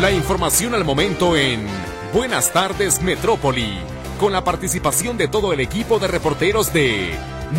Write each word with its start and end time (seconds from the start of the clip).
La 0.00 0.10
información 0.10 0.74
al 0.74 0.82
momento 0.82 1.36
en 1.36 1.66
Buenas 2.14 2.54
tardes 2.54 3.02
Metrópoli, 3.02 3.80
con 4.18 4.32
la 4.32 4.42
participación 4.42 5.18
de 5.18 5.28
todo 5.28 5.52
el 5.52 5.60
equipo 5.60 5.98
de 5.98 6.08
reporteros 6.08 6.72
de 6.72 7.10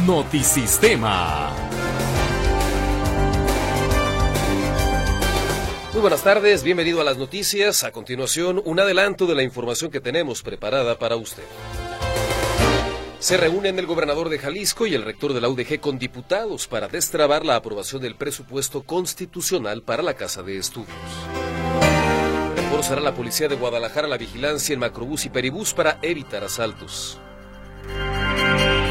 Notisistema. 0.08 1.52
Muy 5.94 6.02
buenas 6.02 6.24
tardes, 6.24 6.64
bienvenido 6.64 7.00
a 7.00 7.04
las 7.04 7.18
noticias. 7.18 7.84
A 7.84 7.92
continuación, 7.92 8.60
un 8.66 8.80
adelanto 8.80 9.28
de 9.28 9.36
la 9.36 9.44
información 9.44 9.92
que 9.92 10.00
tenemos 10.00 10.42
preparada 10.42 10.98
para 10.98 11.18
usted. 11.18 11.44
Se 13.20 13.38
reúnen 13.38 13.78
el 13.78 13.86
gobernador 13.86 14.30
de 14.30 14.40
Jalisco 14.40 14.88
y 14.88 14.96
el 14.96 15.04
rector 15.04 15.34
de 15.34 15.42
la 15.42 15.48
UDG 15.48 15.80
con 15.80 16.00
diputados 16.00 16.66
para 16.66 16.88
destrabar 16.88 17.46
la 17.46 17.56
aprobación 17.56 18.02
del 18.02 18.16
presupuesto 18.16 18.82
constitucional 18.82 19.84
para 19.84 20.02
la 20.02 20.16
Casa 20.16 20.42
de 20.42 20.58
Estudios. 20.58 20.98
Reforzará 22.82 23.02
la 23.02 23.14
policía 23.14 23.48
de 23.48 23.56
Guadalajara 23.56 24.08
la 24.08 24.18
vigilancia 24.18 24.74
en 24.74 24.80
macrobús 24.80 25.26
y 25.26 25.30
peribús 25.30 25.72
para 25.72 26.00
evitar 26.02 26.44
asaltos. 26.44 27.20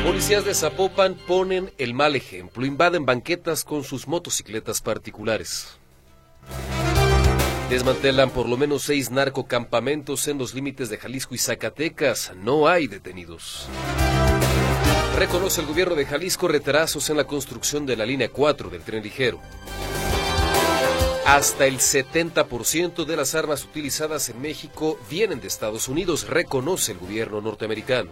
Policías 0.04 0.44
de 0.44 0.54
Zapopan 0.54 1.16
ponen 1.26 1.72
el 1.76 1.92
mal 1.92 2.14
ejemplo, 2.14 2.64
invaden 2.64 3.04
banquetas 3.04 3.64
con 3.64 3.82
sus 3.82 4.06
motocicletas 4.06 4.80
particulares. 4.80 5.76
Desmantelan 7.68 8.30
por 8.30 8.48
lo 8.48 8.56
menos 8.56 8.82
seis 8.82 9.10
narcocampamentos 9.10 10.28
en 10.28 10.38
los 10.38 10.54
límites 10.54 10.88
de 10.88 10.96
Jalisco 10.96 11.34
y 11.34 11.38
Zacatecas. 11.38 12.30
No 12.36 12.68
hay 12.68 12.86
detenidos. 12.86 13.66
Reconoce 15.18 15.62
el 15.62 15.66
gobierno 15.66 15.96
de 15.96 16.06
Jalisco 16.06 16.46
retrasos 16.46 17.10
en 17.10 17.16
la 17.16 17.24
construcción 17.24 17.86
de 17.86 17.96
la 17.96 18.06
línea 18.06 18.28
4 18.28 18.70
del 18.70 18.82
tren 18.82 19.02
ligero. 19.02 19.40
Hasta 21.30 21.66
el 21.66 21.78
70% 21.78 23.04
de 23.04 23.16
las 23.16 23.36
armas 23.36 23.62
utilizadas 23.62 24.28
en 24.30 24.42
México 24.42 24.98
vienen 25.08 25.40
de 25.40 25.46
Estados 25.46 25.86
Unidos, 25.86 26.26
reconoce 26.26 26.90
el 26.90 26.98
gobierno 26.98 27.40
norteamericano. 27.40 28.10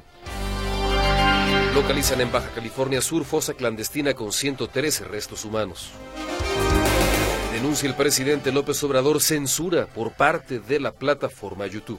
Localizan 1.74 2.20
en 2.20 2.30
Baja 2.30 2.50
California 2.54 3.00
Sur 3.00 3.24
fosa 3.24 3.54
clandestina 3.54 4.14
con 4.14 4.30
113 4.30 5.02
restos 5.06 5.44
humanos. 5.44 5.90
Denuncia 7.52 7.88
el 7.88 7.96
presidente 7.96 8.52
López 8.52 8.80
Obrador 8.84 9.20
censura 9.20 9.86
por 9.86 10.12
parte 10.12 10.60
de 10.60 10.78
la 10.78 10.92
plataforma 10.92 11.66
YouTube. 11.66 11.98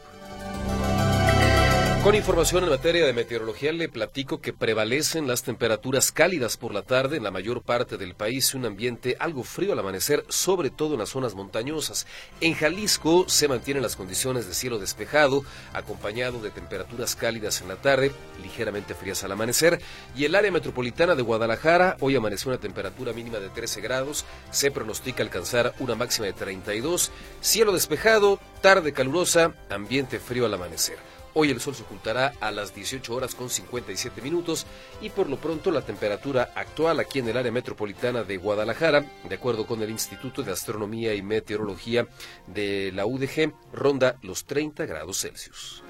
Con 2.10 2.16
información 2.16 2.64
en 2.64 2.72
materia 2.72 3.06
de 3.06 3.14
meteorología 3.14 3.72
le 3.72 3.88
platico 3.88 4.42
que 4.42 4.52
prevalecen 4.52 5.28
las 5.28 5.44
temperaturas 5.44 6.12
cálidas 6.12 6.58
por 6.58 6.74
la 6.74 6.82
tarde 6.82 7.18
en 7.18 7.24
la 7.24 7.30
mayor 7.30 7.62
parte 7.62 7.98
del 7.98 8.16
país 8.16 8.56
un 8.56 8.66
ambiente 8.66 9.16
algo 9.20 9.44
frío 9.44 9.74
al 9.74 9.80
amanecer, 9.80 10.26
sobre 10.28 10.72
todo 10.72 10.94
en 10.94 11.02
las 11.02 11.10
zonas 11.10 11.36
montañosas. 11.36 12.08
En 12.42 12.56
Jalisco 12.56 13.26
se 13.28 13.48
mantienen 13.48 13.84
las 13.84 13.96
condiciones 13.96 14.48
de 14.48 14.56
cielo 14.56 14.80
despejado, 14.80 15.44
acompañado 15.72 16.42
de 16.42 16.50
temperaturas 16.50 17.16
cálidas 17.16 17.62
en 17.62 17.68
la 17.68 17.76
tarde, 17.76 18.12
ligeramente 18.42 18.96
frías 18.96 19.23
al 19.23 19.34
amanecer, 19.34 19.80
y 20.16 20.26
el 20.26 20.34
área 20.34 20.52
metropolitana 20.52 21.14
de 21.14 21.22
Guadalajara 21.22 21.96
hoy 22.00 22.16
amaneció 22.16 22.50
una 22.50 22.60
temperatura 22.60 23.14
mínima 23.14 23.38
de 23.38 23.50
13 23.50 23.82
grados, 23.82 24.26
se 24.50 24.72
pronostica 24.72 25.22
alcanzar 25.22 25.76
una 25.78 25.94
máxima 25.94 26.26
de 26.26 26.34
32, 26.34 27.12
cielo 27.40 27.72
despejado, 27.72 28.40
tarde 28.62 28.94
calurosa, 28.94 29.54
ambiente 29.70 30.20
frío 30.20 30.48
al 30.48 30.56
amanecer. 30.56 31.09
Hoy 31.42 31.52
el 31.52 31.62
sol 31.62 31.73
se 31.73 31.84
ocultará 31.84 32.34
a 32.42 32.52
las 32.52 32.76
18 32.76 33.16
horas 33.16 33.34
con 33.34 33.50
57 33.50 34.22
minutos 34.22 34.66
y 35.02 35.09
por 35.09 35.30
lo 35.30 35.38
pronto 35.38 35.72
la 35.72 35.84
temperatura 35.84 36.52
actual 36.54 37.00
aquí 37.00 37.20
en 37.20 37.30
el 37.30 37.38
área 37.38 37.50
metropolitana 37.50 38.23
de 38.23 38.36
Guadalajara, 38.36 39.06
de 39.23 39.36
acuerdo 39.36 39.66
con 39.66 39.82
el 39.82 39.90
Instituto 39.90 40.44
de 40.44 40.52
Astronomía 40.52 41.16
y 41.16 41.22
Meteorología 41.22 42.10
de 42.45 42.92
la 42.94 43.06
UDG, 43.06 43.54
ronda 43.72 44.17
los 44.22 44.44
30 44.44 44.86
grados 44.86 45.22
Celsius. 45.22 45.82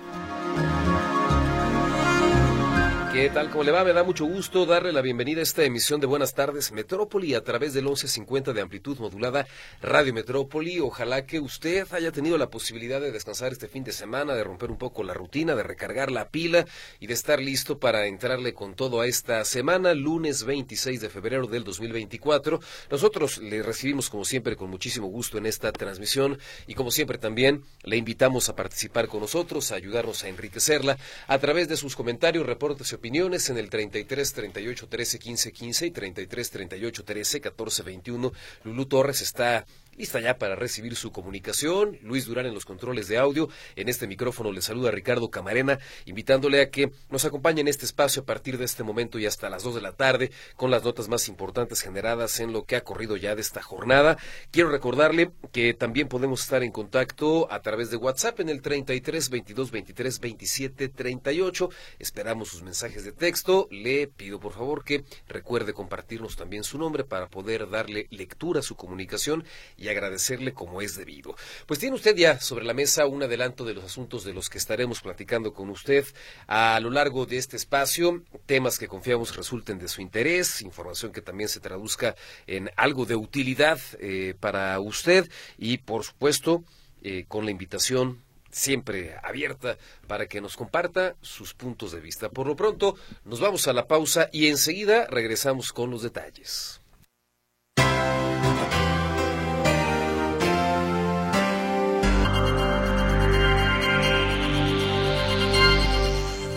¿Qué 3.11 3.27
tal? 3.31 3.49
¿Cómo 3.49 3.63
le 3.63 3.71
va? 3.71 3.83
Me 3.83 3.91
da 3.91 4.03
mucho 4.03 4.25
gusto 4.25 4.67
darle 4.67 4.93
la 4.93 5.01
bienvenida 5.01 5.39
a 5.39 5.43
esta 5.43 5.63
emisión 5.63 5.99
de 5.99 6.05
Buenas 6.05 6.35
tardes 6.35 6.71
Metrópoli 6.71 7.33
a 7.33 7.43
través 7.43 7.73
del 7.73 7.85
1150 7.85 8.53
de 8.53 8.61
amplitud 8.61 8.99
modulada 8.99 9.47
Radio 9.81 10.13
Metrópoli. 10.13 10.79
Ojalá 10.79 11.25
que 11.25 11.39
usted 11.39 11.87
haya 11.91 12.11
tenido 12.11 12.37
la 12.37 12.51
posibilidad 12.51 13.01
de 13.01 13.11
descansar 13.11 13.51
este 13.51 13.67
fin 13.67 13.83
de 13.83 13.93
semana, 13.93 14.35
de 14.35 14.43
romper 14.43 14.69
un 14.69 14.77
poco 14.77 15.03
la 15.03 15.15
rutina, 15.15 15.55
de 15.55 15.63
recargar 15.63 16.11
la 16.11 16.29
pila 16.29 16.67
y 16.99 17.07
de 17.07 17.15
estar 17.15 17.41
listo 17.41 17.79
para 17.79 18.05
entrarle 18.05 18.53
con 18.53 18.75
todo 18.75 19.01
a 19.01 19.07
esta 19.07 19.43
semana, 19.43 19.95
lunes 19.95 20.43
26 20.43 21.01
de 21.01 21.09
febrero 21.09 21.47
del 21.47 21.63
2024. 21.63 22.59
Nosotros 22.91 23.39
le 23.39 23.63
recibimos 23.63 24.11
como 24.11 24.23
siempre 24.23 24.55
con 24.55 24.69
muchísimo 24.69 25.07
gusto 25.07 25.39
en 25.39 25.47
esta 25.47 25.71
transmisión 25.71 26.37
y 26.67 26.75
como 26.75 26.91
siempre 26.91 27.17
también 27.17 27.63
le 27.83 27.97
invitamos 27.97 28.49
a 28.49 28.55
participar 28.55 29.07
con 29.07 29.21
nosotros, 29.21 29.71
a 29.71 29.75
ayudarnos 29.75 30.23
a 30.23 30.27
enriquecerla 30.27 30.99
a 31.25 31.39
través 31.39 31.67
de 31.67 31.75
sus 31.75 31.95
comentarios, 31.95 32.45
reportes 32.45 32.91
y 32.91 32.98
opiniones 32.99 33.49
en 33.49 33.57
el 33.57 33.69
33 33.69 34.33
38 34.33 34.87
13 34.87 35.19
15 35.19 35.51
15 35.53 35.85
y 35.87 35.91
33 35.91 36.51
38 36.51 37.03
13 37.05 37.41
14 37.41 37.83
21. 37.83 38.33
Lulú 38.65 38.85
Torres 38.85 39.21
está 39.21 39.65
lista 39.99 40.21
ya 40.21 40.37
para 40.37 40.55
recibir 40.55 40.95
su 40.95 41.11
comunicación. 41.11 41.99
Luis 42.01 42.25
Durán 42.25 42.45
en 42.45 42.53
los 42.53 42.63
controles 42.63 43.09
de 43.09 43.17
audio. 43.17 43.49
En 43.75 43.89
este 43.89 44.07
micrófono 44.07 44.53
le 44.53 44.61
saluda 44.61 44.91
Ricardo 44.91 45.29
Camarena, 45.29 45.77
invitándole 46.05 46.61
a 46.61 46.69
que 46.69 46.93
nos 47.09 47.25
acompañe 47.25 47.59
en 47.59 47.67
este 47.67 47.85
espacio 47.85 48.21
a 48.21 48.25
partir 48.25 48.57
de 48.57 48.63
este 48.63 48.83
momento 48.83 49.19
y 49.19 49.25
hasta 49.25 49.49
las 49.49 49.61
2 49.63 49.75
de 49.75 49.81
la 49.81 49.91
tarde 49.91 50.31
con 50.55 50.71
las 50.71 50.85
notas 50.85 51.09
más 51.09 51.27
importantes 51.27 51.81
generadas 51.81 52.39
en 52.39 52.53
lo 52.53 52.63
que 52.63 52.77
ha 52.77 52.83
corrido 52.85 53.17
ya 53.17 53.35
de 53.35 53.41
esta 53.41 53.61
jornada. 53.61 54.17
Quiero 54.51 54.69
recordarle 54.69 55.31
que 55.51 55.73
también 55.73 56.07
podemos 56.07 56.43
estar 56.43 56.63
en 56.63 56.71
contacto 56.71 57.51
a 57.51 57.61
través 57.61 57.91
de 57.91 57.97
WhatsApp 57.97 58.39
en 58.39 58.47
el 58.47 58.61
33 58.61 59.29
22 59.29 59.69
23 59.69 60.19
27 60.21 60.87
38. 60.87 61.69
Esperamos 61.99 62.47
sus 62.47 62.63
mensajes 62.63 63.03
de 63.03 63.11
texto. 63.11 63.67
Le 63.69 64.07
pido 64.07 64.39
por 64.39 64.53
favor 64.53 64.85
que 64.85 65.03
recuerde 65.27 65.73
compartirnos 65.73 66.37
también 66.37 66.63
su 66.63 66.77
nombre 66.77 67.03
para 67.03 67.27
poder 67.27 67.69
darle 67.69 68.07
lectura 68.11 68.61
a 68.61 68.63
su 68.63 68.77
comunicación 68.77 69.43
y 69.75 69.88
agradecerle 69.89 70.53
como 70.53 70.81
es 70.81 70.95
debido. 70.95 71.35
Pues 71.65 71.79
tiene 71.79 71.95
usted 71.95 72.15
ya 72.15 72.39
sobre 72.39 72.65
la 72.65 72.73
mesa 72.73 73.05
un 73.05 73.23
adelanto 73.23 73.65
de 73.65 73.73
los 73.73 73.83
asuntos 73.83 74.23
de 74.23 74.33
los 74.33 74.49
que 74.49 74.57
estaremos 74.57 75.01
platicando 75.01 75.53
con 75.53 75.69
usted 75.69 76.05
a 76.47 76.79
lo 76.79 76.89
largo 76.89 77.25
de 77.25 77.37
este 77.37 77.57
espacio, 77.57 78.23
temas 78.45 78.77
que 78.77 78.87
confiamos 78.87 79.35
resulten 79.35 79.79
de 79.79 79.87
su 79.87 80.01
interés, 80.01 80.61
información 80.61 81.11
que 81.11 81.21
también 81.21 81.49
se 81.49 81.59
traduzca 81.59 82.15
en 82.47 82.69
algo 82.75 83.05
de 83.05 83.15
utilidad 83.15 83.79
eh, 83.99 84.35
para 84.39 84.79
usted 84.79 85.29
y 85.57 85.79
por 85.79 86.03
supuesto 86.03 86.63
eh, 87.01 87.25
con 87.27 87.45
la 87.45 87.51
invitación 87.51 88.21
siempre 88.51 89.15
abierta 89.23 89.77
para 90.07 90.27
que 90.27 90.41
nos 90.41 90.57
comparta 90.57 91.15
sus 91.21 91.53
puntos 91.53 91.91
de 91.91 91.99
vista. 91.99 92.29
Por 92.29 92.47
lo 92.47 92.55
pronto, 92.55 92.95
nos 93.23 93.39
vamos 93.39 93.67
a 93.67 93.73
la 93.73 93.87
pausa 93.87 94.29
y 94.31 94.47
enseguida 94.47 95.07
regresamos 95.07 95.71
con 95.71 95.91
los 95.91 96.01
detalles. 96.01 96.81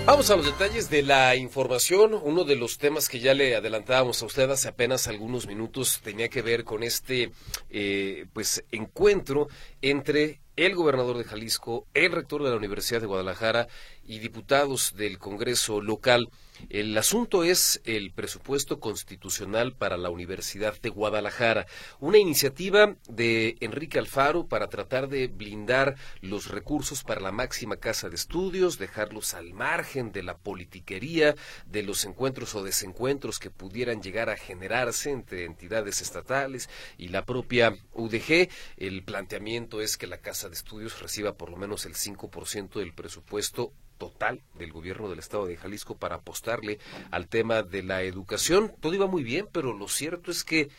Vamos 0.05 0.31
a 0.31 0.37
los 0.37 0.47
detalles 0.47 0.91
de 0.91 1.03
la 1.03 1.37
información. 1.37 2.19
Uno 2.21 2.43
de 2.43 2.57
los 2.57 2.79
temas 2.79 3.09
que 3.09 3.21
ya 3.21 3.35
le 3.35 3.55
adelantábamos 3.55 4.21
a 4.21 4.27
usted 4.27 4.51
hace 4.51 4.67
apenas 4.67 5.07
algunos 5.07 5.47
minutos 5.47 6.01
tenía 6.03 6.29
que 6.29 6.43
ver 6.43 6.65
con 6.65 6.83
este 6.83 7.31
eh, 7.71 8.27
pues 8.33 8.65
encuentro 8.73 9.47
entre 9.81 10.41
el 10.57 10.75
gobernador 10.75 11.19
de 11.19 11.25
Jalisco, 11.25 11.87
el 11.95 12.11
rector 12.11 12.43
de 12.43 12.51
la 12.51 12.57
Universidad 12.57 13.01
de 13.01 13.07
Guadalajara 13.07 13.69
y 14.05 14.19
diputados 14.19 14.95
del 14.97 15.19
Congreso 15.19 15.81
local. 15.81 16.29
El 16.69 16.97
asunto 16.97 17.45
es 17.45 17.81
el 17.85 18.13
presupuesto 18.13 18.81
constitucional 18.81 19.75
para 19.75 19.97
la 19.97 20.11
Universidad 20.11 20.81
de 20.81 20.89
Guadalajara, 20.89 21.67
una 22.01 22.19
iniciativa 22.19 22.97
de 23.09 23.57
Enrique 23.61 23.99
Alfaro 23.99 24.47
para 24.47 24.69
tratar 24.69 25.09
de 25.09 25.29
blindar 25.29 25.97
los 26.21 26.49
recursos 26.49 27.03
para 27.03 27.21
la 27.21 27.33
máxima 27.33 27.77
casa 27.77 28.09
de 28.09 28.17
estudios, 28.17 28.79
dejarlos 28.79 29.35
al 29.35 29.53
margen 29.53 30.13
de 30.13 30.23
la 30.23 30.37
politiquería, 30.37 31.35
de 31.67 31.83
los 31.83 32.05
encuentros 32.05 32.55
o 32.55 32.63
desencuentros 32.63 33.39
que 33.39 33.51
pudieran 33.51 34.03
llegar 34.03 34.31
a 34.31 34.37
generarse 34.37 35.11
entre 35.11 35.45
entidades 35.45 36.01
estatales 36.01 36.69
y 36.97 37.09
la 37.09 37.25
propia 37.25 37.77
UDG. 37.93 38.49
El 38.77 39.03
planteamiento 39.05 39.81
es 39.81 39.97
que 39.97 40.07
la 40.07 40.19
casa 40.19 40.49
de 40.49 40.55
estudios 40.55 41.01
reciba 41.01 41.35
por 41.35 41.51
lo 41.51 41.57
menos 41.57 41.87
el 41.87 41.95
5% 41.95 42.79
del 42.79 42.93
presupuesto 42.93 43.73
total 44.03 44.41
del 44.59 44.73
gobierno 44.73 45.09
del 45.09 45.21
estado 45.21 45.47
de 45.47 45.57
Jalisco 45.57 45.97
para 45.97 46.17
apostarle 46.17 46.81
al 47.13 47.29
tema 47.29 47.63
de 47.63 47.85
la 47.85 48.03
educación. 48.03 48.75
Todo 48.81 48.95
iba 48.95 49.07
muy 49.07 49.23
bien, 49.23 49.47
pero 49.53 49.73
lo 49.73 49.87
cierto 49.87 50.33
es 50.33 50.43
que 50.43 50.71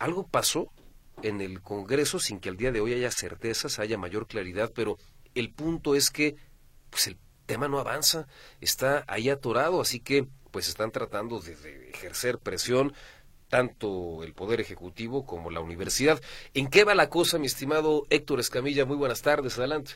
algo 0.00 0.26
pasó 0.26 0.72
en 1.22 1.40
el 1.40 1.62
Congreso 1.62 2.18
sin 2.18 2.40
que 2.40 2.48
al 2.48 2.56
día 2.56 2.72
de 2.72 2.80
hoy 2.80 2.92
haya 2.92 3.12
certezas, 3.12 3.78
haya 3.78 3.96
mayor 3.96 4.26
claridad, 4.26 4.72
pero 4.74 4.98
el 5.36 5.52
punto 5.52 5.94
es 5.94 6.10
que 6.10 6.34
pues 6.90 7.06
el 7.06 7.16
tema 7.46 7.68
no 7.68 7.78
avanza, 7.78 8.26
está 8.60 9.04
ahí 9.06 9.30
atorado, 9.30 9.80
así 9.80 10.00
que 10.00 10.26
pues 10.50 10.66
están 10.68 10.90
tratando 10.90 11.38
de, 11.38 11.54
de 11.54 11.90
ejercer 11.90 12.40
presión 12.40 12.92
tanto 13.48 14.24
el 14.24 14.34
Poder 14.34 14.60
Ejecutivo 14.60 15.24
como 15.24 15.52
la 15.52 15.60
universidad. 15.60 16.20
¿En 16.54 16.66
qué 16.66 16.82
va 16.82 16.96
la 16.96 17.08
cosa, 17.08 17.38
mi 17.38 17.46
estimado 17.46 18.04
Héctor 18.10 18.40
Escamilla? 18.40 18.84
Muy 18.84 18.96
buenas 18.96 19.22
tardes, 19.22 19.56
adelante. 19.58 19.92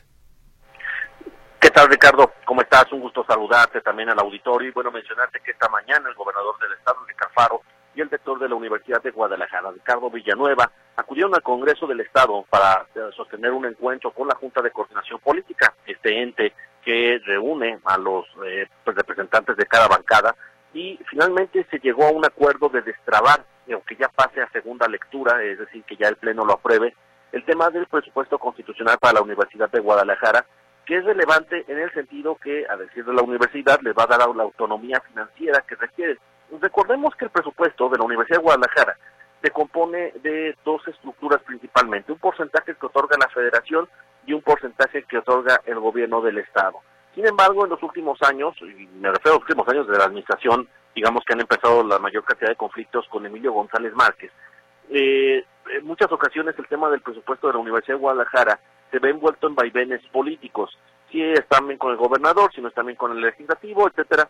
¿Qué 1.59 1.71
tal, 1.71 1.89
Ricardo? 1.89 2.31
¿Cómo 2.45 2.61
estás? 2.61 2.89
Un 2.93 3.01
gusto 3.01 3.25
saludarte 3.27 3.81
también 3.81 4.09
al 4.09 4.19
auditorio 4.19 4.69
y 4.69 4.71
bueno, 4.71 4.91
mencionarte 4.91 5.41
que 5.41 5.51
esta 5.51 5.67
mañana 5.67 6.07
el 6.07 6.15
gobernador 6.15 6.57
del 6.57 6.71
estado, 6.71 7.03
de 7.05 7.13
Cafaro, 7.13 7.63
y 7.93 7.99
el 7.99 8.09
rector 8.09 8.39
de 8.39 8.47
la 8.47 8.55
Universidad 8.55 9.03
de 9.03 9.11
Guadalajara, 9.11 9.69
Ricardo 9.71 10.09
Villanueva, 10.09 10.71
acudieron 10.95 11.35
al 11.35 11.43
Congreso 11.43 11.85
del 11.85 11.99
Estado 11.99 12.45
para 12.49 12.85
eh, 12.95 13.09
sostener 13.13 13.51
un 13.51 13.65
encuentro 13.65 14.11
con 14.11 14.29
la 14.29 14.35
Junta 14.35 14.61
de 14.61 14.71
Coordinación 14.71 15.19
Política, 15.19 15.73
este 15.85 16.21
ente 16.21 16.53
que 16.81 17.19
reúne 17.25 17.79
a 17.83 17.97
los 17.97 18.25
eh, 18.45 18.65
pues, 18.85 18.95
representantes 18.95 19.57
de 19.57 19.65
cada 19.65 19.89
bancada 19.89 20.33
y 20.73 20.97
finalmente 21.09 21.67
se 21.69 21.79
llegó 21.79 22.05
a 22.05 22.11
un 22.11 22.25
acuerdo 22.25 22.69
de 22.69 22.83
destrabar, 22.83 23.43
aunque 23.69 23.97
ya 23.97 24.07
pase 24.07 24.41
a 24.41 24.49
segunda 24.51 24.87
lectura, 24.87 25.43
es 25.43 25.59
decir, 25.59 25.83
que 25.83 25.97
ya 25.97 26.07
el 26.07 26.15
Pleno 26.15 26.45
lo 26.45 26.53
apruebe, 26.53 26.95
el 27.33 27.43
tema 27.43 27.69
del 27.69 27.85
presupuesto 27.87 28.39
constitucional 28.39 28.97
para 28.97 29.15
la 29.15 29.21
Universidad 29.21 29.69
de 29.69 29.81
Guadalajara, 29.81 30.45
que 30.89 30.97
es 30.97 31.05
relevante 31.05 31.63
en 31.67 31.77
el 31.77 31.93
sentido 31.93 32.35
que, 32.37 32.65
a 32.67 32.75
decir 32.75 33.05
de 33.05 33.13
la 33.13 33.21
universidad, 33.21 33.79
le 33.81 33.93
va 33.93 34.05
a 34.05 34.17
dar 34.17 34.27
la 34.35 34.41
autonomía 34.41 34.99
financiera 35.01 35.63
que 35.67 35.75
requiere. 35.75 36.17
Recordemos 36.59 37.13
que 37.13 37.25
el 37.25 37.31
presupuesto 37.31 37.89
de 37.89 37.99
la 37.99 38.05
Universidad 38.05 38.39
de 38.39 38.43
Guadalajara 38.43 38.97
se 39.39 39.51
compone 39.51 40.13
de 40.23 40.57
dos 40.65 40.81
estructuras 40.87 41.43
principalmente, 41.43 42.11
un 42.11 42.17
porcentaje 42.17 42.73
que 42.73 42.87
otorga 42.87 43.17
la 43.19 43.29
federación 43.29 43.87
y 44.25 44.33
un 44.33 44.41
porcentaje 44.41 45.03
que 45.03 45.19
otorga 45.19 45.61
el 45.65 45.79
gobierno 45.79 46.21
del 46.21 46.39
estado. 46.39 46.79
Sin 47.13 47.27
embargo, 47.27 47.65
en 47.65 47.69
los 47.69 47.83
últimos 47.83 48.17
años, 48.23 48.55
y 48.59 48.87
me 48.99 49.11
refiero 49.11 49.33
a 49.33 49.39
los 49.39 49.43
últimos 49.43 49.67
años 49.67 49.87
de 49.87 49.95
la 49.95 50.05
administración, 50.05 50.67
digamos 50.95 51.23
que 51.23 51.33
han 51.33 51.41
empezado 51.41 51.83
la 51.83 51.99
mayor 51.99 52.23
cantidad 52.23 52.49
de 52.49 52.55
conflictos 52.55 53.07
con 53.09 53.27
Emilio 53.27 53.53
González 53.53 53.93
Márquez. 53.93 54.31
Eh, 54.89 55.45
en 55.69 55.85
muchas 55.85 56.11
ocasiones 56.11 56.55
el 56.57 56.67
tema 56.67 56.89
del 56.89 57.01
presupuesto 57.01 57.45
de 57.45 57.53
la 57.53 57.59
Universidad 57.59 57.97
de 57.97 58.01
Guadalajara 58.01 58.59
se 58.91 58.99
ve 58.99 59.09
envuelto 59.09 59.47
en 59.47 59.55
vaivenes 59.55 60.01
políticos, 60.11 60.77
si 61.11 61.21
están 61.21 61.67
bien 61.67 61.77
con 61.77 61.91
el 61.91 61.97
gobernador, 61.97 62.51
si 62.53 62.61
no 62.61 62.67
están 62.67 62.85
bien 62.85 62.97
con 62.97 63.11
el 63.11 63.21
legislativo, 63.21 63.87
etcétera, 63.87 64.29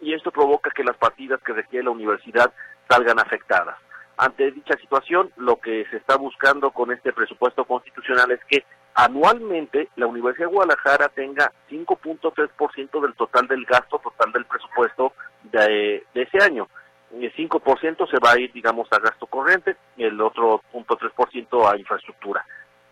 y 0.00 0.14
esto 0.14 0.30
provoca 0.30 0.70
que 0.70 0.84
las 0.84 0.96
partidas 0.96 1.40
que 1.42 1.52
requiere 1.52 1.84
la 1.84 1.90
universidad 1.90 2.52
salgan 2.88 3.18
afectadas. 3.18 3.76
Ante 4.18 4.50
dicha 4.50 4.76
situación, 4.78 5.30
lo 5.36 5.56
que 5.56 5.84
se 5.90 5.98
está 5.98 6.16
buscando 6.16 6.70
con 6.70 6.90
este 6.90 7.12
presupuesto 7.12 7.64
constitucional 7.66 8.30
es 8.30 8.40
que 8.46 8.64
anualmente 8.94 9.90
la 9.96 10.06
Universidad 10.06 10.48
de 10.48 10.54
Guadalajara 10.54 11.08
tenga 11.10 11.52
5.3% 11.70 13.00
del 13.02 13.14
total 13.14 13.46
del 13.46 13.66
gasto 13.66 13.98
total 13.98 14.32
del 14.32 14.46
presupuesto 14.46 15.12
de, 15.42 16.06
ese 16.14 16.42
año. 16.42 16.66
El 17.12 17.32
5% 17.34 18.10
se 18.10 18.18
va 18.18 18.32
a 18.32 18.40
ir, 18.40 18.52
digamos, 18.52 18.88
a 18.90 18.98
gasto 18.98 19.26
corriente, 19.26 19.76
y 19.98 20.04
el 20.04 20.18
otro 20.20 20.62
0.3% 20.72 21.70
a 21.70 21.76
infraestructura. 21.76 22.44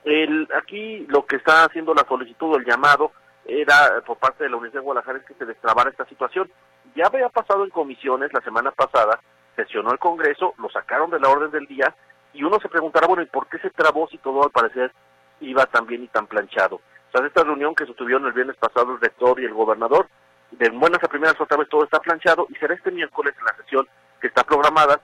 El, 0.04 0.48
aquí 0.54 1.06
lo 1.08 1.24
que 1.24 1.36
está 1.36 1.64
haciendo 1.64 1.94
la 1.94 2.06
solicitud 2.06 2.54
o 2.54 2.56
el 2.58 2.64
llamado 2.64 3.12
era 3.46 4.02
por 4.06 4.18
parte 4.18 4.44
de 4.44 4.50
la 4.50 4.56
Universidad 4.56 4.80
de 4.80 4.84
Guadalajara 4.84 5.18
es 5.18 5.24
que 5.24 5.34
se 5.34 5.46
destrabara 5.46 5.90
esta 5.90 6.06
situación. 6.06 6.50
Ya 6.94 7.06
había 7.06 7.28
pasado 7.28 7.64
en 7.64 7.70
comisiones 7.70 8.32
la 8.32 8.40
semana 8.42 8.70
pasada, 8.70 9.20
sesionó 9.56 9.92
el 9.92 9.98
Congreso, 9.98 10.54
lo 10.58 10.68
sacaron 10.70 11.10
de 11.10 11.20
la 11.20 11.28
orden 11.28 11.50
del 11.50 11.66
día 11.66 11.94
y 12.32 12.42
uno 12.42 12.58
se 12.60 12.68
preguntará, 12.68 13.06
bueno, 13.06 13.22
¿y 13.22 13.26
por 13.26 13.46
qué 13.48 13.58
se 13.58 13.70
trabó 13.70 14.08
si 14.08 14.18
todo 14.18 14.42
al 14.42 14.50
parecer 14.50 14.92
iba 15.40 15.66
tan 15.66 15.86
bien 15.86 16.04
y 16.04 16.08
tan 16.08 16.26
planchado. 16.26 16.80
Tras 17.12 17.26
esta 17.26 17.44
reunión 17.44 17.74
que 17.74 17.86
se 17.86 17.94
tuvieron 17.94 18.26
el 18.26 18.32
viernes 18.32 18.56
pasado 18.56 18.92
el 18.92 19.00
rector 19.00 19.40
y 19.40 19.44
el 19.44 19.54
gobernador, 19.54 20.08
de 20.50 20.70
buenas 20.70 21.02
a 21.02 21.08
primeras 21.08 21.40
otra 21.40 21.56
vez 21.56 21.68
todo 21.68 21.84
está 21.84 22.00
planchado 22.00 22.46
y 22.48 22.54
será 22.54 22.74
este 22.74 22.90
miércoles 22.90 23.34
en 23.38 23.44
la 23.44 23.56
sesión 23.56 23.88
que 24.20 24.28
está 24.28 24.44
programada 24.44 25.00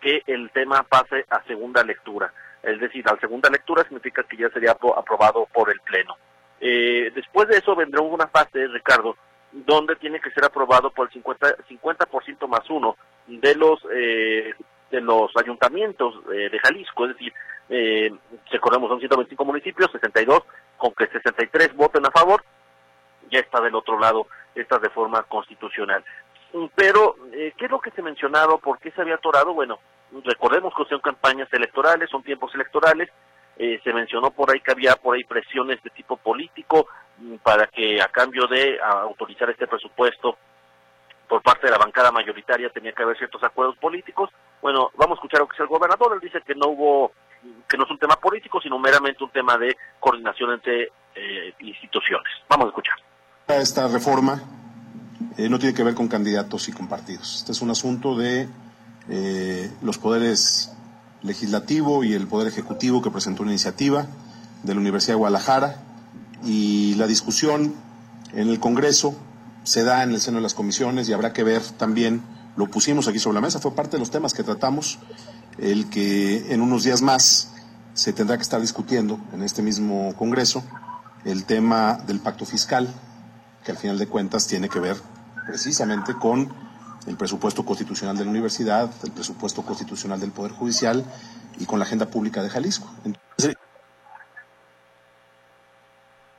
que 0.00 0.22
el 0.26 0.50
tema 0.50 0.82
pase 0.82 1.24
a 1.28 1.42
segunda 1.44 1.82
lectura. 1.82 2.32
Es 2.62 2.80
decir, 2.80 3.04
a 3.08 3.18
segunda 3.18 3.48
lectura 3.48 3.82
significa 3.84 4.22
que 4.22 4.36
ya 4.36 4.50
sería 4.50 4.72
aprobado 4.72 5.46
por 5.52 5.70
el 5.70 5.80
Pleno. 5.80 6.16
Eh, 6.60 7.10
después 7.14 7.48
de 7.48 7.58
eso 7.58 7.74
vendrá 7.74 8.02
una 8.02 8.28
fase, 8.28 8.66
Ricardo, 8.66 9.16
donde 9.52 9.96
tiene 9.96 10.20
que 10.20 10.30
ser 10.30 10.44
aprobado 10.44 10.90
por 10.90 11.06
el 11.06 11.12
50, 11.12 11.56
50% 11.68 12.46
más 12.46 12.68
uno 12.68 12.96
de 13.26 13.54
los 13.54 13.80
eh, 13.92 14.54
de 14.90 15.00
los 15.00 15.30
ayuntamientos 15.36 16.14
eh, 16.32 16.50
de 16.50 16.58
Jalisco, 16.58 17.06
es 17.06 17.12
decir, 17.12 17.32
eh, 17.68 18.12
recordemos 18.50 18.90
son 18.90 18.98
125 18.98 19.44
municipios, 19.44 19.90
62, 19.92 20.42
con 20.76 20.92
que 20.92 21.06
63 21.06 21.74
voten 21.76 22.04
a 22.04 22.10
favor, 22.10 22.44
ya 23.30 23.38
está 23.38 23.60
del 23.60 23.76
otro 23.76 23.98
lado, 23.98 24.26
esta 24.54 24.78
de 24.78 24.90
forma 24.90 25.22
constitucional. 25.22 26.04
Pero, 26.74 27.14
eh, 27.32 27.52
¿qué 27.56 27.66
es 27.66 27.70
lo 27.70 27.80
que 27.80 27.92
se 27.92 28.00
ha 28.00 28.04
mencionado? 28.04 28.58
¿Por 28.58 28.78
qué 28.80 28.90
se 28.90 29.00
había 29.00 29.14
atorado? 29.14 29.54
Bueno, 29.54 29.78
recordemos 30.24 30.72
que 30.76 30.84
son 30.84 31.00
campañas 31.00 31.48
electorales, 31.52 32.10
son 32.10 32.22
tiempos 32.22 32.54
electorales, 32.54 33.08
eh, 33.56 33.80
se 33.84 33.92
mencionó 33.92 34.30
por 34.30 34.50
ahí 34.50 34.60
que 34.60 34.72
había 34.72 34.96
por 34.96 35.16
ahí 35.16 35.24
presiones 35.24 35.82
de 35.82 35.90
tipo 35.90 36.16
político 36.16 36.86
mm, 37.18 37.36
para 37.36 37.66
que 37.66 38.00
a 38.00 38.08
cambio 38.08 38.46
de 38.46 38.78
autorizar 38.80 39.50
este 39.50 39.66
presupuesto 39.66 40.36
por 41.28 41.42
parte 41.42 41.66
de 41.66 41.72
la 41.72 41.78
bancada 41.78 42.10
mayoritaria 42.10 42.70
tenía 42.70 42.92
que 42.92 43.02
haber 43.02 43.16
ciertos 43.16 43.42
acuerdos 43.44 43.76
políticos. 43.76 44.30
Bueno, 44.60 44.90
vamos 44.96 45.16
a 45.16 45.20
escuchar 45.20 45.40
lo 45.40 45.46
que 45.46 45.54
dice 45.54 45.62
el 45.62 45.68
gobernador, 45.68 46.14
él 46.14 46.20
dice 46.20 46.40
que 46.44 46.54
no 46.54 46.68
hubo 46.68 47.12
que 47.68 47.78
no 47.78 47.84
es 47.84 47.90
un 47.90 47.98
tema 47.98 48.16
político, 48.16 48.60
sino 48.60 48.78
meramente 48.78 49.24
un 49.24 49.30
tema 49.30 49.56
de 49.56 49.76
coordinación 49.98 50.52
entre 50.52 50.90
eh, 51.14 51.54
instituciones. 51.60 52.32
Vamos 52.48 52.66
a 52.66 52.68
escuchar. 52.68 52.96
Esta 53.48 53.88
reforma 53.88 54.42
eh, 55.38 55.48
no 55.48 55.58
tiene 55.58 55.74
que 55.74 55.82
ver 55.82 55.94
con 55.94 56.08
candidatos 56.08 56.68
y 56.68 56.72
con 56.72 56.88
partidos. 56.88 57.36
Este 57.38 57.52
es 57.52 57.62
un 57.62 57.70
asunto 57.70 58.16
de 58.16 58.48
eh, 59.08 59.70
los 59.82 59.98
poderes 59.98 60.72
legislativo 61.22 62.04
y 62.04 62.14
el 62.14 62.26
poder 62.26 62.48
ejecutivo 62.48 63.02
que 63.02 63.10
presentó 63.10 63.42
una 63.42 63.52
iniciativa 63.52 64.06
de 64.62 64.74
la 64.74 64.80
Universidad 64.80 65.14
de 65.14 65.18
Guadalajara. 65.18 65.82
Y 66.44 66.94
la 66.94 67.06
discusión 67.06 67.74
en 68.32 68.48
el 68.48 68.60
Congreso 68.60 69.14
se 69.64 69.84
da 69.84 70.02
en 70.02 70.10
el 70.10 70.20
seno 70.20 70.38
de 70.38 70.42
las 70.42 70.54
comisiones 70.54 71.08
y 71.08 71.12
habrá 71.12 71.32
que 71.32 71.44
ver 71.44 71.62
también, 71.62 72.22
lo 72.56 72.66
pusimos 72.68 73.08
aquí 73.08 73.18
sobre 73.18 73.34
la 73.34 73.40
mesa, 73.40 73.60
fue 73.60 73.74
parte 73.74 73.92
de 73.92 73.98
los 73.98 74.10
temas 74.10 74.32
que 74.32 74.42
tratamos 74.42 74.98
el 75.58 75.90
que 75.90 76.52
en 76.52 76.62
unos 76.62 76.84
días 76.84 77.02
más 77.02 77.52
se 77.92 78.12
tendrá 78.12 78.36
que 78.36 78.42
estar 78.42 78.60
discutiendo 78.60 79.20
en 79.32 79.42
este 79.42 79.62
mismo 79.62 80.14
Congreso 80.16 80.62
el 81.24 81.44
tema 81.44 81.98
del 82.06 82.20
pacto 82.20 82.46
fiscal, 82.46 82.88
que 83.64 83.72
al 83.72 83.76
final 83.76 83.98
de 83.98 84.06
cuentas 84.06 84.46
tiene 84.46 84.68
que 84.68 84.80
ver 84.80 84.96
precisamente 85.46 86.14
con 86.14 86.50
el 87.06 87.16
presupuesto 87.16 87.64
constitucional 87.64 88.16
de 88.16 88.24
la 88.24 88.30
universidad, 88.30 88.90
el 89.04 89.12
presupuesto 89.12 89.62
constitucional 89.62 90.20
del 90.20 90.32
Poder 90.32 90.52
Judicial 90.52 91.04
y 91.58 91.66
con 91.66 91.78
la 91.78 91.84
agenda 91.84 92.06
pública 92.06 92.42
de 92.42 92.50
Jalisco. 92.50 92.88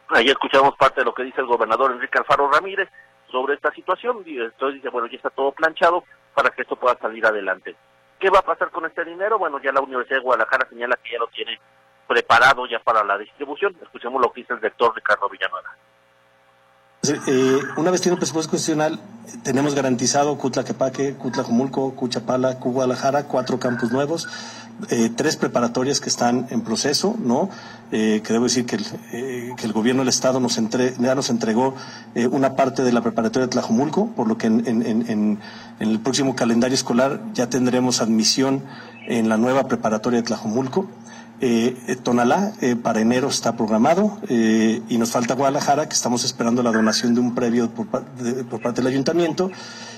Ahí 0.09 0.27
escuchamos 0.27 0.75
parte 0.75 1.01
de 1.01 1.05
lo 1.05 1.13
que 1.13 1.23
dice 1.23 1.39
el 1.39 1.47
gobernador 1.47 1.91
Enrique 1.91 2.17
Alfaro 2.17 2.51
Ramírez 2.51 2.89
sobre 3.31 3.55
esta 3.55 3.71
situación 3.71 4.23
y 4.25 4.39
entonces 4.39 4.75
dice, 4.75 4.89
bueno, 4.89 5.07
ya 5.07 5.15
está 5.15 5.29
todo 5.29 5.53
planchado 5.53 6.03
para 6.35 6.49
que 6.49 6.63
esto 6.63 6.75
pueda 6.75 6.97
salir 6.99 7.25
adelante. 7.25 7.75
¿Qué 8.19 8.29
va 8.29 8.39
a 8.39 8.45
pasar 8.45 8.69
con 8.71 8.85
este 8.85 9.05
dinero? 9.05 9.39
Bueno, 9.39 9.59
ya 9.61 9.71
la 9.71 9.81
Universidad 9.81 10.17
de 10.17 10.23
Guadalajara 10.23 10.67
señala 10.69 10.97
que 11.01 11.13
ya 11.13 11.17
lo 11.17 11.27
tiene 11.27 11.59
preparado 12.07 12.67
ya 12.67 12.79
para 12.79 13.03
la 13.03 13.17
distribución. 13.17 13.75
Escuchemos 13.81 14.21
lo 14.21 14.31
que 14.31 14.41
dice 14.41 14.53
el 14.53 14.61
rector 14.61 14.93
Ricardo 14.93 15.29
Villanueva. 15.29 15.75
Eh, 17.03 17.59
una 17.77 17.89
vez 17.89 18.01
tiene 18.01 18.13
un 18.13 18.19
presupuesto 18.19 18.51
constitucional, 18.51 18.99
tenemos 19.41 19.73
garantizado 19.73 20.37
Cutla 20.37 20.63
Quepaque, 20.63 21.15
Cutla 21.15 21.41
Jumulco, 21.41 21.95
Cuchapala, 21.95 22.59
Guadalajara, 22.61 23.23
cuatro 23.23 23.59
campus 23.59 23.91
nuevos, 23.91 24.27
eh, 24.91 25.09
tres 25.15 25.35
preparatorias 25.35 25.99
que 25.99 26.09
están 26.09 26.45
en 26.51 26.61
proceso, 26.61 27.15
¿no? 27.17 27.49
Eh, 27.91 28.21
que 28.23 28.33
debo 28.33 28.43
decir 28.45 28.67
que 28.67 28.75
el, 28.75 28.85
que 29.55 29.65
el, 29.65 29.73
gobierno 29.73 30.03
del 30.03 30.09
Estado 30.09 30.39
nos 30.39 30.59
ya 30.99 31.15
nos 31.15 31.31
entregó 31.31 31.73
una 32.29 32.55
parte 32.55 32.83
de 32.83 32.91
la 32.91 33.01
preparatoria 33.01 33.47
de 33.47 33.51
Tlajumulco, 33.51 34.11
por 34.11 34.27
lo 34.27 34.37
que 34.37 34.45
en, 34.45 34.67
en, 34.67 34.85
en, 34.85 35.09
en, 35.09 35.39
el 35.79 35.99
próximo 36.01 36.35
calendario 36.35 36.75
escolar 36.75 37.19
ya 37.33 37.49
tendremos 37.49 37.99
admisión 37.99 38.61
en 39.07 39.27
la 39.27 39.37
nueva 39.37 39.67
preparatoria 39.67 40.19
de 40.21 40.27
Tlajumulco. 40.27 40.87
Eh, 41.43 41.95
Tonalá 42.03 42.51
eh, 42.61 42.75
para 42.75 42.99
enero 42.99 43.27
está 43.27 43.57
programado 43.57 44.19
eh, 44.29 44.79
y 44.87 44.97
nos 44.99 45.11
falta 45.11 45.33
Guadalajara, 45.33 45.87
que 45.89 45.95
estamos 45.95 46.23
esperando 46.23 46.61
la 46.61 46.71
donación 46.71 47.15
de 47.15 47.19
un 47.19 47.33
previo 47.33 47.71
por, 47.71 47.89
parte 47.89 48.81
del 48.81 48.87
ayuntamiento 48.87 49.49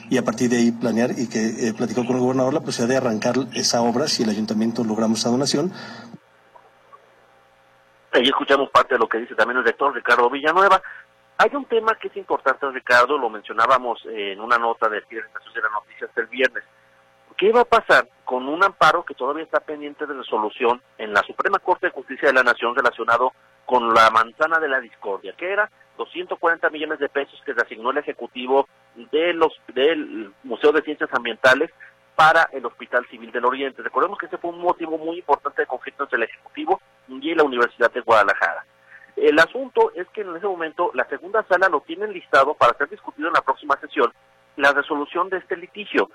y 0.10 0.18
a 0.18 0.24
partir 0.24 0.50
de 0.50 0.58
ahí 0.58 0.72
planear 0.72 1.12
y 1.12 1.28
que 1.28 1.68
eh, 1.68 1.74
platicó 1.74 2.06
con 2.06 2.16
el 2.16 2.22
gobernador 2.22 2.54
la 2.54 2.62
posibilidad 2.62 3.02
de 3.02 3.08
arrancar 3.08 3.36
esa 3.56 3.82
obra 3.82 4.08
si 4.08 4.24
el 4.24 4.30
ayuntamiento 4.30 4.86
logramos 4.86 5.20
esa 5.20 5.32
donación. 5.32 5.74
Ahí 8.14 8.24
escuchamos 8.24 8.70
parte 8.70 8.96
de 8.96 9.00
lo 9.00 9.10
que 9.10 9.18
dice 9.18 9.36
también 9.36 9.58
el 9.58 9.66
rector 9.66 9.94
Ricardo 9.94 10.30
Villanueva. 10.30 10.82
Hay 11.40 11.54
un 11.56 11.66
tema 11.66 11.96
que 11.96 12.08
es 12.08 12.16
importante, 12.16 12.70
Ricardo, 12.72 13.18
lo 13.18 13.30
mencionábamos 13.30 14.00
en 14.06 14.40
una 14.40 14.58
nota 14.58 14.88
de 14.88 15.02
ciertas 15.10 15.44
de 15.54 15.62
las 15.62 15.72
noticias 15.74 16.10
del 16.16 16.28
viernes. 16.28 16.64
¿Qué 17.36 17.52
va 17.52 17.62
a 17.62 17.66
pasar 17.66 18.08
con 18.26 18.48
un 18.48 18.64
amparo 18.64 19.04
que 19.04 19.14
todavía 19.14 19.44
está 19.44 19.60
pendiente 19.60 20.06
de 20.06 20.14
resolución 20.14 20.82
en 20.98 21.14
la 21.14 21.22
Suprema 21.24 21.60
Corte 21.60 21.88
de 21.88 21.94
Justicia 21.94 22.30
de 22.30 22.34
la 22.34 22.44
Nación 22.44 22.76
relacionado 22.76 23.34
con 23.66 23.94
la 23.94 24.10
manzana 24.10 24.60
de 24.60 24.70
la 24.70 24.80
discordia, 24.80 25.34
que 25.38 25.52
era 25.52 25.70
240 25.98 26.70
millones 26.70 27.00
de 27.00 27.10
pesos 27.10 27.42
que 27.46 27.54
se 27.54 27.62
asignó 27.62 27.92
el 27.92 27.98
Ejecutivo 27.98 28.68
de 28.96 29.34
los, 29.34 29.54
del 29.74 30.34
Museo 30.44 30.72
de 30.72 30.82
Ciencias 30.82 31.10
Ambientales 31.14 31.72
para 32.16 32.50
el 32.52 32.66
Hospital 32.66 33.06
Civil 33.10 33.32
del 33.32 33.46
Oriente. 33.46 33.82
Recordemos 33.82 34.18
que 34.18 34.28
ese 34.28 34.38
fue 34.38 34.52
un 34.52 34.60
motivo 34.60 34.98
muy 34.98 35.18
importante 35.18 35.62
de 35.62 35.68
conflicto 35.68 36.04
entre 36.04 36.18
el 36.18 36.24
Ejecutivo 36.24 36.82
y 37.08 37.36
la 37.36 37.44
Universidad 37.44 37.92
de 37.92 38.02
Guadalajara. 38.02 38.66
El 39.16 39.38
asunto 39.40 39.92
es 39.96 40.08
que 40.10 40.22
en 40.22 40.36
ese 40.36 40.48
momento 40.48 40.92
la 40.94 41.06
segunda 41.06 41.44
sala 41.44 41.70
lo 41.70 41.82
tienen 41.82 42.14
listado 42.14 42.54
para 42.56 42.78
ser 42.78 42.90
discutido 42.90 43.28
en 43.28 43.34
la 43.34 43.42
próxima 43.42 43.78
sesión, 43.80 44.12
la 44.56 44.72
resolución 44.72 45.30
de 45.30 45.38
este 45.38 45.56
litigio. 45.56 46.10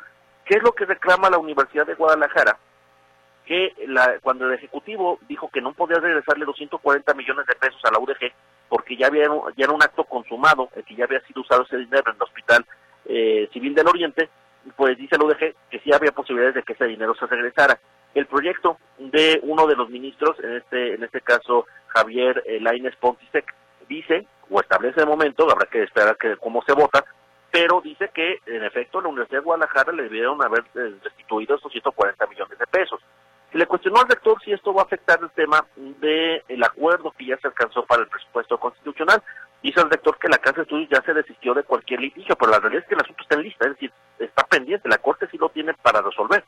¿Qué 0.49 0.57
es 0.57 0.63
lo 0.63 0.73
que 0.73 0.87
reclama 0.87 1.29
la 1.29 1.37
Universidad 1.37 1.87
de 1.87 1.95
Guadalajara? 1.95 2.57
Que 3.45 3.75
la, 3.87 4.19
cuando 4.23 4.47
el 4.47 4.55
Ejecutivo 4.55 5.19
dijo 5.29 5.51
que 5.51 5.61
no 5.61 5.75
podía 5.75 6.01
regresarle 6.01 6.47
240 6.47 7.13
millones 7.13 7.47
de 7.47 7.55
pesos 7.55 7.81
a 7.85 7.93
la 7.93 7.99
UDG 7.99 8.33
porque 8.71 8.97
ya, 8.97 9.09
había, 9.09 9.27
ya 9.57 9.65
era 9.65 9.75
un 9.75 9.83
acto 9.83 10.05
consumado, 10.05 10.71
que 10.87 10.95
ya 10.95 11.05
había 11.05 11.21
sido 11.21 11.43
usado 11.43 11.65
ese 11.65 11.77
dinero 11.77 12.05
en 12.07 12.17
el 12.17 12.23
Hospital 12.23 12.65
eh, 13.05 13.49
Civil 13.53 13.75
del 13.75 13.89
Oriente, 13.89 14.31
pues 14.75 14.97
dice 14.97 15.19
la 15.19 15.27
UDG 15.27 15.55
que 15.71 15.81
sí 15.85 15.93
había 15.93 16.13
posibilidades 16.13 16.55
de 16.55 16.63
que 16.63 16.73
ese 16.73 16.87
dinero 16.87 17.15
se 17.15 17.27
regresara. 17.27 17.79
El 18.15 18.25
proyecto 18.25 18.79
de 18.99 19.41
uno 19.43 19.67
de 19.67 19.77
los 19.77 19.91
ministros, 19.91 20.39
en 20.43 20.57
este, 20.57 20.95
en 20.95 21.05
este 21.05 21.21
caso 21.21 21.67
Javier 21.89 22.43
eh, 22.47 22.59
Lainez 22.59 22.97
Pontisek, 22.97 23.55
dice, 23.87 24.27
o 24.49 24.61
establece 24.61 25.01
de 25.01 25.07
momento, 25.07 25.51
habrá 25.51 25.67
que 25.67 25.83
esperar 25.83 26.17
que 26.17 26.39
cómo 26.39 26.63
se 26.63 26.73
vota, 26.73 27.05
pero 27.51 27.81
dice 27.81 28.11
que 28.15 28.41
en 28.47 28.65
efecto 28.65 29.01
la 29.01 29.09
Universidad 29.09 29.41
de 29.41 29.45
Guadalajara 29.45 29.93
le 29.93 30.05
debieron 30.05 30.43
haber 30.43 30.65
eh, 30.75 30.95
restituido 31.03 31.57
esos 31.57 31.73
140 31.73 32.27
millones 32.27 32.59
de 32.59 32.67
pesos. 32.67 33.01
Le 33.53 33.67
cuestionó 33.67 34.01
al 34.01 34.09
rector 34.09 34.41
si 34.43 34.53
esto 34.53 34.75
va 34.75 34.83
a 34.83 34.85
afectar 34.85 35.19
el 35.23 35.31
tema 35.31 35.65
del 35.77 36.43
el 36.49 36.63
acuerdo 36.63 37.13
que 37.13 37.25
ya 37.25 37.39
se 37.39 37.49
alcanzó 37.49 37.85
para 37.87 38.03
el 38.03 38.09
presupuesto 38.09 38.59
constitucional. 38.59 39.23
Dice 39.63 39.81
el 39.81 39.91
rector 39.91 40.19
que 40.19 40.29
la 40.29 40.39
Casa 40.39 40.57
de 40.57 40.63
Estudios 40.63 40.91
ya 40.91 41.01
se 41.03 41.15
desistió 41.15 41.55
de 41.55 41.63
cualquier 41.63 42.01
litigio, 42.01 42.37
pero 42.37 42.53
la 42.53 42.61
realidad 42.61 42.83
es 42.83 42.89
que 42.89 42.95
el 42.95 43.01
asunto 43.01 43.23
está 43.23 43.37
en 43.37 43.43
lista, 43.43 43.65
es 43.65 43.73
decir, 43.73 43.93
está 44.19 44.45
pendiente, 44.45 44.89
la 44.89 44.99
Corte 44.99 45.27
sí 45.31 45.39
lo 45.39 45.49
tiene 45.49 45.73
para 45.75 46.03
resolver. 46.03 46.45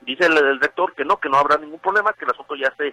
Dice 0.00 0.26
el, 0.26 0.58
rector 0.58 0.94
que 0.94 1.04
no, 1.04 1.18
que 1.18 1.28
no 1.28 1.36
habrá 1.36 1.58
ningún 1.58 1.80
problema, 1.80 2.14
que 2.14 2.24
el 2.24 2.30
asunto 2.30 2.56
ya 2.56 2.74
se 2.76 2.88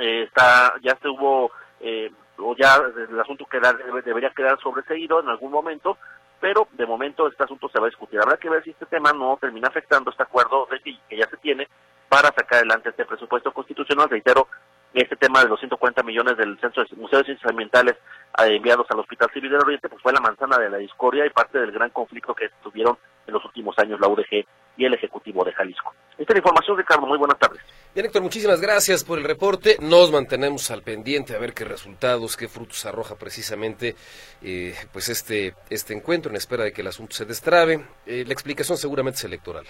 eh, 0.00 0.22
está, 0.22 0.74
ya 0.82 0.96
se 0.96 1.08
hubo, 1.08 1.52
eh, 1.80 2.10
o 2.38 2.56
ya 2.56 2.76
el 2.76 3.20
asunto 3.20 3.44
queda, 3.44 3.74
debería 4.04 4.30
quedar 4.30 4.58
sobreseído 4.60 5.20
en 5.20 5.28
algún 5.28 5.52
momento, 5.52 5.98
pero 6.42 6.66
de 6.72 6.86
momento 6.86 7.28
este 7.28 7.44
asunto 7.44 7.68
se 7.68 7.78
va 7.78 7.86
a 7.86 7.88
discutir. 7.88 8.18
Habrá 8.20 8.36
que 8.36 8.50
ver 8.50 8.64
si 8.64 8.70
este 8.70 8.86
tema 8.86 9.12
no 9.12 9.38
termina 9.40 9.68
afectando 9.68 10.10
este 10.10 10.24
acuerdo 10.24 10.66
de 10.68 10.80
que 10.80 11.16
ya 11.16 11.30
se 11.30 11.36
tiene 11.36 11.68
para 12.08 12.34
sacar 12.34 12.58
adelante 12.58 12.88
este 12.88 13.04
presupuesto 13.04 13.52
constitucional. 13.52 14.10
Reitero, 14.10 14.48
este 14.94 15.16
tema 15.16 15.42
de 15.42 15.48
los 15.48 15.58
140 15.58 16.02
millones 16.02 16.36
del 16.36 16.58
Centro 16.60 16.84
de 16.84 16.96
Museo 16.96 17.20
de 17.20 17.24
Ciencias 17.24 17.50
Ambientales 17.50 17.96
eh, 18.38 18.56
enviados 18.56 18.86
al 18.90 19.00
Hospital 19.00 19.30
Civil 19.32 19.50
del 19.50 19.60
Oriente, 19.60 19.88
pues 19.88 20.02
fue 20.02 20.12
la 20.12 20.20
manzana 20.20 20.58
de 20.58 20.70
la 20.70 20.78
discordia 20.78 21.26
y 21.26 21.30
parte 21.30 21.58
del 21.58 21.72
gran 21.72 21.90
conflicto 21.90 22.34
que 22.34 22.50
tuvieron 22.62 22.98
en 23.26 23.34
los 23.34 23.44
últimos 23.44 23.78
años 23.78 24.00
la 24.00 24.08
UDG 24.08 24.44
y 24.76 24.84
el 24.84 24.94
Ejecutivo 24.94 25.44
de 25.44 25.52
Jalisco. 25.52 25.94
Esta 26.12 26.32
es 26.32 26.34
la 26.34 26.38
información, 26.38 26.76
Ricardo. 26.76 27.06
Muy 27.06 27.18
buenas 27.18 27.38
tardes. 27.38 27.60
Bien, 27.94 28.06
Héctor, 28.06 28.22
muchísimas 28.22 28.60
gracias 28.60 29.04
por 29.04 29.18
el 29.18 29.24
reporte. 29.24 29.76
Nos 29.80 30.10
mantenemos 30.10 30.70
al 30.70 30.82
pendiente 30.82 31.34
a 31.34 31.38
ver 31.38 31.52
qué 31.52 31.64
resultados, 31.64 32.36
qué 32.36 32.48
frutos 32.48 32.84
arroja 32.86 33.16
precisamente 33.16 33.94
eh, 34.42 34.74
pues 34.92 35.08
este, 35.08 35.54
este 35.68 35.94
encuentro 35.94 36.30
en 36.30 36.36
espera 36.36 36.64
de 36.64 36.72
que 36.72 36.82
el 36.82 36.88
asunto 36.88 37.14
se 37.14 37.24
destrabe. 37.24 37.84
Eh, 38.06 38.24
la 38.26 38.32
explicación 38.32 38.76
seguramente 38.78 39.18
es 39.18 39.24
electoral. 39.24 39.66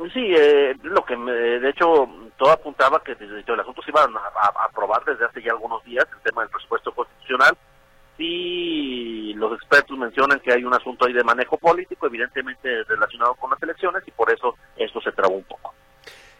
Pues 0.00 0.14
sí, 0.14 0.32
eh, 0.34 0.74
lo 0.82 1.04
que 1.04 1.14
de 1.14 1.68
hecho 1.68 2.08
todo 2.38 2.50
apuntaba 2.50 3.02
que 3.04 3.14
desde 3.16 3.44
el 3.52 3.60
asunto 3.60 3.82
se 3.82 3.90
iba 3.90 4.00
a, 4.00 4.64
aprobar 4.64 5.04
desde 5.04 5.26
hace 5.26 5.42
ya 5.42 5.52
algunos 5.52 5.84
días 5.84 6.06
el 6.10 6.22
tema 6.22 6.40
del 6.40 6.50
presupuesto 6.50 6.90
constitucional. 6.92 7.54
Sí, 8.16 9.34
los 9.34 9.52
expertos 9.52 9.98
mencionan 9.98 10.40
que 10.40 10.54
hay 10.54 10.64
un 10.64 10.72
asunto 10.72 11.04
ahí 11.04 11.12
de 11.12 11.22
manejo 11.22 11.58
político, 11.58 12.06
evidentemente 12.06 12.82
relacionado 12.84 13.34
con 13.34 13.50
las 13.50 13.62
elecciones, 13.62 14.02
y 14.06 14.10
por 14.12 14.32
eso 14.32 14.56
esto 14.74 15.02
se 15.02 15.12
trabó 15.12 15.34
un 15.34 15.44
poco. 15.44 15.74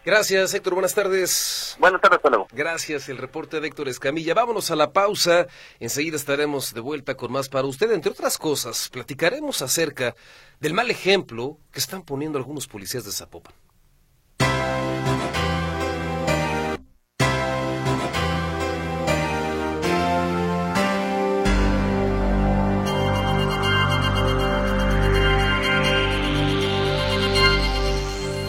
Gracias, 0.03 0.55
Héctor. 0.55 0.73
Buenas 0.73 0.95
tardes. 0.95 1.77
Buenas 1.79 2.01
tardes, 2.01 2.17
hasta 2.17 2.31
luego. 2.31 2.49
Gracias, 2.53 3.11
el 3.11 3.19
reporte 3.19 3.61
de 3.61 3.69
Héctor 3.69 3.89
Escamilla. 3.89 4.33
Vámonos 4.33 4.71
a 4.71 4.77
la 4.77 4.95
pausa. 4.95 5.47
Enseguida 5.79 6.17
estaremos 6.17 6.73
de 6.73 6.81
vuelta 6.81 7.15
con 7.15 7.31
más 7.31 7.51
para 7.51 7.67
usted. 7.67 7.93
Entre 7.93 8.11
otras 8.11 8.39
cosas, 8.39 8.89
platicaremos 8.89 9.61
acerca 9.61 10.15
del 10.61 10.75
mal 10.75 10.91
ejemplo 10.91 11.59
que 11.73 11.81
están 11.81 12.03
poniendo 12.03 12.39
algunos 12.39 12.69
policías 12.69 13.05
de 13.05 13.13
Zapopan. 13.13 13.55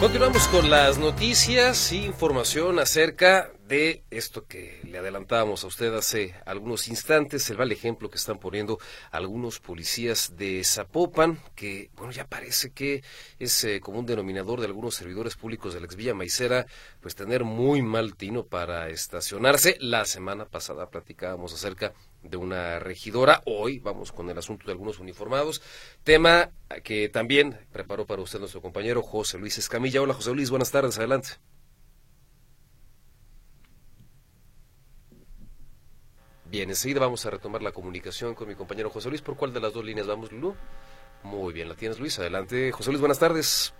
Continuamos 0.02 0.48
con 0.48 0.68
las 0.68 0.98
noticias 0.98 1.92
y 1.92 2.06
información 2.06 2.80
acerca 2.80 3.52
de 3.68 4.02
esto 4.10 4.48
que 4.48 4.80
le 4.82 4.98
adelantábamos 4.98 5.62
a 5.62 5.68
usted 5.68 5.94
hace 5.94 6.34
algunos 6.44 6.88
instantes, 6.88 7.48
el 7.50 7.56
mal 7.58 7.70
ejemplo 7.70 8.10
que 8.10 8.18
están 8.18 8.40
poniendo 8.40 8.80
algunos 9.12 9.60
policías 9.60 10.36
de 10.36 10.64
Zapopan, 10.64 11.38
que 11.54 11.90
bueno, 11.94 12.10
ya 12.10 12.26
parece 12.26 12.72
que 12.72 13.04
es 13.38 13.62
eh, 13.62 13.78
como 13.78 14.00
un 14.00 14.06
denominador 14.06 14.58
de 14.58 14.66
algunos 14.66 14.96
servidores 14.96 15.36
públicos 15.36 15.72
de 15.72 15.78
la 15.78 15.86
ex 15.86 15.94
Villa 15.94 16.14
Maicera, 16.14 16.66
pues 17.00 17.14
tener 17.14 17.44
muy 17.44 17.80
mal 17.80 18.16
tino 18.16 18.44
para 18.44 18.88
estacionarse. 18.88 19.76
La 19.78 20.04
semana 20.04 20.46
pasada 20.46 20.90
platicábamos 20.90 21.54
acerca 21.54 21.94
de 22.22 22.36
una 22.36 22.78
regidora. 22.78 23.42
Hoy 23.46 23.78
vamos 23.78 24.12
con 24.12 24.30
el 24.30 24.38
asunto 24.38 24.66
de 24.66 24.72
algunos 24.72 24.98
uniformados, 24.98 25.62
tema 26.04 26.50
que 26.84 27.08
también 27.08 27.58
preparó 27.72 28.06
para 28.06 28.22
usted 28.22 28.38
nuestro 28.38 28.60
compañero 28.60 29.02
José 29.02 29.38
Luis 29.38 29.58
Escamilla. 29.58 30.02
Hola 30.02 30.14
José 30.14 30.32
Luis, 30.34 30.50
buenas 30.50 30.70
tardes, 30.70 30.98
adelante. 30.98 31.30
Bien, 36.52 36.68
enseguida 36.68 37.00
vamos 37.00 37.24
a 37.24 37.30
retomar 37.30 37.62
la 37.62 37.72
comunicación 37.72 38.34
con 38.34 38.46
mi 38.46 38.54
compañero 38.54 38.90
José 38.90 39.08
Luis. 39.08 39.22
¿Por 39.22 39.36
cuál 39.36 39.54
de 39.54 39.60
las 39.60 39.72
dos 39.72 39.82
líneas 39.82 40.06
vamos, 40.06 40.30
Lulú? 40.30 40.54
Muy 41.22 41.52
bien, 41.54 41.66
la 41.66 41.74
tienes 41.74 41.98
Luis. 41.98 42.18
Adelante. 42.18 42.70
José 42.72 42.90
Luis, 42.90 43.00
buenas 43.00 43.18
tardes. 43.18 43.74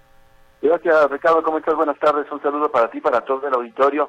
Gracias, 0.62 1.10
Ricardo. 1.10 1.42
¿Cómo 1.42 1.58
estás? 1.58 1.74
Buenas 1.74 1.98
tardes. 1.98 2.30
Un 2.32 2.40
saludo 2.40 2.72
para 2.72 2.90
ti, 2.90 2.98
para 3.00 3.22
todo 3.22 3.46
el 3.46 3.52
auditorio. 3.52 4.08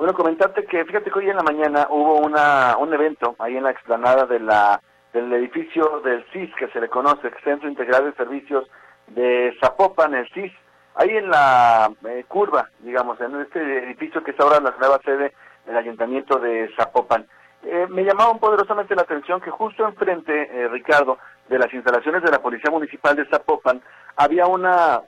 Bueno, 0.00 0.14
comentarte 0.14 0.64
que 0.64 0.82
fíjate 0.86 1.10
que 1.10 1.18
hoy 1.18 1.28
en 1.28 1.36
la 1.36 1.42
mañana 1.42 1.86
hubo 1.90 2.20
una, 2.20 2.74
un 2.78 2.90
evento 2.94 3.36
ahí 3.38 3.58
en 3.58 3.64
la 3.64 3.70
explanada 3.70 4.24
de 4.24 4.40
la, 4.40 4.80
del 5.12 5.30
edificio 5.34 6.00
del 6.02 6.24
CIS, 6.32 6.54
que 6.58 6.68
se 6.68 6.80
le 6.80 6.88
conoce, 6.88 7.30
Centro 7.44 7.68
Integral 7.68 8.06
de 8.06 8.14
Servicios 8.14 8.64
de 9.08 9.54
Zapopan, 9.60 10.14
el 10.14 10.26
CIS, 10.30 10.52
ahí 10.94 11.10
en 11.10 11.28
la 11.28 11.92
eh, 12.08 12.24
curva, 12.26 12.70
digamos, 12.78 13.20
en 13.20 13.42
este 13.42 13.60
edificio 13.84 14.24
que 14.24 14.30
es 14.30 14.40
ahora 14.40 14.58
la 14.60 14.74
nueva 14.80 14.98
sede 15.04 15.34
del 15.66 15.76
Ayuntamiento 15.76 16.38
de 16.38 16.70
Zapopan. 16.76 17.26
Eh, 17.62 17.86
me 17.90 18.02
llamaba 18.02 18.32
poderosamente 18.38 18.96
la 18.96 19.02
atención 19.02 19.42
que 19.42 19.50
justo 19.50 19.86
enfrente, 19.86 20.32
eh, 20.32 20.68
Ricardo, 20.68 21.18
de 21.50 21.58
las 21.58 21.70
instalaciones 21.74 22.22
de 22.22 22.30
la 22.30 22.40
Policía 22.40 22.70
Municipal 22.70 23.16
de 23.16 23.26
Zapopan, 23.26 23.82
había 24.16 24.46
una 24.46 25.02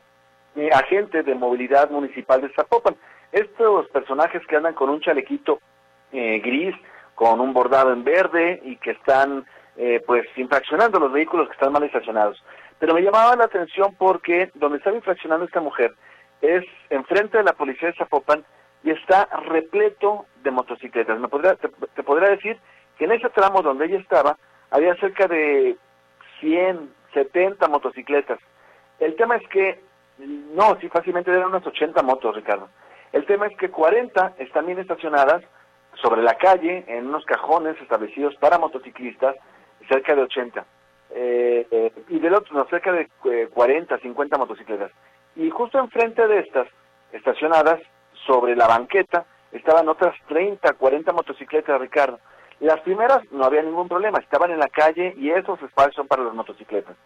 agente 0.75 1.23
de 1.23 1.35
movilidad 1.35 1.89
municipal 1.89 2.43
de 2.43 2.53
Zapopan 2.53 2.95
estos 3.33 3.89
personajes 3.89 4.47
que 4.47 4.57
andan 4.57 4.75
con 4.75 4.91
un 4.91 5.01
chalequito 5.01 5.59
eh, 6.13 6.41
gris, 6.41 6.75
con 7.15 7.41
un 7.41 7.53
bordado 7.53 7.93
en 7.93 8.05
verde 8.05 8.61
y 8.65 8.77
que 8.77 8.93
están 8.93 9.45
eh, 9.77 10.03
pues 10.07 10.27
infraccionando 10.37 10.99
los 10.99 11.13
vehículos 11.13 11.49
que 11.49 11.55
están 11.55 11.73
mal 11.73 11.83
estacionados. 11.83 12.43
Pero 12.79 12.95
me 12.95 13.03
llamaba 13.03 13.37
la 13.37 13.45
atención 13.45 13.95
porque 13.97 14.51
donde 14.55 14.79
estaba 14.79 14.97
infraccionando 14.97 15.47
esta 15.47 15.61
mujer 15.61 15.95
es 16.41 16.65
enfrente 16.91 17.39
de 17.39 17.45
la 17.45 17.53
policía 17.53 17.89
de 17.89 17.95
Zapopan 17.95 18.45
y 18.83 18.91
está 18.91 19.29
repleto 19.47 20.27
de 20.43 20.51
motocicletas. 20.51 21.19
Me 21.19 21.29
podría, 21.29 21.55
te, 21.55 21.69
te 21.69 22.03
podría 22.03 22.31
decir 22.31 22.59
que 22.99 23.05
en 23.05 23.13
ese 23.13 23.31
tramo 23.31 23.63
donde 23.63 23.87
ella 23.87 23.99
estaba 23.99 24.37
había 24.71 24.95
cerca 24.97 25.29
de 25.29 25.77
100, 26.41 26.93
70 27.15 27.69
motocicletas. 27.69 28.39
El 28.99 29.15
tema 29.17 29.37
es 29.37 29.49
que, 29.49 29.81
no, 30.19 30.77
sí, 30.81 30.89
fácilmente 30.89 31.31
eran 31.31 31.49
unas 31.49 31.67
80 31.67 32.03
motos, 32.03 32.35
Ricardo. 32.35 32.69
El 33.13 33.27
tema 33.27 33.47
es 33.47 33.57
que 33.59 33.71
40 33.71 34.35
están 34.39 34.67
bien 34.67 34.79
estacionadas 34.79 35.43
sobre 36.01 36.23
la 36.23 36.35
calle, 36.35 36.85
en 36.89 37.09
unos 37.09 37.25
cajones 37.27 37.81
establecidos 37.81 38.35
para 38.37 38.59
motociclistas, 38.59 39.37
cerca 39.89 40.15
de 40.15 40.23
80. 40.23 40.65
Eh, 41.15 41.67
eh, 41.71 41.93
y 42.09 42.19
del 42.19 42.35
otro, 42.35 42.55
no, 42.55 42.65
cerca 42.67 42.91
de 42.93 43.09
40, 43.53 43.95
eh, 43.95 43.99
50 44.01 44.39
motocicletas. 44.39 44.91
Y 45.37 45.51
justo 45.51 45.79
enfrente 45.79 46.27
de 46.27 46.41
estas, 46.41 46.67
estacionadas 47.13 47.81
sobre 48.27 48.57
la 48.57 48.67
banqueta, 48.67 49.27
estaban 49.53 49.89
otras 49.89 50.15
30, 50.29 50.73
40 50.73 51.13
motocicletas, 51.13 51.81
Ricardo. 51.81 52.19
Las 52.61 52.81
primeras 52.81 53.21
no 53.31 53.45
había 53.45 53.63
ningún 53.63 53.89
problema, 53.89 54.19
estaban 54.19 54.51
en 54.53 54.59
la 54.59 54.69
calle 54.69 55.15
y 55.19 55.31
esos 55.31 55.61
espacios 55.61 55.97
son 55.97 56.07
para 56.07 56.23
las 56.23 56.33
motocicletas. 56.33 56.97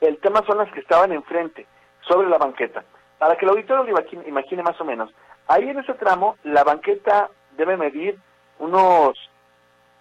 El 0.00 0.16
tema 0.18 0.42
son 0.46 0.58
las 0.58 0.72
que 0.72 0.80
estaban 0.80 1.12
enfrente, 1.12 1.66
sobre 2.08 2.28
la 2.28 2.38
banqueta. 2.38 2.84
Para 3.18 3.36
que 3.36 3.44
el 3.44 3.50
auditorio 3.50 3.84
lo 3.84 4.26
imagine 4.26 4.62
más 4.62 4.80
o 4.80 4.84
menos, 4.84 5.10
Ahí 5.50 5.68
en 5.68 5.80
ese 5.80 5.94
tramo, 5.94 6.36
la 6.44 6.62
banqueta 6.62 7.28
debe 7.56 7.76
medir 7.76 8.16
unos, 8.60 9.18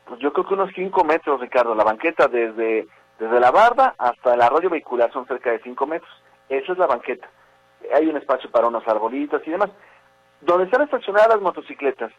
pues 0.06 0.20
yo 0.20 0.32
creo 0.32 0.46
que 0.46 0.54
unos 0.54 0.70
5 0.76 1.04
metros, 1.04 1.42
Ricardo. 1.42 1.74
La 1.74 1.84
banqueta 1.84 2.28
desde, 2.28 2.86
desde 3.18 3.40
la 3.40 3.50
barda 3.50 3.96
hasta 3.98 4.36
el 4.36 4.44
arroyo 4.44 4.70
vehicular 4.70 5.12
son 5.12 5.26
cerca 5.26 5.50
de 5.50 5.60
5 5.64 5.88
metros. 5.88 6.12
Esa 6.50 6.74
es 6.74 6.78
la 6.78 6.86
banqueta. 6.86 7.28
hay 7.92 8.06
un 8.06 8.18
espacio 8.18 8.52
para 8.52 8.68
unos 8.68 8.88
arbolitos 8.88 9.42
y 9.48 9.50
demás. 9.50 9.72
Donde 10.42 10.66
están 10.66 10.84
estacionadas 10.84 11.30
las 11.30 11.42
motocicletas, 11.42 12.12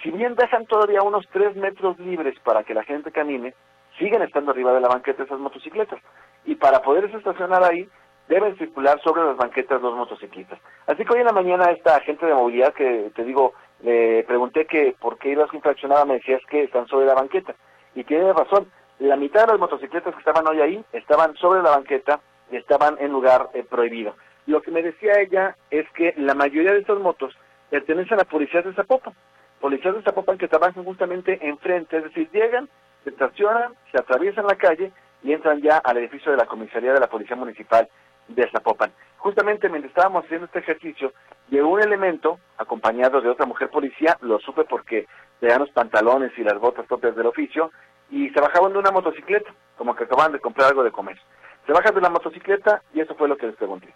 si 0.00 0.12
bien 0.12 0.36
dejan 0.36 0.64
todavía 0.66 1.02
unos 1.02 1.26
tres 1.32 1.56
metros 1.56 1.98
libres 1.98 2.38
para 2.44 2.62
que 2.62 2.72
la 2.72 2.84
gente 2.84 3.10
camine, 3.10 3.52
siguen 3.98 4.22
estando 4.22 4.52
arriba 4.52 4.72
de 4.72 4.80
la 4.80 4.88
banqueta 4.88 5.24
esas 5.24 5.40
motocicletas. 5.40 5.98
Y 6.44 6.54
para 6.54 6.82
poderse 6.82 7.16
estacionar 7.16 7.64
ahí, 7.64 7.88
deben 8.28 8.56
circular 8.58 9.00
sobre 9.02 9.24
las 9.24 9.36
banquetas 9.36 9.80
dos 9.80 9.96
motociclistas. 9.96 10.58
Así 10.86 11.04
que 11.04 11.12
hoy 11.12 11.20
en 11.20 11.26
la 11.26 11.32
mañana 11.32 11.70
esta 11.70 11.96
agente 11.96 12.26
de 12.26 12.34
movilidad 12.34 12.74
que 12.74 13.10
te 13.14 13.24
digo, 13.24 13.54
le 13.82 14.24
pregunté 14.24 14.66
que 14.66 14.96
por 15.00 15.18
qué 15.18 15.30
ibas 15.30 15.52
infraccionada, 15.52 16.04
me 16.04 16.14
decías 16.14 16.40
que 16.48 16.64
están 16.64 16.86
sobre 16.88 17.06
la 17.06 17.14
banqueta. 17.14 17.54
Y 17.94 18.04
tiene 18.04 18.32
razón, 18.32 18.70
la 18.98 19.16
mitad 19.16 19.42
de 19.42 19.52
las 19.52 19.60
motocicletas 19.60 20.14
que 20.14 20.18
estaban 20.18 20.46
hoy 20.48 20.60
ahí 20.60 20.84
estaban 20.92 21.36
sobre 21.36 21.62
la 21.62 21.70
banqueta 21.70 22.20
y 22.50 22.56
estaban 22.56 22.96
en 23.00 23.12
lugar 23.12 23.50
eh, 23.54 23.64
prohibido. 23.68 24.14
Lo 24.46 24.62
que 24.62 24.70
me 24.70 24.82
decía 24.82 25.20
ella 25.20 25.56
es 25.70 25.88
que 25.90 26.14
la 26.16 26.34
mayoría 26.34 26.72
de 26.72 26.80
estas 26.80 26.98
motos 26.98 27.36
pertenecen 27.70 28.20
a 28.20 28.24
policías 28.24 28.64
de 28.64 28.74
Zapopan, 28.74 29.14
policías 29.60 29.94
de 29.94 30.02
Zapopan 30.02 30.38
que 30.38 30.48
trabajan 30.48 30.84
justamente 30.84 31.38
enfrente, 31.42 31.96
es 31.96 32.04
decir, 32.04 32.30
llegan, 32.30 32.68
se 33.04 33.10
estacionan, 33.10 33.74
se 33.90 33.98
atraviesan 33.98 34.46
la 34.46 34.56
calle 34.56 34.92
y 35.22 35.32
entran 35.32 35.60
ya 35.60 35.78
al 35.78 35.96
edificio 35.96 36.30
de 36.30 36.38
la 36.38 36.46
comisaría 36.46 36.92
de 36.92 37.00
la 37.00 37.08
Policía 37.08 37.36
Municipal 37.36 37.88
de 38.28 38.50
Zapopan. 38.50 38.92
Justamente 39.18 39.68
mientras 39.68 39.90
estábamos 39.90 40.24
haciendo 40.24 40.46
este 40.46 40.60
ejercicio, 40.60 41.12
llegó 41.48 41.68
un 41.68 41.82
elemento 41.82 42.38
acompañado 42.58 43.20
de 43.20 43.28
otra 43.28 43.46
mujer 43.46 43.70
policía, 43.70 44.16
lo 44.20 44.38
supe 44.40 44.64
porque 44.64 45.06
tenían 45.40 45.60
los 45.60 45.70
pantalones 45.70 46.32
y 46.36 46.42
las 46.42 46.58
botas 46.58 46.86
propias 46.86 47.16
del 47.16 47.26
oficio, 47.26 47.70
y 48.10 48.30
se 48.30 48.40
bajaban 48.40 48.72
de 48.72 48.78
una 48.78 48.90
motocicleta, 48.90 49.50
como 49.76 49.94
que 49.94 50.04
acababan 50.04 50.32
de 50.32 50.40
comprar 50.40 50.68
algo 50.68 50.84
de 50.84 50.92
comer. 50.92 51.18
Se 51.66 51.72
bajan 51.72 51.94
de 51.94 52.00
la 52.00 52.10
motocicleta 52.10 52.82
y 52.94 53.00
eso 53.00 53.14
fue 53.16 53.28
lo 53.28 53.36
que 53.36 53.46
les 53.46 53.56
pregunté. 53.56 53.92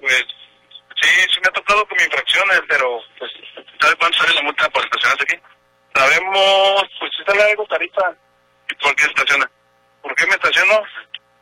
Pues 0.00 0.24
sí, 1.00 1.08
sí 1.32 1.40
me 1.40 1.48
ha 1.48 1.52
tocado 1.52 1.86
con 1.86 1.98
infracciones, 2.00 2.62
pero 2.68 2.98
pues 3.18 3.30
¿sabe 3.80 3.94
cuánto 3.98 4.18
sale 4.18 4.34
la 4.34 4.42
multa 4.42 4.68
por 4.70 4.84
estacionarse 4.84 5.22
aquí? 5.22 5.36
Sabemos, 5.94 6.82
pues 6.98 7.12
si 7.16 7.24
sale 7.24 7.42
algo 7.50 7.64
tarifa, 7.66 8.12
¿y 8.68 8.74
por 8.74 8.90
estaciona? 8.90 9.48
¿Por 10.02 10.14
qué 10.16 10.26
me 10.26 10.32
estaciono? 10.32 10.82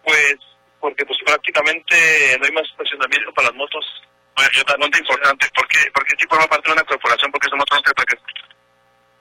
Pues 0.05 0.37
porque 0.83 1.07
pues 1.07 1.17
prácticamente 1.25 1.95
no 2.39 2.45
hay 2.45 2.53
más 2.53 2.67
estacionamiento 2.69 3.33
para 3.33 3.49
las 3.49 3.57
motos. 3.57 3.87
Bueno, 4.35 4.51
yo 4.53 4.65
también 4.65 4.91
importante, 4.99 5.47
¿por 5.55 5.69
qué? 5.69 5.79
Porque 5.95 6.17
si 6.19 6.27
forma 6.27 6.47
parte 6.49 6.67
de 6.67 6.75
una 6.75 6.83
corporación, 6.83 7.31
porque 7.31 7.49
somos 7.49 7.65
para 7.71 8.05
que 8.05 8.19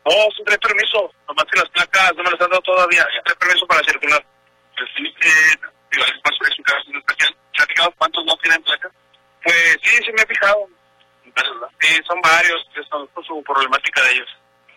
no, 0.02 0.12
sí 0.36 0.42
trae 0.44 0.58
permiso, 0.58 1.14
nomás 1.28 1.46
que 1.46 1.60
las 1.60 1.70
placas 1.70 2.16
no 2.18 2.24
me 2.24 2.32
las 2.32 2.42
han 2.42 2.50
dado 2.50 2.62
todavía, 2.66 3.06
sí 3.14 3.20
trae 3.24 3.38
permiso 3.38 3.68
para 3.68 3.86
circular. 3.86 4.26
Pues 4.74 4.90
sí, 4.98 5.06
eh, 5.06 5.54
digo, 5.92 6.04
el 6.04 6.16
espacio 6.18 6.42
de 6.50 6.56
su 6.56 6.64
casa 6.64 6.82
no 6.90 7.00
está 7.00 7.14
¿Se 7.22 7.62
ha 7.62 7.66
fijado 7.68 7.94
cuántos 7.96 8.26
no 8.26 8.36
tienen 8.38 8.64
placas? 8.64 8.92
Pues 9.44 9.78
sí, 9.84 10.04
sí 10.04 10.12
me 10.18 10.24
he 10.24 10.26
fijado. 10.26 10.66
Sí, 11.80 12.02
son 12.08 12.20
varios, 12.22 12.68
son 12.90 13.08
por 13.10 13.24
su 13.24 13.44
problemática 13.44 14.02
de 14.02 14.12
ellos. 14.14 14.30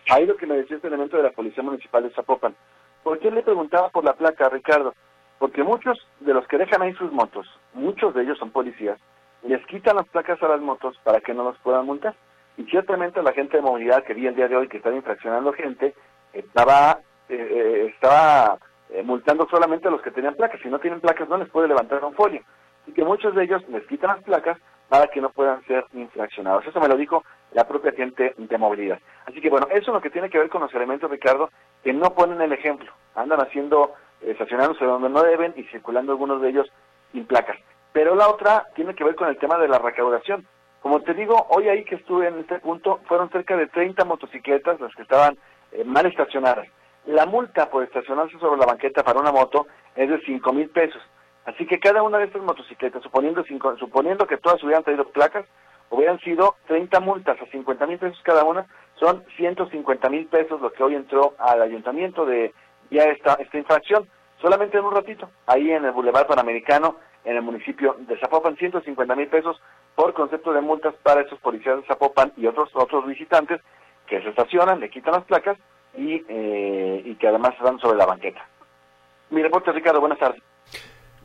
Ahí 0.09 0.25
lo 0.27 0.37
que 0.37 0.45
me 0.45 0.57
decía 0.57 0.75
este 0.75 0.87
elemento 0.87 1.17
de 1.17 1.23
la 1.23 1.31
Policía 1.31 1.63
Municipal 1.63 2.03
de 2.03 2.13
Zapopan. 2.13 2.55
¿Por 3.01 3.19
qué 3.19 3.31
le 3.31 3.41
preguntaba 3.41 3.89
por 3.89 4.05
la 4.05 4.13
placa, 4.13 4.49
Ricardo? 4.49 4.93
Porque 5.39 5.63
muchos 5.63 5.97
de 6.21 6.33
los 6.33 6.47
que 6.47 6.57
dejan 6.57 6.81
ahí 6.81 6.93
sus 6.93 7.11
motos, 7.11 7.47
muchos 7.73 8.13
de 8.13 8.23
ellos 8.23 8.37
son 8.37 8.51
policías, 8.51 8.99
les 9.43 9.65
quitan 9.67 9.97
las 9.97 10.07
placas 10.07 10.41
a 10.41 10.47
las 10.47 10.61
motos 10.61 10.97
para 11.03 11.19
que 11.19 11.33
no 11.33 11.43
los 11.43 11.57
puedan 11.59 11.85
multar. 11.85 12.15
Y 12.57 12.63
ciertamente 12.63 13.21
la 13.21 13.33
gente 13.33 13.57
de 13.57 13.63
movilidad 13.63 14.03
que 14.03 14.13
vi 14.13 14.27
el 14.27 14.35
día 14.35 14.47
de 14.47 14.55
hoy 14.55 14.67
que 14.67 14.77
estaba 14.77 14.95
infraccionando 14.95 15.51
gente, 15.53 15.93
estaba, 16.33 16.99
eh, 17.29 17.35
eh, 17.35 17.91
estaba 17.93 18.57
eh, 18.89 19.03
multando 19.03 19.47
solamente 19.49 19.87
a 19.87 19.91
los 19.91 20.01
que 20.01 20.11
tenían 20.11 20.35
placas. 20.35 20.61
Si 20.61 20.69
no 20.69 20.79
tienen 20.79 21.01
placas 21.01 21.27
no 21.27 21.37
les 21.37 21.49
puede 21.49 21.67
levantar 21.67 22.03
un 22.03 22.15
folio. 22.15 22.41
Y 22.87 22.93
que 22.93 23.03
muchos 23.03 23.35
de 23.35 23.43
ellos 23.43 23.61
les 23.69 23.85
quitan 23.87 24.15
las 24.15 24.23
placas 24.23 24.57
para 24.89 25.07
que 25.07 25.21
no 25.21 25.29
puedan 25.29 25.63
ser 25.65 25.85
infraccionados. 25.93 26.65
Eso 26.65 26.79
me 26.79 26.87
lo 26.87 26.95
dijo 26.95 27.23
la 27.51 27.67
propia 27.67 27.91
gente 27.91 28.33
de 28.37 28.57
movilidad. 28.57 28.99
Así 29.25 29.41
que 29.41 29.49
bueno, 29.49 29.67
eso 29.71 29.91
es 29.91 29.93
lo 29.93 30.01
que 30.01 30.09
tiene 30.09 30.29
que 30.29 30.37
ver 30.37 30.49
con 30.49 30.61
los 30.61 30.73
elementos, 30.73 31.09
Ricardo, 31.09 31.49
que 31.83 31.93
no 31.93 32.13
ponen 32.13 32.41
el 32.41 32.53
ejemplo. 32.53 32.91
Andan 33.15 33.41
haciendo, 33.41 33.93
estacionándose 34.25 34.85
donde 34.85 35.09
no 35.09 35.23
deben 35.23 35.53
y 35.55 35.63
circulando 35.65 36.11
algunos 36.11 36.41
de 36.41 36.49
ellos 36.49 36.67
sin 37.11 37.25
placas. 37.25 37.57
Pero 37.93 38.15
la 38.15 38.27
otra 38.27 38.67
tiene 38.75 38.93
que 38.93 39.03
ver 39.03 39.15
con 39.15 39.29
el 39.29 39.37
tema 39.37 39.57
de 39.57 39.67
la 39.67 39.79
recaudación. 39.79 40.45
Como 40.81 41.01
te 41.01 41.13
digo, 41.13 41.47
hoy 41.49 41.69
ahí 41.69 41.83
que 41.85 41.95
estuve 41.95 42.27
en 42.27 42.39
este 42.39 42.59
punto, 42.59 42.99
fueron 43.07 43.29
cerca 43.29 43.55
de 43.55 43.67
30 43.67 44.03
motocicletas 44.05 44.79
las 44.79 44.93
que 44.95 45.01
estaban 45.01 45.37
eh, 45.71 45.83
mal 45.83 46.05
estacionadas. 46.05 46.67
La 47.05 47.25
multa 47.25 47.69
por 47.69 47.83
estacionarse 47.83 48.37
sobre 48.39 48.59
la 48.59 48.65
banqueta 48.65 49.03
para 49.03 49.19
una 49.19 49.31
moto 49.31 49.67
es 49.95 50.09
de 50.09 50.19
5 50.21 50.53
mil 50.53 50.69
pesos. 50.69 51.01
Así 51.45 51.65
que 51.65 51.79
cada 51.79 52.01
una 52.03 52.17
de 52.17 52.25
estas 52.25 52.41
motocicletas, 52.41 53.03
suponiendo, 53.03 53.43
suponiendo 53.77 54.25
que 54.25 54.37
todas 54.37 54.63
hubieran 54.63 54.83
traído 54.83 55.07
placas, 55.09 55.45
hubieran 55.89 56.19
sido 56.19 56.55
30 56.67 56.99
multas 56.99 57.39
a 57.41 57.45
50 57.45 57.85
mil 57.85 57.99
pesos 57.99 58.19
cada 58.23 58.43
una, 58.43 58.65
son 58.99 59.23
150 59.37 60.09
mil 60.09 60.25
pesos 60.27 60.59
lo 60.59 60.71
que 60.71 60.83
hoy 60.83 60.95
entró 60.95 61.35
al 61.37 61.61
ayuntamiento 61.61 62.25
de 62.25 62.53
ya 62.89 63.03
esta, 63.03 63.35
esta 63.35 63.57
infracción, 63.57 64.07
solamente 64.41 64.77
en 64.77 64.85
un 64.85 64.93
ratito, 64.93 65.29
ahí 65.47 65.71
en 65.71 65.85
el 65.85 65.91
Boulevard 65.91 66.27
Panamericano, 66.27 66.97
en 67.23 67.35
el 67.35 67.41
municipio 67.41 67.95
de 67.99 68.17
Zapopan, 68.19 68.55
150 68.55 69.15
mil 69.15 69.27
pesos 69.27 69.59
por 69.95 70.13
concepto 70.13 70.53
de 70.53 70.61
multas 70.61 70.93
para 71.01 71.21
esos 71.21 71.39
policías 71.39 71.77
de 71.77 71.87
Zapopan 71.87 72.31
y 72.37 72.45
otros 72.45 72.69
otros 72.73 73.05
visitantes 73.07 73.61
que 74.07 74.21
se 74.21 74.29
estacionan, 74.29 74.79
le 74.79 74.89
quitan 74.89 75.13
las 75.13 75.23
placas 75.23 75.57
y, 75.97 76.23
eh, 76.27 77.01
y 77.05 77.15
que 77.15 77.27
además 77.27 77.53
están 77.57 77.79
sobre 77.79 77.97
la 77.97 78.05
banqueta. 78.05 78.45
Mi 79.29 79.41
reporte, 79.41 79.71
Ricardo, 79.71 79.99
buenas 79.99 80.19
tardes. 80.19 80.41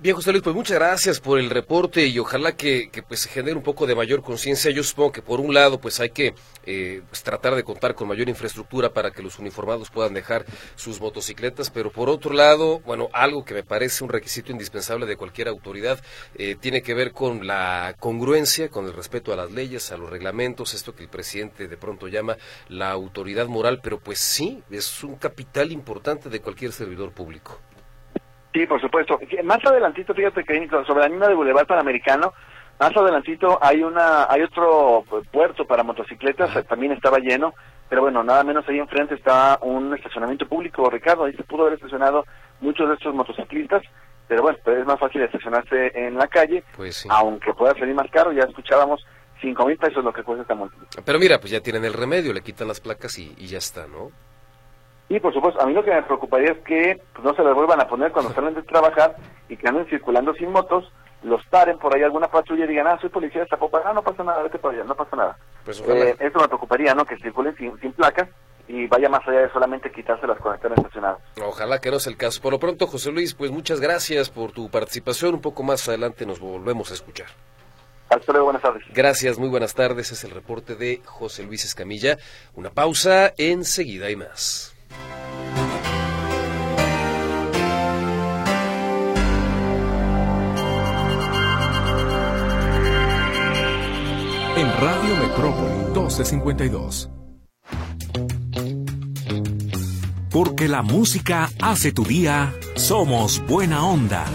Bien, 0.03 0.17
José 0.17 0.31
Luis, 0.33 0.43
pues 0.43 0.57
muchas 0.57 0.79
gracias 0.79 1.21
por 1.21 1.39
el 1.39 1.51
reporte 1.51 2.07
y 2.07 2.19
ojalá 2.19 2.57
que, 2.57 2.91
pues 3.07 3.21
se 3.21 3.29
genere 3.29 3.55
un 3.55 3.63
poco 3.63 3.87
de 3.87 3.95
mayor 3.95 4.23
conciencia. 4.23 4.71
Yo 4.71 4.83
supongo 4.83 5.13
que 5.13 5.21
por 5.21 5.41
un 5.41 5.53
lado 5.53 5.79
pues 5.79 6.01
hay 6.01 6.09
que 6.09 6.33
eh, 6.65 7.03
pues, 7.07 7.23
tratar 7.23 7.55
de 7.55 7.65
contar 7.65 7.95
con 7.95 8.09
mayor 8.09 8.31
infraestructura 8.31 8.95
para 8.95 9.11
que 9.11 9.23
los 9.23 9.39
uniformados 9.39 9.91
puedan 9.91 10.15
dejar 10.15 10.47
sus 10.75 11.03
motocicletas, 11.03 11.69
pero 11.69 11.93
por 11.93 12.09
otro 12.09 12.33
lado, 12.33 12.81
bueno, 12.81 13.11
algo 13.13 13.45
que 13.45 13.53
me 13.53 13.63
parece 13.63 14.03
un 14.03 14.09
requisito 14.09 14.53
indispensable 14.53 15.05
de 15.05 15.19
cualquier 15.19 15.49
autoridad 15.49 16.03
eh, 16.35 16.57
tiene 16.59 16.81
que 16.81 16.95
ver 16.95 17.13
con 17.13 17.47
la 17.47 17.95
congruencia, 18.01 18.71
con 18.71 18.87
el 18.87 18.95
respeto 18.95 19.35
a 19.35 19.37
las 19.37 19.53
leyes, 19.53 19.93
a 19.93 19.99
los 19.99 20.09
reglamentos, 20.09 20.73
esto 20.73 20.95
que 20.95 21.03
el 21.03 21.11
presidente 21.11 21.69
de 21.69 21.77
pronto 21.77 22.09
llama 22.09 22.39
la 22.71 22.91
autoridad 22.91 23.49
moral, 23.49 23.81
pero 23.83 24.01
pues 24.01 24.19
sí, 24.19 24.63
es 24.71 25.05
un 25.05 25.17
capital 25.17 25.71
importante 25.73 26.31
de 26.31 26.41
cualquier 26.41 26.73
servidor 26.73 27.13
público. 27.13 27.61
Sí, 28.53 28.67
por 28.67 28.81
supuesto. 28.81 29.19
Más 29.45 29.65
adelantito, 29.65 30.15
fíjate 30.15 30.45
que 30.45 30.69
sobre 30.87 31.03
la 31.03 31.09
misma 31.09 31.29
de 31.29 31.35
Boulevard 31.35 31.67
Panamericano, 31.67 32.33
más 32.81 32.97
adelantito 32.97 33.59
hay 33.63 33.83
una, 33.83 34.25
hay 34.29 34.43
otro 34.43 35.05
puerto 35.31 35.67
para 35.67 35.83
motocicletas, 35.83 36.67
también 36.67 36.93
estaba 36.93 37.19
lleno, 37.19 37.55
pero 37.89 38.03
bueno, 38.03 38.25
nada 38.25 38.43
menos 38.43 38.67
ahí 38.69 38.79
enfrente 38.79 39.15
está 39.15 39.59
un 39.63 39.95
estacionamiento 39.95 40.49
público, 40.49 40.89
Ricardo, 40.89 41.25
ahí 41.25 41.35
se 41.35 41.45
pudo 41.45 41.63
haber 41.63 41.75
estacionado 41.75 42.25
muchos 42.61 42.89
de 42.89 42.95
estos 42.95 43.15
motociclistas, 43.15 43.83
pero 44.27 44.43
bueno, 44.43 44.59
pues 44.65 44.79
es 44.79 44.87
más 44.87 44.99
fácil 44.99 45.23
estacionarse 45.23 45.93
en 45.95 46.15
la 46.17 46.27
calle, 46.27 46.65
pues 46.77 47.07
aunque 47.09 47.53
pueda 47.53 47.75
salir 47.75 47.95
más 47.95 48.11
caro, 48.11 48.33
ya 48.33 48.45
escuchábamos 48.45 49.05
cinco 49.41 49.67
mil 49.67 49.77
pesos 49.77 50.03
lo 50.03 50.13
que 50.13 50.23
cuesta 50.23 50.43
esta 50.43 50.55
multa. 50.55 50.77
Pero 51.05 51.19
mira, 51.19 51.39
pues 51.39 51.51
ya 51.51 51.61
tienen 51.61 51.85
el 51.85 51.93
remedio, 51.93 52.33
le 52.33 52.41
quitan 52.41 52.69
las 52.69 52.81
placas 52.81 53.19
y, 53.19 53.35
y 53.37 53.47
ya 53.47 53.59
está, 53.59 53.87
¿no? 53.87 54.11
Y 55.11 55.19
por 55.19 55.35
supuesto, 55.35 55.61
a 55.61 55.67
mí 55.67 55.75
lo 55.75 55.83
que 55.83 55.91
me 55.91 56.03
preocuparía 56.05 56.53
es 56.53 56.59
que 56.59 57.03
pues, 57.13 57.25
no 57.25 57.35
se 57.35 57.43
les 57.43 57.53
vuelvan 57.53 57.81
a 57.81 57.89
poner 57.89 58.13
cuando 58.13 58.33
salen 58.33 58.55
de 58.55 58.63
trabajar 58.63 59.17
y 59.49 59.57
que 59.57 59.69
anden 59.69 59.85
circulando 59.87 60.33
sin 60.35 60.53
motos, 60.53 60.91
los 61.25 61.45
paren 61.47 61.79
por 61.79 61.95
ahí 61.95 62.05
alguna 62.05 62.29
patrulla 62.29 62.65
y 62.65 62.69
digan, 62.69 62.87
ah, 62.87 62.97
soy 63.01 63.11
policía 63.11 63.41
de 63.41 63.49
Zapopan, 63.49 63.83
ah, 63.85 63.93
no 63.93 64.03
pasa 64.03 64.23
nada, 64.23 64.41
vete 64.45 64.61
para 64.61 64.75
allá, 64.75 64.85
no 64.85 64.95
pasa 64.95 65.17
nada. 65.17 65.37
Pues 65.65 65.81
eh, 65.81 66.15
eso 66.21 66.39
me 66.39 66.47
preocuparía, 66.47 66.95
¿no? 66.95 67.05
Que 67.05 67.17
circulen 67.17 67.57
sin, 67.57 67.77
sin 67.81 67.93
placas 67.93 68.29
y 68.69 68.87
vaya 68.87 69.09
más 69.09 69.27
allá 69.27 69.41
de 69.41 69.51
solamente 69.51 69.91
quitarse 69.91 70.29
las 70.29 70.39
conectores 70.39 70.79
estacionadas. 70.79 71.19
Ojalá 71.45 71.81
que 71.81 71.91
no 71.91 71.99
sea 71.99 72.13
el 72.13 72.17
caso. 72.17 72.41
Por 72.41 72.53
lo 72.53 72.61
pronto, 72.61 72.87
José 72.87 73.11
Luis, 73.11 73.35
pues 73.35 73.51
muchas 73.51 73.81
gracias 73.81 74.31
por 74.31 74.53
tu 74.53 74.71
participación. 74.71 75.35
Un 75.35 75.41
poco 75.41 75.65
más 75.65 75.89
adelante 75.89 76.25
nos 76.25 76.39
volvemos 76.39 76.93
a 76.93 76.95
escuchar. 76.95 77.27
Hasta 78.11 78.31
luego, 78.31 78.47
buenas 78.47 78.63
tardes. 78.63 78.85
Gracias, 78.95 79.39
muy 79.41 79.49
buenas 79.49 79.75
tardes. 79.75 80.13
Es 80.13 80.23
el 80.23 80.31
reporte 80.31 80.77
de 80.77 81.03
José 81.05 81.43
Luis 81.43 81.65
Escamilla. 81.65 82.19
Una 82.55 82.71
pausa, 82.71 83.33
enseguida 83.37 84.09
y 84.09 84.15
más. 84.15 84.70
En 94.57 94.67
Radio 94.81 95.17
Metrópoli 95.17 95.85
1252. 95.95 97.11
Porque 100.31 100.69
la 100.69 100.83
música 100.83 101.51
hace 101.61 101.93
tu 101.93 102.05
día, 102.05 102.55
somos 102.77 103.45
buena 103.47 103.85
onda. 103.85 104.27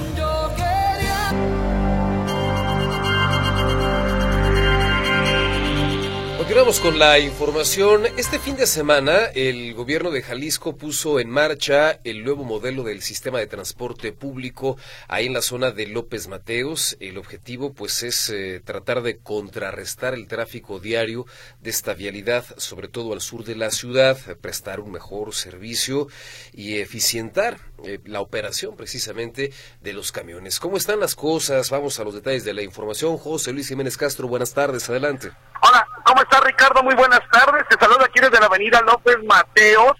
Continuamos 6.45 6.79
con 6.79 6.99
la 6.99 7.17
información. 7.17 8.05
Este 8.17 8.37
fin 8.37 8.55
de 8.55 8.67
semana 8.67 9.25
el 9.33 9.73
gobierno 9.73 10.11
de 10.11 10.21
Jalisco 10.21 10.77
puso 10.77 11.19
en 11.19 11.27
marcha 11.27 11.99
el 12.03 12.23
nuevo 12.23 12.43
modelo 12.43 12.83
del 12.83 13.01
sistema 13.01 13.39
de 13.39 13.47
transporte 13.47 14.11
público 14.11 14.77
ahí 15.07 15.25
en 15.25 15.33
la 15.33 15.41
zona 15.41 15.71
de 15.71 15.87
López 15.87 16.27
Mateos. 16.27 16.97
El 16.99 17.17
objetivo 17.17 17.73
pues 17.73 18.03
es 18.03 18.29
eh, 18.29 18.61
tratar 18.63 19.01
de 19.01 19.17
contrarrestar 19.17 20.13
el 20.13 20.27
tráfico 20.27 20.79
diario 20.79 21.25
de 21.61 21.71
esta 21.71 21.95
vialidad, 21.95 22.45
sobre 22.57 22.89
todo 22.89 23.13
al 23.13 23.21
sur 23.21 23.43
de 23.43 23.55
la 23.55 23.71
ciudad, 23.71 24.15
prestar 24.39 24.81
un 24.81 24.91
mejor 24.91 25.33
servicio 25.33 26.09
y 26.53 26.75
eficientar 26.75 27.57
eh, 27.83 27.99
la 28.05 28.21
operación 28.21 28.75
precisamente 28.75 29.51
de 29.81 29.93
los 29.93 30.11
camiones. 30.11 30.59
¿Cómo 30.59 30.77
están 30.77 30.99
las 30.99 31.15
cosas? 31.15 31.69
Vamos 31.69 31.99
a 31.99 32.03
los 32.03 32.13
detalles 32.13 32.45
de 32.45 32.53
la 32.53 32.61
información. 32.61 33.17
José 33.17 33.51
Luis 33.51 33.67
Jiménez 33.67 33.97
Castro, 33.97 34.27
buenas 34.27 34.53
tardes, 34.53 34.89
adelante. 34.89 35.31
Hola, 35.61 35.85
¿cómo 36.05 36.21
está 36.21 36.39
Ricardo? 36.41 36.81
Muy 36.83 36.95
buenas 36.95 37.21
tardes. 37.31 37.67
Te 37.67 37.77
saludo 37.77 38.03
aquí 38.03 38.19
desde 38.19 38.39
la 38.39 38.45
avenida 38.45 38.81
López 38.81 39.17
Mateos, 39.23 39.93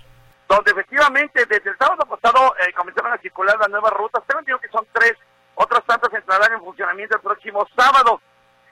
donde 0.48 0.72
efectivamente 0.72 1.46
desde 1.46 1.70
el 1.70 1.78
sábado 1.78 2.06
pasado 2.06 2.56
eh, 2.60 2.72
comenzaron 2.74 3.14
a 3.14 3.18
circular 3.18 3.58
las 3.60 3.70
nuevas 3.70 3.92
rutas. 3.94 4.24
Tengo 4.28 4.40
entendido 4.40 4.60
que 4.60 4.70
son 4.70 4.88
tres, 4.94 5.14
otras 5.56 5.84
tantas 5.86 6.14
entrarán 6.14 6.54
en 6.54 6.60
funcionamiento 6.60 7.16
el 7.16 7.22
próximo 7.22 7.68
sábado. 7.76 8.22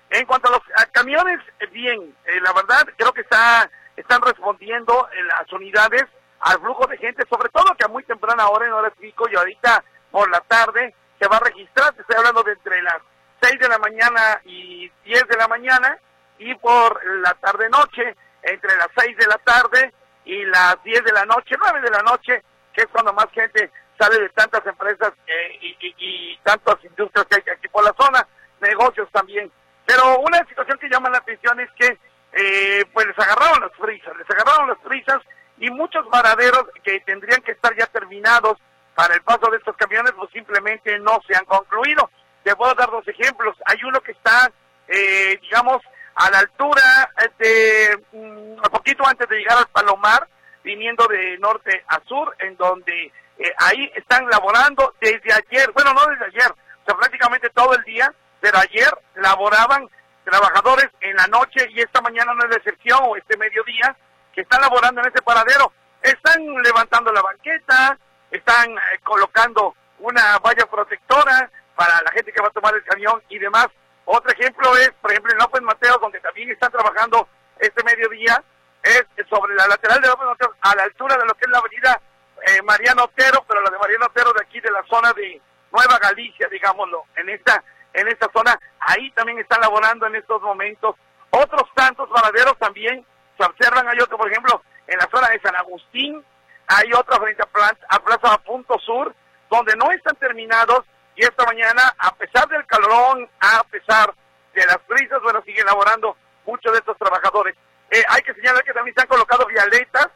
En 0.09 0.25
cuanto 0.25 0.49
a 0.49 0.51
los 0.51 0.61
camiones, 0.91 1.39
eh, 1.59 1.67
bien, 1.67 2.15
eh, 2.25 2.39
la 2.41 2.53
verdad 2.53 2.87
creo 2.95 3.11
que 3.11 3.21
está, 3.21 3.69
están 3.97 4.21
respondiendo 4.21 5.09
en 5.17 5.27
las 5.27 5.51
unidades 5.51 6.05
al 6.43 6.59
flujo 6.59 6.85
de 6.87 6.97
gente, 6.97 7.23
sobre 7.29 7.49
todo 7.49 7.75
que 7.77 7.85
a 7.85 7.89
muy 7.89 8.03
temprana 8.03 8.47
hora, 8.49 8.65
en 8.65 8.73
horas 8.73 8.93
pico 8.99 9.27
y 9.29 9.35
ahorita 9.35 9.83
por 10.11 10.29
la 10.29 10.41
tarde 10.41 10.93
se 11.19 11.27
va 11.27 11.37
a 11.37 11.41
registrar, 11.41 11.93
estoy 11.97 12.15
hablando 12.17 12.43
de 12.43 12.51
entre 12.51 12.81
las 12.81 12.97
6 13.41 13.59
de 13.59 13.69
la 13.69 13.77
mañana 13.77 14.41
y 14.45 14.91
10 15.05 15.27
de 15.27 15.37
la 15.37 15.47
mañana, 15.47 15.97
y 16.37 16.53
por 16.55 16.99
la 17.21 17.33
tarde-noche, 17.35 18.15
entre 18.41 18.75
las 18.75 18.87
6 18.97 19.17
de 19.17 19.27
la 19.27 19.37
tarde 19.37 19.93
y 20.25 20.43
las 20.45 20.81
10 20.83 21.03
de 21.03 21.11
la 21.13 21.25
noche, 21.25 21.55
9 21.57 21.81
de 21.81 21.91
la 21.91 22.01
noche, 22.03 22.43
que 22.73 22.81
es 22.81 22.87
cuando 22.87 23.13
más 23.13 23.27
gente 23.31 23.71
sale 23.97 24.19
de 24.19 24.29
tantas 24.29 24.65
empresas 24.65 25.13
eh, 25.27 25.57
y, 25.61 25.77
y, 25.97 26.37
tantas 26.43 26.83
industrias 26.83 27.25
que 27.27 27.35
hay 27.35 27.55
aquí 27.55 27.67
por 27.69 27.83
la 27.83 27.93
zona, 27.97 28.27
negocios 28.59 29.07
también. 29.11 29.51
Pero 29.85 30.19
una 30.19 30.39
situación 30.47 30.77
que 30.79 30.89
llama 30.89 31.09
la 31.09 31.19
atención 31.19 31.59
es 31.59 31.69
que 31.77 31.97
eh, 32.33 32.85
pues 32.91 33.05
les 33.05 33.19
agarraron 33.19 33.61
las 33.61 33.71
frisas, 33.73 34.15
les 34.17 34.29
agarraron 34.29 34.69
las 34.69 34.79
frisas 34.79 35.19
y 35.57 35.69
muchos 35.69 36.07
varaderos 36.09 36.65
que 36.83 36.99
tendrían 37.01 37.41
que 37.41 37.53
estar 37.53 37.75
ya 37.77 37.85
terminados 37.87 38.57
para 38.95 39.15
el 39.15 39.21
paso 39.21 39.49
de 39.49 39.57
estos 39.57 39.75
camiones, 39.75 40.13
pues 40.15 40.29
simplemente 40.31 40.97
no 40.99 41.19
se 41.27 41.35
han 41.35 41.45
concluido. 41.45 42.09
Te 42.43 42.55
puedo 42.55 42.73
dar 42.75 42.91
dos 42.91 43.07
ejemplos. 43.07 43.55
Hay 43.65 43.77
uno 43.83 43.99
que 44.01 44.11
está, 44.11 44.51
eh, 44.87 45.39
digamos, 45.41 45.81
a 46.15 46.29
la 46.29 46.39
altura 46.39 47.11
de, 47.39 47.97
un 48.11 48.55
mm, 48.55 48.61
poquito 48.71 49.05
antes 49.05 49.27
de 49.29 49.37
llegar 49.37 49.57
al 49.57 49.67
Palomar, 49.67 50.27
viniendo 50.63 51.07
de 51.07 51.37
norte 51.39 51.83
a 51.87 51.99
sur, 52.05 52.35
en 52.39 52.55
donde 52.57 53.11
eh, 53.37 53.53
ahí 53.57 53.91
están 53.95 54.27
laborando 54.29 54.93
desde 55.01 55.33
ayer, 55.33 55.71
bueno, 55.73 55.93
no 55.93 56.05
desde 56.07 56.25
ayer, 56.25 56.51
o 56.51 56.85
sea, 56.85 56.95
prácticamente 56.95 57.49
todo 57.49 57.73
el 57.73 57.83
día, 57.83 58.13
pero 58.39 58.59
ayer 58.59 58.89
laboraban 59.15 59.89
trabajadores 60.23 60.87
en 61.01 61.15
la 61.15 61.27
noche 61.27 61.67
y 61.69 61.81
esta 61.81 62.01
mañana 62.01 62.33
no 62.33 62.43
es 62.43 62.49
de 62.51 62.57
excepción, 62.57 62.99
o 63.03 63.15
este 63.15 63.37
mediodía, 63.37 63.95
que 64.33 64.41
están 64.41 64.61
laborando 64.61 65.01
en 65.01 65.07
ese 65.07 65.21
paradero. 65.21 65.71
Están 66.01 66.43
levantando 66.63 67.11
la 67.13 67.21
banqueta, 67.21 67.97
están 68.29 68.71
eh, 68.71 68.99
colocando 69.03 69.75
una 69.99 70.37
valla 70.39 70.65
protectora 70.65 71.49
para 71.75 72.01
la 72.01 72.11
gente 72.11 72.31
que 72.31 72.41
va 72.41 72.47
a 72.47 72.51
tomar 72.51 72.73
el 72.75 72.83
camión 72.83 73.21
y 73.29 73.39
demás. 73.39 73.67
Otro 74.05 74.31
ejemplo 74.31 74.75
es, 74.77 74.91
por 75.01 75.11
ejemplo, 75.11 75.31
en 75.31 75.37
López 75.37 75.61
Mateos, 75.61 75.97
donde 76.01 76.19
también 76.19 76.51
están 76.51 76.71
trabajando 76.71 77.27
este 77.59 77.83
mediodía, 77.83 78.43
es 78.83 79.05
sobre 79.29 79.55
la 79.55 79.67
lateral 79.67 80.01
de 80.01 80.09
López 80.09 80.27
Mateos, 80.27 80.55
a 80.61 80.75
la 80.75 80.83
altura 80.83 81.15
de 81.15 81.25
lo 81.25 81.33
que 81.35 81.45
es 81.45 81.51
la 81.51 81.59
avenida 81.59 82.01
eh, 82.47 82.61
Mariano 82.63 83.05
Otero, 83.05 83.45
pero 83.47 83.61
la 83.61 83.69
de 83.69 83.77
Mariano 83.77 84.07
Otero 84.07 84.33
de 84.33 84.41
aquí, 84.41 84.59
de 84.59 84.71
la 84.71 84.83
zona 84.89 85.13
de 85.13 85.41
Nueva 85.71 85.97
Galicia, 85.99 86.47
digámoslo, 86.51 87.05
en 87.15 87.29
esta, 87.29 87.63
en 87.93 88.07
esta 88.09 88.29
zona, 88.33 88.59
ahí 88.79 89.09
también 89.11 89.39
están 89.39 89.61
laborando 89.61 90.05
en 90.07 90.15
estos 90.15 90.41
momentos. 90.41 90.95
Otros 91.29 91.63
tantos 91.73 92.09
baladeros 92.09 92.57
también 92.59 93.05
se 93.37 93.43
observan, 93.45 93.87
hay 93.87 93.99
otro, 93.99 94.17
por 94.17 94.29
ejemplo, 94.29 94.61
en 94.87 94.97
la 94.97 95.09
zona 95.11 95.29
de 95.29 95.39
San 95.39 95.55
Agustín, 95.55 96.23
hay 96.67 96.91
otro 96.93 97.17
frente 97.17 97.43
a 97.43 97.45
Plaza, 97.45 97.77
a 97.89 97.99
Plaza 97.99 98.37
Punto 98.39 98.77
Sur, 98.79 99.13
donde 99.49 99.75
no 99.75 99.91
están 99.91 100.15
terminados 100.15 100.85
y 101.15 101.23
esta 101.23 101.45
mañana, 101.45 101.93
a 101.97 102.15
pesar 102.15 102.47
del 102.47 102.65
calorón, 102.65 103.29
a 103.39 103.63
pesar 103.65 104.13
de 104.53 104.65
las 104.65 104.79
brisas, 104.87 105.21
bueno, 105.21 105.41
siguen 105.45 105.65
laborando 105.65 106.17
muchos 106.45 106.71
de 106.71 106.79
estos 106.79 106.97
trabajadores. 106.97 107.55
Eh, 107.91 108.03
hay 108.07 108.21
que 108.23 108.33
señalar 108.33 108.63
que 108.63 108.73
también 108.73 108.95
se 108.95 109.01
han 109.01 109.07
colocado 109.07 109.45
vialetas, 109.45 110.07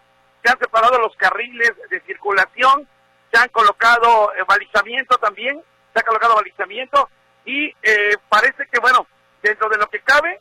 se 0.44 0.52
han 0.52 0.60
separado 0.60 1.00
los 1.00 1.16
carriles 1.18 1.74
de 1.90 2.02
circulación, 2.02 2.88
se 3.32 3.40
han 3.40 3.50
colocado 3.50 4.34
eh, 4.34 4.44
balizamiento 4.48 5.18
también, 5.18 5.62
se 5.94 6.00
ha 6.00 6.04
colocado 6.04 6.36
balizamiento 6.36 7.10
y 7.46 7.74
eh, 7.84 8.18
parece 8.30 8.68
que, 8.72 8.80
bueno, 8.80 9.06
dentro 9.42 9.70
de 9.70 9.78
lo 9.78 9.88
que 9.88 10.00
cabe, 10.02 10.40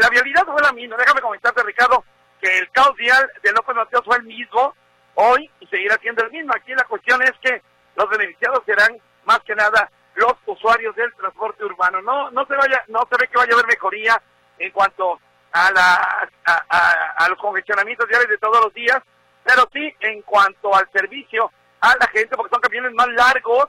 la 0.00 0.08
vialidad 0.08 0.44
fue 0.44 0.62
la 0.62 0.72
misma. 0.72 0.96
Déjame 0.96 1.20
comentarte, 1.20 1.62
Ricardo, 1.62 2.04
que 2.40 2.58
el 2.58 2.70
caos 2.70 2.94
vial 2.96 3.30
de 3.42 3.52
López 3.52 3.76
Mateos 3.76 4.04
fue 4.04 4.16
el 4.16 4.24
mismo 4.24 4.74
hoy 5.14 5.50
y 5.60 5.66
seguirá 5.66 5.96
siendo 6.00 6.24
el 6.24 6.30
mismo. 6.30 6.52
Aquí 6.54 6.72
la 6.74 6.84
cuestión 6.84 7.22
es 7.22 7.32
que 7.42 7.62
los 7.96 8.08
beneficiados 8.08 8.62
serán 8.64 8.96
más 9.24 9.40
que 9.40 9.54
nada 9.54 9.90
los 10.14 10.34
usuarios 10.46 10.94
del 10.96 11.12
transporte 11.14 11.64
urbano. 11.64 12.00
No, 12.02 12.30
no 12.30 12.46
se 12.46 12.54
vaya, 12.54 12.82
no 12.88 13.00
se 13.10 13.16
ve 13.18 13.28
que 13.28 13.36
vaya 13.36 13.52
a 13.52 13.54
haber 13.54 13.66
mejoría 13.66 14.22
en 14.58 14.70
cuanto 14.72 15.18
a 15.52 15.70
la 15.72 16.28
a, 16.46 17.28
los 17.28 17.38
congestionamientos 17.38 18.08
diarios 18.08 18.30
de 18.30 18.38
todos 18.38 18.60
los 18.64 18.72
días, 18.74 19.00
pero 19.44 19.68
sí 19.72 19.94
en 20.00 20.22
cuanto 20.22 20.74
al 20.74 20.88
servicio 20.92 21.50
a 21.80 21.94
la 21.98 22.06
gente, 22.08 22.36
porque 22.36 22.54
son 22.54 22.60
camiones 22.60 22.92
más 22.92 23.08
largos, 23.08 23.66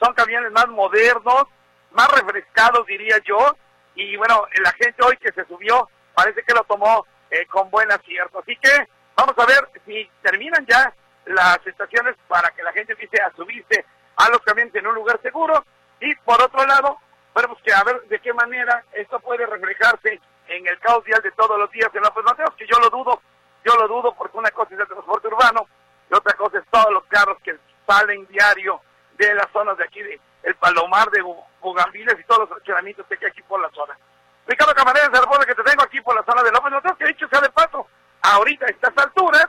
son 0.00 0.14
camiones 0.14 0.52
más 0.52 0.68
modernos, 0.68 1.44
más 1.92 2.08
refrescados, 2.12 2.86
diría 2.86 3.18
yo, 3.24 3.56
y 3.94 4.16
bueno, 4.16 4.46
la 4.62 4.72
gente 4.72 5.02
hoy 5.04 5.16
que 5.16 5.32
se 5.32 5.44
subió 5.46 5.88
parece 6.14 6.42
que 6.42 6.54
lo 6.54 6.64
tomó 6.64 7.06
eh, 7.30 7.46
con 7.46 7.70
buen 7.70 7.90
acierto. 7.90 8.40
Así 8.40 8.56
que 8.56 8.88
vamos 9.16 9.34
a 9.38 9.46
ver 9.46 9.68
si 9.86 10.08
terminan 10.22 10.64
ya 10.66 10.92
las 11.26 11.58
estaciones 11.66 12.16
para 12.28 12.50
que 12.50 12.62
la 12.62 12.72
gente 12.72 12.92
empiece 12.92 13.20
a 13.22 13.32
subirse 13.34 13.84
a 14.16 14.28
los 14.28 14.38
camiones 14.40 14.74
en 14.74 14.86
un 14.86 14.94
lugar 14.94 15.20
seguro 15.22 15.64
y 16.00 16.14
por 16.16 16.40
otro 16.42 16.64
lado, 16.66 16.98
veremos 17.34 17.58
que 17.62 17.72
a 17.72 17.82
ver 17.84 18.02
de 18.02 18.20
qué 18.20 18.32
manera 18.32 18.84
esto 18.92 19.18
puede 19.20 19.46
reflejarse 19.46 20.20
en 20.48 20.66
el 20.66 20.78
caos 20.80 21.02
vial 21.04 21.22
de 21.22 21.30
todos 21.32 21.58
los 21.58 21.70
días 21.70 21.90
en 21.94 22.02
los 22.02 22.24
Mateos, 22.24 22.54
que 22.56 22.66
yo 22.66 22.78
lo 22.78 22.90
dudo, 22.90 23.22
yo 23.64 23.74
lo 23.74 23.88
dudo 23.88 24.14
porque 24.14 24.36
una 24.36 24.50
cosa 24.50 24.74
es 24.74 24.80
el 24.80 24.86
transporte 24.86 25.28
urbano 25.28 25.66
y 26.10 26.14
otra 26.14 26.34
cosa 26.34 26.58
es 26.58 26.64
todos 26.70 26.92
los 26.92 27.04
carros 27.06 27.38
que 27.42 27.56
salen 27.86 28.26
diario 28.26 28.80
de 29.16 29.34
las 29.34 29.50
zonas 29.52 29.78
de 29.78 29.84
aquí, 29.84 30.02
de 30.02 30.20
el 30.44 30.54
Palomar, 30.56 31.10
de 31.10 31.22
Bugambiles 31.60 32.16
y 32.20 32.24
todos 32.24 32.40
los 32.40 32.48
fraccionamientos 32.50 33.06
que 33.06 33.14
hay 33.14 33.30
aquí 33.30 33.42
por 33.42 33.60
la 33.60 33.70
zona. 33.70 33.98
Ricardo 34.46 34.74
Camarena, 34.74 35.10
se 35.12 35.20
recuerda 35.20 35.46
que 35.46 35.54
te 35.54 35.62
tengo 35.62 35.82
aquí 35.82 36.00
por 36.02 36.14
la 36.14 36.22
zona 36.24 36.42
de 36.42 36.52
López 36.52 36.70
Mateos, 36.70 36.98
que 36.98 37.06
dicho 37.06 37.26
sea 37.28 37.40
de 37.40 37.50
paso, 37.50 37.86
ahorita 38.22 38.66
a 38.66 38.68
estas 38.68 38.92
alturas 38.98 39.46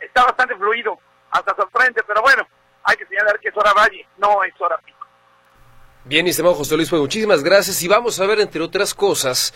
está 0.00 0.24
bastante 0.24 0.56
fluido, 0.56 0.98
hasta 1.30 1.54
sorprende, 1.54 2.02
pero 2.06 2.22
bueno, 2.22 2.46
hay 2.84 2.96
que 2.96 3.06
señalar 3.06 3.38
que 3.38 3.48
es 3.48 3.56
hora 3.56 3.74
valle, 3.74 4.06
no 4.16 4.42
es 4.42 4.54
hora 4.58 4.78
pico. 4.78 4.98
Bien, 6.04 6.26
estimado 6.26 6.54
José 6.54 6.76
Luis, 6.76 6.88
pues 6.88 7.02
muchísimas 7.02 7.44
gracias 7.44 7.82
y 7.82 7.88
vamos 7.88 8.18
a 8.18 8.26
ver, 8.26 8.40
entre 8.40 8.62
otras 8.62 8.94
cosas, 8.94 9.52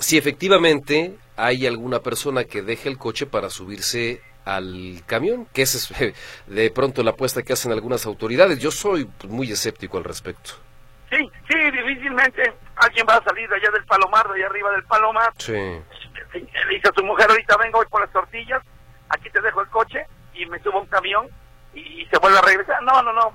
si 0.00 0.18
efectivamente 0.18 1.16
hay 1.36 1.68
alguna 1.68 2.00
persona 2.00 2.42
que 2.42 2.62
deje 2.62 2.88
el 2.88 2.98
coche 2.98 3.26
para 3.26 3.48
subirse 3.48 4.20
al 4.56 5.02
camión, 5.06 5.46
que 5.52 5.62
esa 5.62 5.78
es 5.78 6.14
de 6.46 6.70
pronto 6.70 7.02
la 7.02 7.12
apuesta 7.12 7.42
que 7.42 7.52
hacen 7.52 7.72
algunas 7.72 8.04
autoridades. 8.06 8.58
Yo 8.58 8.70
soy 8.70 9.08
muy 9.28 9.50
escéptico 9.50 9.98
al 9.98 10.04
respecto. 10.04 10.52
Sí, 11.10 11.30
sí, 11.48 11.70
difícilmente 11.70 12.54
alguien 12.76 13.06
va 13.08 13.16
a 13.16 13.24
salir 13.24 13.48
de 13.48 13.56
allá 13.56 13.70
del 13.72 13.84
Palomar, 13.84 14.28
de 14.28 14.34
allá 14.34 14.46
arriba 14.46 14.70
del 14.72 14.84
Palomar. 14.84 15.32
Sí. 15.38 15.52
Le 15.52 16.74
dice 16.74 16.88
a 16.88 16.92
su 16.94 17.04
mujer, 17.04 17.28
ahorita 17.30 17.56
vengo 17.56 17.80
hoy 17.80 17.86
por 17.86 18.00
las 18.00 18.12
tortillas, 18.12 18.62
aquí 19.08 19.28
te 19.30 19.40
dejo 19.40 19.60
el 19.60 19.68
coche 19.68 20.06
y 20.34 20.46
me 20.46 20.60
subo 20.60 20.78
a 20.78 20.82
un 20.82 20.86
camión 20.86 21.28
y, 21.74 22.06
se 22.06 22.18
vuelve 22.18 22.38
a 22.38 22.42
regresar. 22.42 22.82
No, 22.82 23.02
no, 23.02 23.12
no, 23.12 23.32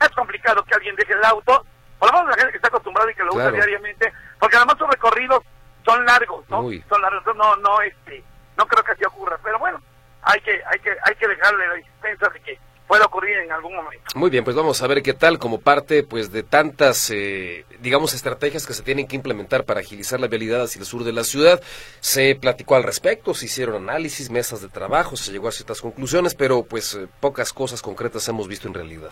es 0.00 0.08
complicado 0.10 0.62
que 0.64 0.74
alguien 0.74 0.96
deje 0.96 1.12
el 1.14 1.24
auto, 1.24 1.64
por 1.98 2.12
lo 2.12 2.18
menos 2.18 2.30
la 2.30 2.36
gente 2.36 2.52
que 2.52 2.58
está 2.58 2.68
acostumbrada 2.68 3.10
y 3.10 3.14
que 3.14 3.24
lo 3.24 3.34
usa 3.34 3.50
diariamente, 3.50 4.12
porque 4.38 4.56
además 4.56 4.76
sus 4.78 4.88
recorridos 4.88 5.42
son 5.84 6.04
largos, 6.04 6.44
¿no? 6.50 6.68
Son 6.88 7.02
largos, 7.02 7.36
no, 7.36 7.56
no, 7.56 7.80
este, 7.80 8.22
no 8.56 8.66
creo 8.66 8.84
que 8.84 8.92
así 8.92 9.04
ocurra, 9.04 9.38
pero 9.42 9.58
bueno, 9.58 9.80
hay 10.28 10.40
que, 10.40 10.50
hay 10.52 10.78
que, 10.80 10.90
hay 10.90 11.14
que 11.14 11.26
dejarle 11.26 11.68
la 11.68 11.74
existencia 11.76 12.28
de 12.28 12.40
que 12.40 12.58
puede 12.86 13.04
ocurrir 13.04 13.38
en 13.38 13.50
algún 13.50 13.74
momento. 13.74 14.04
Muy 14.14 14.30
bien, 14.30 14.44
pues 14.44 14.54
vamos 14.54 14.82
a 14.82 14.86
ver 14.86 15.02
qué 15.02 15.14
tal 15.14 15.38
como 15.38 15.60
parte 15.60 16.02
pues 16.02 16.30
de 16.30 16.42
tantas, 16.42 17.10
eh, 17.10 17.64
digamos, 17.80 18.14
estrategias 18.14 18.66
que 18.66 18.74
se 18.74 18.82
tienen 18.82 19.06
que 19.06 19.16
implementar 19.16 19.64
para 19.64 19.80
agilizar 19.80 20.20
la 20.20 20.26
vialidad 20.26 20.62
hacia 20.62 20.80
el 20.80 20.86
sur 20.86 21.04
de 21.04 21.12
la 21.12 21.24
ciudad. 21.24 21.62
Se 22.00 22.34
platicó 22.34 22.76
al 22.76 22.82
respecto, 22.82 23.32
se 23.32 23.46
hicieron 23.46 23.88
análisis, 23.88 24.30
mesas 24.30 24.60
de 24.60 24.68
trabajo, 24.68 25.16
se 25.16 25.32
llegó 25.32 25.48
a 25.48 25.52
ciertas 25.52 25.80
conclusiones, 25.80 26.34
pero 26.34 26.62
pues 26.64 26.94
eh, 26.94 27.08
pocas 27.20 27.52
cosas 27.52 27.80
concretas 27.80 28.28
hemos 28.28 28.48
visto 28.48 28.68
en 28.68 28.74
realidad. 28.74 29.10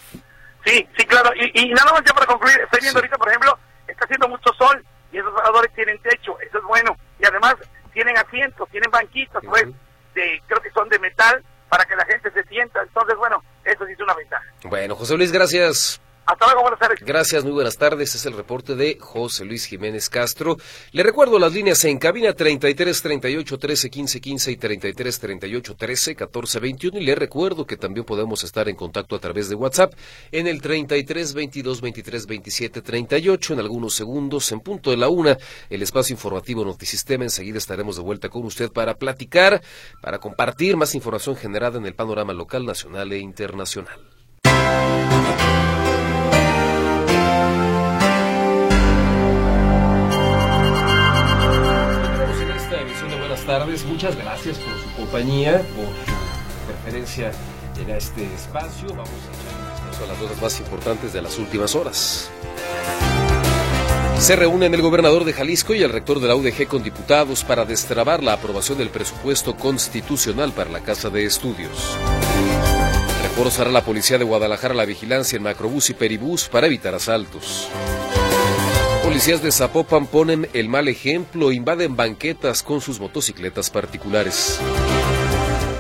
Sí, 0.65 0.87
sí, 0.99 1.07
claro. 1.07 1.31
Y, 1.35 1.69
nada 1.71 1.93
más 1.93 2.03
ya 2.05 2.13
para 2.13 2.27
concluir, 2.27 2.59
estoy 2.61 2.81
viendo 2.81 2.99
ahorita, 2.99 3.17
por 3.17 3.29
ejemplo, 3.29 3.59
está 3.89 4.05
haciendo 4.05 4.29
mucho 4.29 4.53
sol 4.59 4.85
y 5.13 5.19
esos 5.19 5.33
varadores 5.33 5.73
tienen 5.75 5.99
techo, 6.03 6.39
eso 6.41 6.59
es 6.59 6.65
bueno. 6.65 6.95
Y 7.19 7.27
además 7.27 7.55
tienen 7.93 8.17
asientos, 8.19 8.69
tienen 8.71 8.91
banquitos, 8.91 9.43
pues, 9.47 9.65
de, 10.17 10.43
creo 10.47 10.61
que 10.61 10.71
son 10.71 10.89
de 10.89 10.99
metal, 10.99 11.45
para 11.69 11.85
que 11.85 11.95
la 11.95 12.05
gente 12.07 12.31
se 12.33 12.43
sienta. 12.45 12.83
Entonces, 12.83 13.17
bueno, 13.17 13.43
eso 13.65 13.87
sí 13.87 13.93
es 13.93 14.01
una 14.01 14.15
ventaja. 14.15 14.45
Bueno, 14.65 14.97
José 14.97 15.17
Luis, 15.17 15.31
gracias. 15.31 16.01
Hasta 16.27 16.45
luego, 16.47 16.62
buenas 16.62 16.81
tardes. 16.81 17.01
Gracias, 17.03 17.45
muy 17.45 17.53
buenas 17.53 17.79
tardes. 17.79 18.17
Es 18.17 18.27
el 18.27 18.33
reporte 18.33 18.75
de 18.75 18.99
José 19.01 19.45
Luis 19.45 19.65
Jiménez 19.67 20.11
Castro. 20.11 20.57
Le 20.91 21.05
recuerdo 21.05 21.39
las 21.39 21.53
líneas 21.53 21.85
en 21.85 21.99
cabina 21.99 22.33
33 22.33 23.01
38 23.01 23.59
13 23.59 23.91
15 23.91 24.21
15 24.21 24.51
y 24.51 24.57
33 24.57 25.21
38 25.21 25.77
13 25.77 26.17
14 26.17 26.59
21. 26.59 26.99
Y 26.99 27.05
le 27.05 27.15
recuerdo 27.15 27.65
que 27.65 27.77
también 27.77 28.05
podemos 28.05 28.43
estar 28.43 28.69
en 28.69 28.75
contacto 28.75 29.15
a 29.15 29.21
través 29.21 29.49
de 29.49 29.55
WhatsApp 29.55 29.95
en 30.33 30.49
el 30.49 30.61
33 30.61 31.33
22 31.33 31.81
23 31.81 32.27
27 32.27 32.83
38. 32.83 33.53
En 33.53 33.61
algunos 33.61 33.95
segundos, 33.95 34.51
en 34.51 34.59
punto 34.59 34.91
de 34.91 34.97
la 34.97 35.09
una, 35.09 35.39
el 35.71 35.83
espacio 35.83 36.15
informativo 36.15 36.65
Notisistema. 36.65 37.23
Enseguida 37.23 37.59
estaremos 37.59 37.95
de 37.95 38.03
vuelta 38.03 38.29
con 38.31 38.45
usted 38.45 38.73
para 38.73 38.97
platicar, 38.97 39.62
para 40.03 40.19
compartir 40.19 40.77
más 40.77 40.97
información 40.97 41.37
generada 41.37 41.79
en 41.79 41.87
el 41.87 41.95
panorama 41.95 42.33
local, 42.33 42.67
nacional 42.67 43.12
e 43.12 43.19
internacional. 43.19 44.01
Tardes. 53.47 53.85
Muchas 53.85 54.17
gracias 54.17 54.59
por 54.59 54.77
su 54.79 54.91
compañía, 54.97 55.63
por 55.77 55.87
su 55.87 56.67
preferencia 56.67 57.33
en 57.81 57.91
este 57.91 58.25
espacio. 58.35 58.89
Vamos 58.89 59.09
a 59.09 59.95
echar 59.95 60.09
las 60.09 60.19
cosas 60.19 60.43
más 60.43 60.59
importantes 60.61 61.13
de 61.13 61.23
las 61.23 61.39
últimas 61.39 61.75
horas. 61.75 62.31
Se 64.19 64.35
reúnen 64.35 64.75
el 64.75 64.83
gobernador 64.83 65.25
de 65.25 65.33
Jalisco 65.33 65.75
y 65.75 65.83
el 65.83 65.93
rector 65.93 66.21
de 66.21 66.29
la 66.29 66.35
UDG 66.35 66.67
con 66.67 66.83
diputados 66.83 67.45
para 67.45 67.65
destrabar 67.65 68.23
la 68.23 68.33
aprobación 68.33 68.79
del 68.79 68.89
presupuesto 68.89 69.57
constitucional 69.57 70.53
para 70.53 70.71
la 70.71 70.81
Casa 70.81 71.11
de 71.11 71.25
Estudios. 71.25 71.97
Reforzará 73.23 73.71
la 73.71 73.85
policía 73.85 74.19
de 74.19 74.25
Guadalajara 74.25 74.75
la 74.75 74.87
vigilancia 74.87 75.37
en 75.37 75.43
macrobús 75.43 75.91
y 75.91 75.95
peribús 75.95 76.49
para 76.49 76.67
evitar 76.67 76.95
asaltos. 76.95 77.69
Policías 79.07 79.40
de 79.40 79.53
Zapopan 79.53 80.09
ponen 80.09 80.49
el 80.53 80.69
mal 80.69 80.88
ejemplo, 80.88 81.53
invaden 81.53 81.95
banquetas 81.95 82.64
con 82.64 82.81
sus 82.81 82.99
motocicletas 82.99 83.71
particulares. 83.71 84.59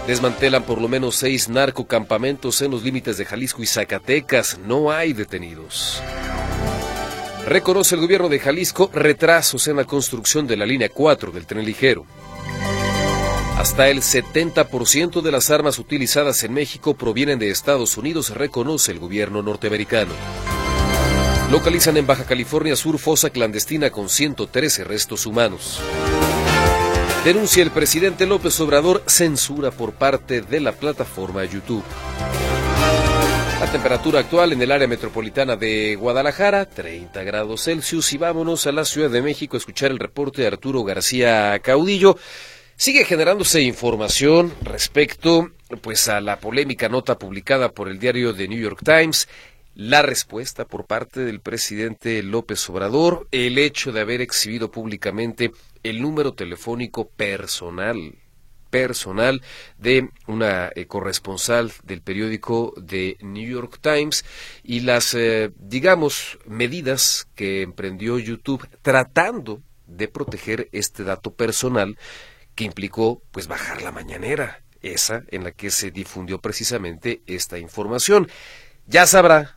Desmantelan 0.06 0.62
por 0.62 0.80
lo 0.80 0.86
menos 0.86 1.16
seis 1.16 1.48
narcocampamentos 1.48 2.62
en 2.62 2.70
los 2.70 2.84
límites 2.84 3.18
de 3.18 3.24
Jalisco 3.24 3.64
y 3.64 3.66
Zacatecas. 3.66 4.60
No 4.64 4.92
hay 4.92 5.12
detenidos. 5.12 6.00
Reconoce 7.48 7.96
el 7.96 8.02
gobierno 8.02 8.28
de 8.28 8.38
Jalisco 8.38 8.92
retrasos 8.94 9.66
en 9.66 9.78
la 9.78 9.84
construcción 9.84 10.46
de 10.46 10.56
la 10.56 10.64
línea 10.64 10.88
4 10.88 11.32
del 11.32 11.46
tren 11.46 11.64
ligero. 11.64 12.06
Hasta 13.58 13.88
el 13.88 14.02
70% 14.02 15.20
de 15.20 15.32
las 15.32 15.50
armas 15.50 15.80
utilizadas 15.80 16.44
en 16.44 16.54
México 16.54 16.94
provienen 16.94 17.40
de 17.40 17.50
Estados 17.50 17.96
Unidos, 17.96 18.30
reconoce 18.30 18.92
el 18.92 19.00
gobierno 19.00 19.42
norteamericano. 19.42 20.12
Localizan 21.50 21.96
en 21.96 22.08
Baja 22.08 22.24
California 22.24 22.74
Sur 22.74 22.98
fosa 22.98 23.30
clandestina 23.30 23.90
con 23.90 24.08
113 24.08 24.82
restos 24.82 25.26
humanos. 25.26 25.80
Denuncia 27.24 27.62
el 27.62 27.70
presidente 27.70 28.26
López 28.26 28.58
Obrador 28.58 29.04
censura 29.06 29.70
por 29.70 29.92
parte 29.92 30.40
de 30.40 30.58
la 30.58 30.72
plataforma 30.72 31.44
YouTube. 31.44 31.84
La 33.60 33.70
temperatura 33.70 34.20
actual 34.20 34.54
en 34.54 34.62
el 34.62 34.72
área 34.72 34.88
metropolitana 34.88 35.54
de 35.54 35.94
Guadalajara, 35.94 36.68
30 36.68 37.22
grados 37.22 37.62
Celsius. 37.62 38.12
Y 38.12 38.18
vámonos 38.18 38.66
a 38.66 38.72
la 38.72 38.84
Ciudad 38.84 39.10
de 39.10 39.22
México 39.22 39.56
a 39.56 39.58
escuchar 39.58 39.92
el 39.92 40.00
reporte 40.00 40.42
de 40.42 40.48
Arturo 40.48 40.82
García 40.82 41.56
Caudillo. 41.60 42.18
Sigue 42.74 43.04
generándose 43.04 43.62
información 43.62 44.52
respecto 44.62 45.50
pues 45.80 46.08
a 46.08 46.20
la 46.20 46.40
polémica 46.40 46.88
nota 46.88 47.18
publicada 47.18 47.70
por 47.70 47.88
el 47.88 47.98
diario 48.00 48.34
The 48.34 48.48
New 48.48 48.60
York 48.60 48.80
Times 48.84 49.28
la 49.76 50.00
respuesta 50.00 50.64
por 50.64 50.86
parte 50.86 51.20
del 51.20 51.40
presidente 51.40 52.22
López 52.22 52.68
Obrador, 52.70 53.28
el 53.30 53.58
hecho 53.58 53.92
de 53.92 54.00
haber 54.00 54.22
exhibido 54.22 54.70
públicamente 54.70 55.52
el 55.82 56.00
número 56.00 56.32
telefónico 56.32 57.08
personal 57.08 58.14
personal 58.70 59.42
de 59.78 60.08
una 60.26 60.70
eh, 60.74 60.86
corresponsal 60.86 61.72
del 61.84 62.00
periódico 62.00 62.74
de 62.76 63.16
New 63.20 63.48
York 63.48 63.78
Times 63.80 64.24
y 64.64 64.80
las, 64.80 65.14
eh, 65.14 65.52
digamos, 65.56 66.38
medidas 66.46 67.28
que 67.34 67.62
emprendió 67.62 68.18
YouTube 68.18 68.66
tratando 68.82 69.62
de 69.86 70.08
proteger 70.08 70.68
este 70.72 71.04
dato 71.04 71.34
personal 71.34 71.96
que 72.54 72.64
implicó 72.64 73.22
pues 73.30 73.46
bajar 73.46 73.82
la 73.82 73.92
mañanera, 73.92 74.62
esa 74.80 75.22
en 75.28 75.44
la 75.44 75.52
que 75.52 75.70
se 75.70 75.90
difundió 75.90 76.40
precisamente 76.40 77.22
esta 77.26 77.58
información. 77.58 78.28
Ya 78.86 79.06
sabrá 79.06 79.55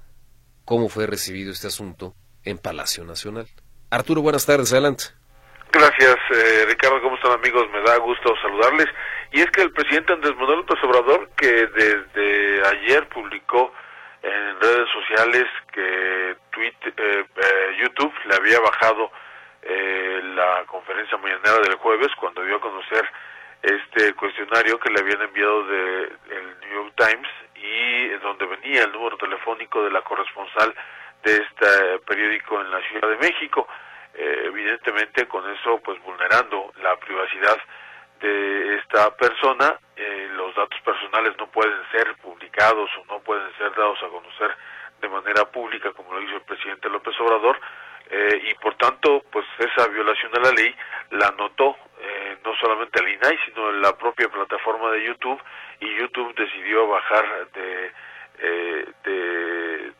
cómo 0.70 0.88
fue 0.88 1.08
recibido 1.08 1.52
este 1.52 1.66
asunto 1.66 2.14
en 2.46 2.60
Palacio 2.60 3.04
Nacional. 3.04 3.48
Arturo, 3.90 4.22
buenas 4.22 4.46
tardes, 4.46 4.72
adelante. 4.72 5.06
Gracias, 5.72 6.16
eh, 6.30 6.66
Ricardo. 6.68 7.02
¿Cómo 7.02 7.16
están, 7.16 7.32
amigos? 7.32 7.66
Me 7.74 7.82
da 7.82 7.98
gusto 7.98 8.36
saludarles. 8.40 8.86
Y 9.32 9.42
es 9.42 9.50
que 9.50 9.64
el 9.64 9.72
presidente 9.72 10.14
Andrés 10.14 10.36
Manuel 10.36 10.60
López 10.60 10.78
que 11.38 11.66
desde 11.74 12.68
ayer 12.68 13.10
publicó 13.10 13.74
en 14.22 14.62
redes 14.62 14.88
sociales 14.94 15.46
que 15.74 16.38
Twitter, 16.52 16.94
eh, 16.98 17.26
eh, 17.36 17.78
YouTube 17.82 18.14
le 18.28 18.36
había 18.36 18.60
bajado 18.60 19.10
la 20.36 20.64
conferencia 20.68 21.18
mañanera 21.18 21.60
del 21.64 21.76
jueves 21.76 22.08
cuando 22.20 22.44
dio 22.44 22.56
a 22.56 22.62
conocer 22.62 23.06
este 23.62 24.14
cuestionario 24.14 24.80
que 24.80 24.90
le 24.90 25.02
habían 25.02 25.22
enviado 25.22 25.64
de 25.66 26.04
el 26.30 26.60
New 26.62 26.74
York 26.74 26.94
Times 26.96 27.28
y 27.62 28.08
donde 28.20 28.46
venía 28.46 28.84
el 28.84 28.92
número 28.92 29.18
telefónico 29.18 29.84
de 29.84 29.92
la 29.92 30.02
corresponsal 30.02 30.74
de 31.24 31.36
este 31.36 32.00
periódico 32.06 32.62
en 32.62 32.72
la 32.72 32.82
Ciudad 32.82 33.10
de 33.10 33.18
México. 33.18 33.68
Eh, 34.14 34.44
evidentemente 34.46 35.28
con 35.28 35.48
eso 35.50 35.80
pues 35.84 36.02
vulnerando 36.04 36.72
la 36.82 36.96
privacidad 36.98 37.58
de 38.20 38.76
esta 38.76 39.16
persona, 39.16 39.80
eh, 39.96 40.30
los 40.36 40.54
datos 40.56 40.80
personales 40.82 41.36
no 41.38 41.48
pueden 41.48 41.80
ser 41.92 42.16
publicados 42.16 42.90
o 42.98 43.06
no 43.14 43.20
pueden 43.20 43.50
ser 43.58 43.74
dados 43.76 43.98
a 44.04 44.08
conocer 44.08 44.56
de 45.00 45.08
manera 45.08 45.46
pública 45.46 45.92
como 45.94 46.14
lo 46.14 46.22
hizo 46.22 46.36
el 46.36 46.42
presidente 46.42 46.90
López 46.90 47.16
Obrador 47.22 47.60
eh, 48.10 48.42
y 48.50 48.54
por 48.56 48.76
tanto 48.76 49.24
pues 49.32 49.46
esa 49.60 49.88
violación 49.88 50.32
de 50.32 50.40
la 50.42 50.52
ley 50.52 50.76
la 51.12 51.32
notó 51.38 51.78
no 52.44 52.56
solamente 52.56 53.00
el 53.00 53.10
INAI 53.10 53.38
sino 53.46 53.72
la 53.74 53.98
propia 53.98 54.30
plataforma 54.30 54.92
de 54.92 55.06
YouTube 55.06 55.42
y 55.80 55.96
YouTube 55.98 56.34
decidió 56.36 56.88
bajar 56.88 57.48
de, 57.54 57.92
eh, 58.40 58.86
de 59.04 59.94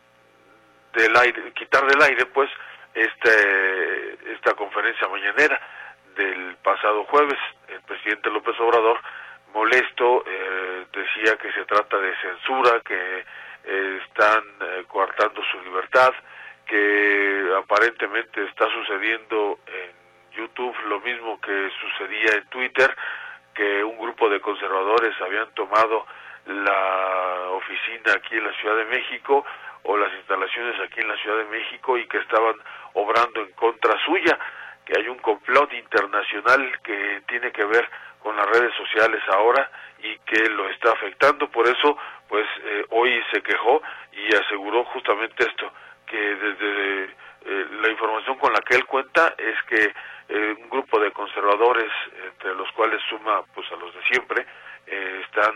del 0.94 1.16
aire, 1.16 1.52
quitar 1.52 1.86
del 1.86 2.02
aire 2.02 2.26
pues 2.26 2.50
este, 2.94 4.32
esta 4.32 4.54
conferencia 4.54 5.06
mañanera 5.08 5.60
del 6.16 6.56
pasado 6.56 7.04
jueves. 7.04 7.38
El 7.68 7.80
presidente 7.82 8.28
López 8.28 8.58
Obrador, 8.58 9.00
molesto, 9.54 10.24
eh, 10.26 10.86
decía 10.92 11.36
que 11.36 11.52
se 11.52 11.64
trata 11.64 11.96
de 11.98 12.12
censura, 12.16 12.80
que 12.84 13.24
eh, 13.64 14.00
están 14.04 14.42
coartando 14.88 15.40
su 15.44 15.60
libertad, 15.62 16.12
que 16.66 17.52
aparentemente 17.56 18.44
está 18.46 18.68
sucediendo 18.70 19.60
en 19.66 19.99
YouTube 20.32 20.76
lo 20.88 21.00
mismo 21.00 21.40
que 21.40 21.70
sucedía 21.80 22.38
en 22.38 22.46
Twitter, 22.48 22.94
que 23.54 23.84
un 23.84 23.98
grupo 23.98 24.28
de 24.28 24.40
conservadores 24.40 25.14
habían 25.20 25.52
tomado 25.54 26.06
la 26.46 27.50
oficina 27.50 28.12
aquí 28.16 28.36
en 28.36 28.44
la 28.44 28.52
Ciudad 28.54 28.76
de 28.76 28.84
México 28.86 29.44
o 29.82 29.96
las 29.96 30.12
instalaciones 30.14 30.80
aquí 30.80 31.00
en 31.00 31.08
la 31.08 31.16
Ciudad 31.16 31.38
de 31.38 31.44
México 31.44 31.96
y 31.96 32.06
que 32.06 32.18
estaban 32.18 32.54
obrando 32.94 33.40
en 33.40 33.52
contra 33.52 33.98
suya, 34.04 34.38
que 34.84 34.98
hay 34.98 35.08
un 35.08 35.18
complot 35.18 35.72
internacional 35.72 36.72
que 36.82 37.22
tiene 37.26 37.52
que 37.52 37.64
ver 37.64 37.88
con 38.18 38.36
las 38.36 38.46
redes 38.46 38.74
sociales 38.74 39.22
ahora 39.32 39.70
y 40.02 40.16
que 40.18 40.48
lo 40.50 40.68
está 40.68 40.92
afectando. 40.92 41.50
Por 41.50 41.66
eso, 41.66 41.96
pues 42.28 42.46
eh, 42.64 42.86
hoy 42.90 43.22
se 43.32 43.42
quejó 43.42 43.82
y 44.12 44.34
aseguró 44.34 44.84
justamente 44.84 45.44
esto, 45.44 45.72
que 46.06 46.16
desde 46.16 47.14
eh, 47.44 47.66
la 47.82 47.90
información 47.90 48.36
con 48.38 48.52
la 48.52 48.60
que 48.60 48.76
él 48.76 48.84
cuenta 48.86 49.34
es 49.38 49.62
que 49.64 49.94
eh, 50.28 50.56
un 50.58 50.68
grupo 50.68 51.00
de 51.00 51.10
conservadores, 51.12 51.90
entre 52.24 52.54
los 52.54 52.70
cuales 52.72 53.00
suma 53.08 53.42
pues 53.54 53.70
a 53.72 53.76
los 53.76 53.94
de 53.94 54.02
siempre, 54.04 54.46
eh, 54.86 55.22
están 55.24 55.52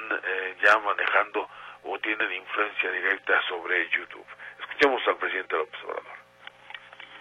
ya 0.62 0.78
manejando 0.78 1.48
o 1.84 1.98
tienen 1.98 2.32
influencia 2.32 2.90
directa 2.90 3.40
sobre 3.48 3.88
YouTube. 3.90 4.26
Escuchemos 4.60 5.02
al 5.06 5.16
presidente 5.16 5.56
López 5.56 5.80
Obrador. 5.84 6.24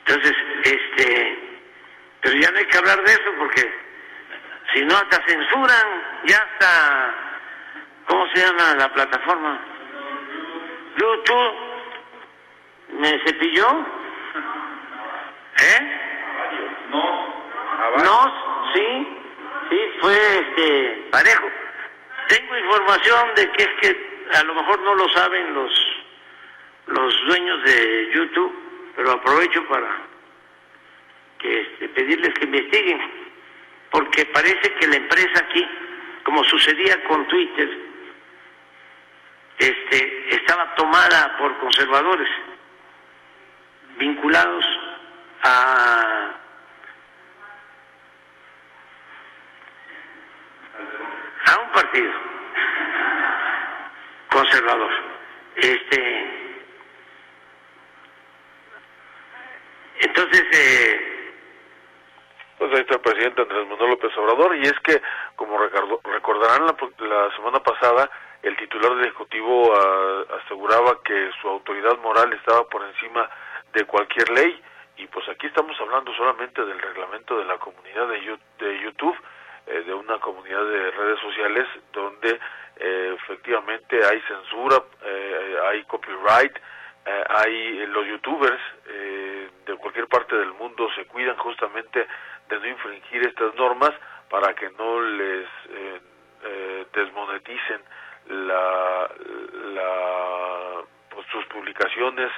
Entonces, 0.05 0.33
este, 0.63 1.37
pero 2.21 2.39
ya 2.39 2.51
no 2.51 2.57
hay 2.57 2.65
que 2.65 2.77
hablar 2.77 3.03
de 3.03 3.11
eso 3.11 3.31
porque 3.37 3.73
si 4.73 4.81
no 4.85 4.95
hasta 4.95 5.23
censuran, 5.27 6.21
ya 6.25 6.37
hasta, 6.37 7.13
¿cómo 8.07 8.27
se 8.27 8.45
llama 8.45 8.75
la 8.75 8.93
plataforma? 8.93 9.59
YouTube 10.97 11.73
me 12.99 13.19
cepilló, 13.25 14.02
¿eh? 15.61 15.99
No. 16.89 17.33
No, 18.03 18.73
sí. 18.73 19.07
sí, 19.69 19.79
fue 19.99 20.13
este, 20.13 21.07
parejo. 21.11 21.47
Tengo 22.27 22.57
información 22.57 23.35
de 23.35 23.51
que 23.51 23.63
es 23.63 23.69
que 23.81 24.13
a 24.35 24.43
lo 24.43 24.53
mejor 24.55 24.79
no 24.81 24.95
lo 24.95 25.09
saben 25.09 25.53
los, 25.53 25.71
los 26.87 27.25
dueños 27.27 27.63
de 27.63 28.11
YouTube, 28.13 28.91
pero 28.95 29.11
aprovecho 29.11 29.65
para 29.67 30.01
que 31.39 31.61
este, 31.61 31.89
pedirles 31.89 32.33
que 32.35 32.45
investiguen, 32.45 33.01
porque 33.91 34.25
parece 34.27 34.73
que 34.75 34.87
la 34.87 34.95
empresa 34.95 35.39
aquí, 35.39 35.67
como 36.23 36.43
sucedía 36.45 37.03
con 37.03 37.27
Twitter, 37.27 37.69
este, 39.57 40.35
estaba 40.35 40.73
tomada 40.75 41.37
por 41.37 41.57
conservadores 41.59 42.29
vinculados 43.97 44.65
a 45.43 46.33
a 51.45 51.59
un 51.59 51.71
partido 51.71 52.11
conservador. 54.31 54.91
Este, 55.55 56.53
entonces, 59.99 60.43
eh, 60.53 61.33
pues 62.57 62.71
ahí 62.73 62.79
está 62.79 62.95
el 62.95 63.01
presidente 63.01 63.41
Andrés 63.41 63.67
Manuel 63.67 63.91
López 63.91 64.17
Obrador 64.17 64.55
y 64.55 64.61
es 64.61 64.79
que, 64.83 65.01
como 65.35 65.57
recordarán 65.57 66.65
la, 66.65 67.35
semana 67.35 67.59
pasada, 67.61 68.09
el 68.41 68.55
titular 68.57 68.95
del 68.95 69.05
Ejecutivo 69.05 69.73
ah, 69.75 70.23
aseguraba 70.43 71.01
que 71.03 71.29
su 71.41 71.47
autoridad 71.47 71.97
moral 71.99 72.33
estaba 72.33 72.63
por 72.69 72.83
encima 72.83 73.29
de 73.73 73.85
cualquier 73.85 74.29
ley 74.31 74.61
y 74.97 75.07
pues 75.07 75.27
aquí 75.29 75.47
estamos 75.47 75.79
hablando 75.79 76.13
solamente 76.13 76.63
del 76.63 76.79
reglamento 76.79 77.37
de 77.37 77.45
la 77.45 77.57
comunidad 77.57 78.07
de, 78.07 78.21
YouTube 78.21 79.17
eh, 79.65 79.81
de 79.85 79.93
una 79.93 80.19
comunidad 80.19 80.63
de 80.65 80.91
redes 80.91 81.19
sociales 81.19 81.67
donde 81.91 82.39
eh, 82.77 83.15
efectivamente 83.17 84.05
hay 84.05 84.21
censura, 84.21 84.83
eh, 85.03 85.57
hay 85.69 85.83
copyright, 85.83 86.57
hay 87.05 87.85
los 87.87 88.07
youtubers 88.07 88.61
de 88.85 89.75
cualquier 89.75 90.07
parte 90.07 90.37
del 90.37 90.53
mundo 90.53 90.87
se 90.95 91.05
cuidan 91.05 91.35
justamente 91.35 92.07
de 92.47 92.59
no 92.59 92.65
infringir 92.65 93.27
estas 93.27 93.53
normas 93.55 93.91
para 94.29 94.53
que 94.53 94.69
no 94.69 95.01
les 95.01 95.45
desmoneticen 96.93 97.81
la, 98.27 99.09
la 99.73 100.81
pues, 101.09 101.27
sus 101.27 101.45
publicaciones, 101.47 102.31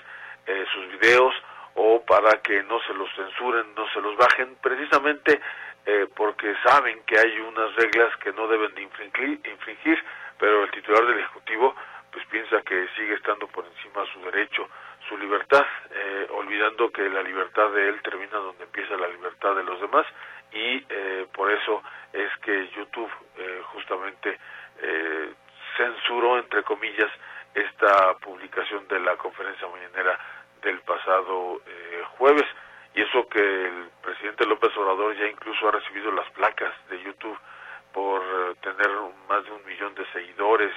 sus 0.74 1.00
videos 1.00 1.36
o 1.76 2.02
para 2.06 2.42
que 2.42 2.64
no 2.64 2.80
se 2.82 2.94
los 2.94 3.14
censuren, 3.16 3.76
no 3.76 3.88
se 3.90 4.02
los 4.02 4.16
bajen, 4.18 4.56
precisamente 4.62 5.42
eh, 5.86 6.08
porque 6.16 6.56
saben 6.64 7.04
que 7.06 7.20
hay 7.20 7.40
unas 7.40 7.76
reglas 7.76 8.16
que 8.18 8.32
no 8.34 8.48
deben 8.48 8.74
de 8.74 8.82
infringir, 8.82 10.04
pero 10.40 10.64
el 10.64 10.72
titular 10.72 11.06
del 11.06 11.20
Ejecutivo 11.20 11.76
pues 12.12 12.26
piensa 12.28 12.62
que 12.62 12.88
sigue 12.96 13.14
estando 13.16 13.46
por 13.48 13.66
encima 13.66 14.06
su 14.14 14.20
derecho, 14.22 14.68
su 15.10 15.18
libertad, 15.18 15.66
eh, 15.92 16.28
olvidando 16.32 16.90
que 16.92 17.08
la 17.10 17.22
libertad 17.22 17.70
de 17.72 17.90
él 17.90 18.02
termina 18.02 18.38
donde 18.38 18.64
empieza 18.64 18.96
la 18.96 19.10
libertad 19.10 19.54
de 19.56 19.64
los 19.64 19.80
demás 19.82 20.08
y 20.54 20.84
eh, 20.90 21.28
por 21.34 21.52
eso 21.52 21.84
es 22.14 22.32
que 22.40 22.70
YouTube 22.70 23.12
justamente 23.74 24.40
censuró 25.78 26.38
entre 26.38 26.64
comillas 26.64 27.12
esta 27.54 28.14
publicación 28.16 28.88
de 28.88 29.00
la 29.00 29.16
conferencia 29.18 29.68
mañanera 29.68 30.20
del 30.66 30.82
pasado 30.82 31.62
jueves 32.18 32.46
y 32.96 33.02
eso 33.02 33.28
que 33.28 33.40
el 33.40 33.90
presidente 34.02 34.46
López 34.46 34.76
Obrador 34.78 35.16
ya 35.18 35.28
incluso 35.28 35.68
ha 35.68 35.72
recibido 35.72 36.12
las 36.12 36.30
placas 36.32 36.74
de 36.90 37.02
YouTube 37.04 37.38
por 37.94 38.22
eh, 38.22 38.56
tener 38.62 38.90
más 39.28 39.44
de 39.44 39.52
un 39.52 39.66
millón 39.66 39.94
de 39.96 40.06
seguidores 40.14 40.74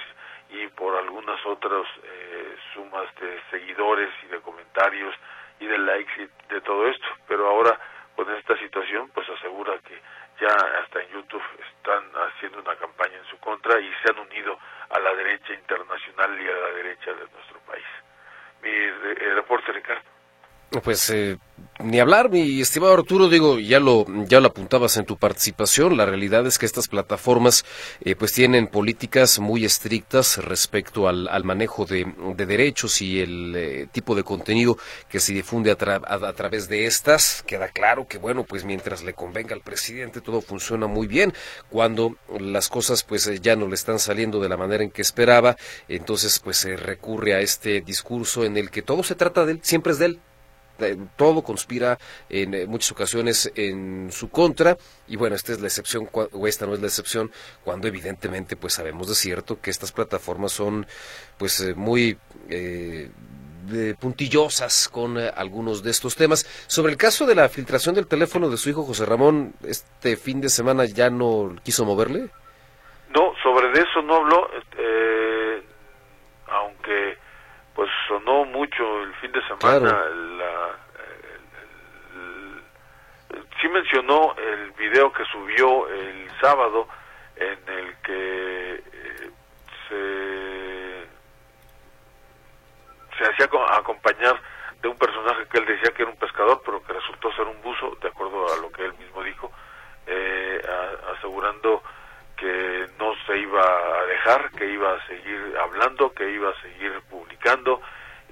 y 0.49 0.67
por 0.67 0.97
algunas 0.97 1.43
otras 1.45 1.85
eh, 2.03 2.57
sumas 2.73 3.07
de 3.15 3.39
seguidores 3.49 4.09
y 4.23 4.27
de 4.27 4.41
comentarios 4.41 5.15
y 5.59 5.65
de 5.65 5.77
likes 5.77 6.11
y 6.21 6.53
de 6.53 6.61
todo 6.61 6.87
esto. 6.87 7.07
Pero 7.27 7.47
ahora 7.47 7.79
con 8.15 8.29
esta 8.35 8.57
situación 8.57 9.09
pues 9.13 9.27
asegura 9.29 9.79
que 9.79 9.97
ya 10.41 10.53
hasta 10.83 11.01
en 11.01 11.09
YouTube 11.11 11.43
están 11.69 12.03
haciendo 12.27 12.59
una 12.59 12.75
campaña 12.75 13.17
en 13.17 13.25
su 13.25 13.37
contra 13.39 13.79
y 13.79 13.89
se 14.03 14.11
han 14.11 14.19
unido 14.19 14.59
a 14.89 14.99
la 14.99 15.13
derecha 15.15 15.53
internacional 15.53 16.41
y 16.41 16.47
a 16.47 16.51
la 16.53 16.71
derecha 16.73 17.13
de 17.13 17.27
nuestro 17.31 17.59
país. 17.65 17.85
Mi 18.61 18.71
reporte, 19.35 19.71
Ricardo. 19.71 20.18
Pues 20.83 21.09
eh, 21.09 21.37
ni 21.83 21.99
hablar, 21.99 22.29
mi 22.29 22.61
estimado 22.61 22.93
Arturo, 22.93 23.27
digo, 23.27 23.57
ya 23.57 23.79
lo, 23.79 24.05
ya 24.25 24.39
lo 24.39 24.49
apuntabas 24.49 24.97
en 24.97 25.05
tu 25.05 25.17
participación, 25.17 25.97
la 25.97 26.05
realidad 26.05 26.45
es 26.45 26.59
que 26.59 26.65
estas 26.65 26.87
plataformas 26.87 27.65
eh, 28.01 28.15
pues 28.15 28.33
tienen 28.33 28.67
políticas 28.67 29.39
muy 29.39 29.65
estrictas 29.65 30.37
respecto 30.37 31.07
al, 31.07 31.27
al 31.27 31.43
manejo 31.43 31.85
de, 31.85 32.05
de, 32.35 32.45
derechos 32.45 33.01
y 33.01 33.19
el 33.19 33.55
eh, 33.55 33.87
tipo 33.91 34.13
de 34.13 34.23
contenido 34.23 34.77
que 35.07 35.19
se 35.19 35.33
difunde 35.33 35.71
a, 35.71 35.73
a, 35.73 36.33
través 36.33 36.69
de 36.69 36.85
estas. 36.85 37.43
Queda 37.47 37.69
claro 37.69 38.07
que, 38.07 38.19
bueno, 38.19 38.43
pues 38.43 38.63
mientras 38.63 39.01
le 39.01 39.13
convenga 39.13 39.55
al 39.55 39.61
presidente 39.61 40.21
todo 40.21 40.41
funciona 40.41 40.85
muy 40.85 41.07
bien. 41.07 41.33
Cuando 41.69 42.15
las 42.39 42.69
cosas 42.69 43.03
pues 43.03 43.41
ya 43.41 43.55
no 43.55 43.67
le 43.67 43.75
están 43.75 43.97
saliendo 43.97 44.39
de 44.39 44.49
la 44.49 44.57
manera 44.57 44.83
en 44.83 44.91
que 44.91 45.01
esperaba, 45.01 45.57
entonces 45.87 46.39
pues 46.39 46.57
se 46.57 46.75
recurre 46.75 47.33
a 47.33 47.39
este 47.39 47.81
discurso 47.81 48.43
en 48.43 48.57
el 48.57 48.69
que 48.69 48.81
todo 48.81 49.01
se 49.01 49.15
trata 49.15 49.45
de 49.45 49.53
él, 49.53 49.59
siempre 49.63 49.93
es 49.93 49.99
de 49.99 50.05
él 50.05 50.19
todo 51.15 51.41
conspira 51.43 51.97
en 52.29 52.53
eh, 52.53 52.65
muchas 52.65 52.91
ocasiones 52.91 53.51
en 53.55 54.11
su 54.11 54.29
contra 54.29 54.77
y 55.07 55.15
bueno, 55.15 55.35
esta 55.35 55.51
es 55.51 55.61
la 55.61 55.67
excepción 55.67 56.09
o 56.11 56.47
esta 56.47 56.65
no 56.65 56.73
es 56.73 56.81
la 56.81 56.87
excepción 56.87 57.31
cuando 57.63 57.87
evidentemente 57.87 58.55
pues 58.55 58.73
sabemos 58.73 59.07
de 59.07 59.15
cierto 59.15 59.59
que 59.61 59.69
estas 59.69 59.91
plataformas 59.91 60.51
son 60.51 60.85
pues 61.37 61.59
eh, 61.61 61.73
muy 61.75 62.17
eh, 62.49 63.09
puntillosas 63.99 64.89
con 64.89 65.17
algunos 65.17 65.83
de 65.83 65.91
estos 65.91 66.15
temas. 66.15 66.43
Sobre 66.67 66.91
el 66.91 66.97
caso 66.97 67.27
de 67.27 67.35
la 67.35 67.49
filtración 67.49 67.93
del 67.93 68.07
teléfono 68.07 68.49
de 68.49 68.57
su 68.57 68.69
hijo 68.69 68.83
José 68.83 69.05
Ramón, 69.05 69.53
este 69.63 70.17
fin 70.17 70.41
de 70.41 70.49
semana 70.49 70.85
ya 70.85 71.09
no 71.09 71.55
quiso 71.63 71.85
moverle. 71.85 72.29
No, 73.13 73.33
sobre 73.43 73.71
eso 73.73 74.01
no 74.01 74.15
habló, 74.15 74.49
aunque 76.47 77.17
pues 77.79 77.89
sonó 78.09 78.43
mucho 78.43 79.03
el 79.03 79.13
fin 79.21 79.31
de 79.31 79.41
semana 79.47 80.03
la, 80.37 80.68
sí 83.61 83.67
mencionó 83.67 84.35
el 84.37 84.71
video 84.71 85.11
que 85.11 85.25
subió 85.25 85.87
el 85.89 86.29
sábado 86.39 86.87
en 87.35 87.59
el 87.67 87.95
que 88.01 88.83
eh, 89.89 91.05
se 93.17 93.23
hacía 93.23 93.49
acompañar 93.77 94.39
de 94.81 94.87
un 94.87 94.97
personaje 94.97 95.45
que 95.51 95.57
él 95.57 95.65
decía 95.65 95.91
que 95.91 96.03
era 96.03 96.11
un 96.11 96.17
pescador 96.17 96.61
pero 96.65 96.83
que 96.83 96.93
resultó 96.93 97.31
ser 97.33 97.47
un 97.47 97.61
buzo 97.61 97.97
de 98.01 98.07
acuerdo 98.07 98.53
a 98.53 98.57
lo 98.57 98.71
que 98.71 98.85
él 98.85 98.93
mismo 98.93 99.23
dijo 99.23 99.51
eh, 100.07 100.61
asegurando 101.15 101.83
que 102.37 102.87
no 102.97 103.13
se 103.27 103.37
iba 103.37 103.61
a 103.61 104.05
dejar, 104.05 104.49
que 104.51 104.65
iba 104.65 104.93
a 104.93 105.07
seguir 105.07 105.57
hablando, 105.61 106.13
que 106.13 106.29
iba 106.31 106.49
a 106.49 106.61
seguir 106.61 106.93
publicando, 107.09 107.81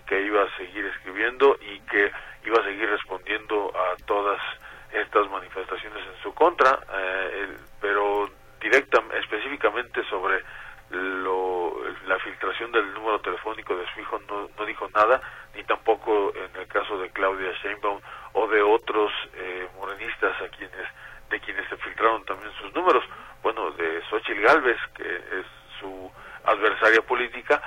que 0.08 0.22
iba 0.22 0.44
a 0.44 0.58
seguir 0.58 0.86
escribiendo 0.86 1.58
y 1.60 1.82
que 1.82 2.12
iba 2.46 2.62
a 2.62 2.64
seguir 2.64 2.90
respondiendo 2.90 3.74
a 3.76 3.98
todas 4.06 4.40
estas 4.92 5.30
manifestaciones 5.30 6.04
en 6.06 6.24
su 6.24 6.34
contra, 6.34 6.80
eh, 6.94 7.58
pero 7.82 8.30
directa, 8.60 9.04
específicamente 9.20 10.04
sobre 10.10 10.42
lo, 10.90 11.74
la 12.08 12.18
filtración 12.20 12.72
del 12.72 12.94
número 12.94 13.20
telefónico 13.20 13.76
de 13.76 13.86
su 13.94 14.00
hijo 14.00 14.20
no, 14.30 14.50
no, 14.58 14.66
dijo 14.66 14.88
nada, 14.96 15.22
ni 15.54 15.64
tampoco 15.64 16.34
en 16.34 16.62
el 16.62 16.68
caso 16.68 16.98
de 16.98 17.10
Claudia 17.10 17.52
Sheinbaum 17.62 18.00
o 18.34 18.48
de 18.48 18.62
otros 18.62 19.12
eh, 19.36 19.68
morenistas 19.78 20.42
a 20.42 20.48
quienes 20.50 20.88
de 21.30 21.40
quienes 21.42 21.68
se 21.68 21.76
filtraron 21.78 22.24
también 22.24 22.52
sus 22.54 22.74
números. 22.74 23.04
Bueno, 23.44 23.72
de 23.72 24.02
Xochitl 24.10 24.42
Galvez, 24.42 24.78
que 24.96 25.04
es 25.04 25.46
su 25.78 26.10
adversaria 26.46 27.02
política, 27.02 27.62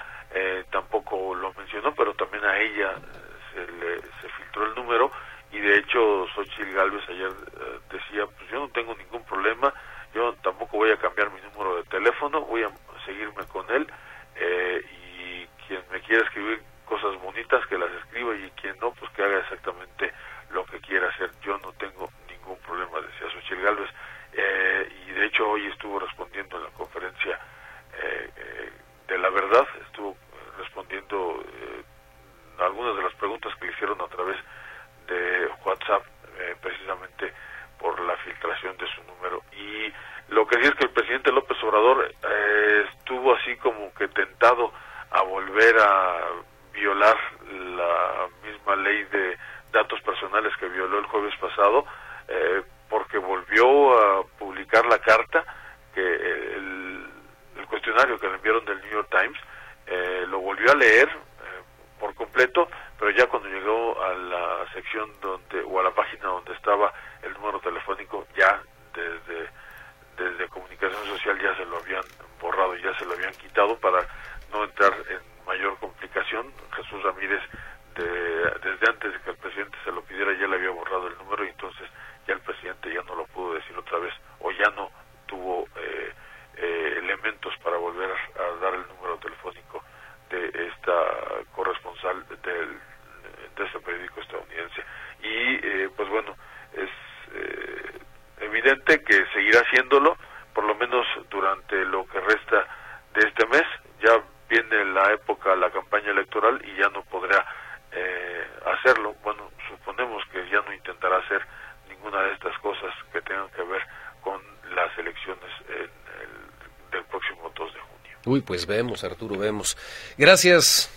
vemos, 118.80 119.04
Arturo, 119.04 119.36
vemos. 119.36 119.76
Gracias. 120.16 120.90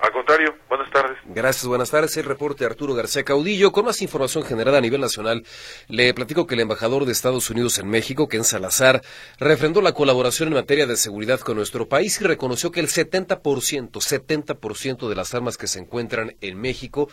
Al 0.00 0.12
contrario, 0.12 0.54
buenas 0.68 0.90
tardes. 0.90 1.16
Gracias, 1.24 1.64
buenas 1.66 1.90
tardes. 1.90 2.16
El 2.16 2.24
reporte 2.24 2.64
Arturo 2.64 2.92
García 2.92 3.22
Caudillo. 3.22 3.70
Con 3.70 3.84
más 3.84 4.02
información 4.02 4.42
generada 4.42 4.78
a 4.78 4.80
nivel 4.80 5.00
nacional, 5.00 5.46
le 5.88 6.12
platico 6.12 6.46
que 6.46 6.56
el 6.56 6.60
embajador 6.60 7.06
de 7.06 7.12
Estados 7.12 7.48
Unidos 7.50 7.78
en 7.78 7.88
México, 7.88 8.28
Ken 8.28 8.42
Salazar, 8.42 9.00
refrendó 9.38 9.80
la 9.80 9.92
colaboración 9.92 10.48
en 10.48 10.54
materia 10.54 10.86
de 10.86 10.96
seguridad 10.96 11.38
con 11.40 11.56
nuestro 11.56 11.88
país 11.88 12.20
y 12.20 12.24
reconoció 12.24 12.72
que 12.72 12.80
el 12.80 12.88
70%, 12.88 13.38
70% 13.40 15.08
de 15.08 15.14
las 15.14 15.34
armas 15.34 15.56
que 15.56 15.68
se 15.68 15.78
encuentran 15.78 16.36
en 16.40 16.60
México, 16.60 17.08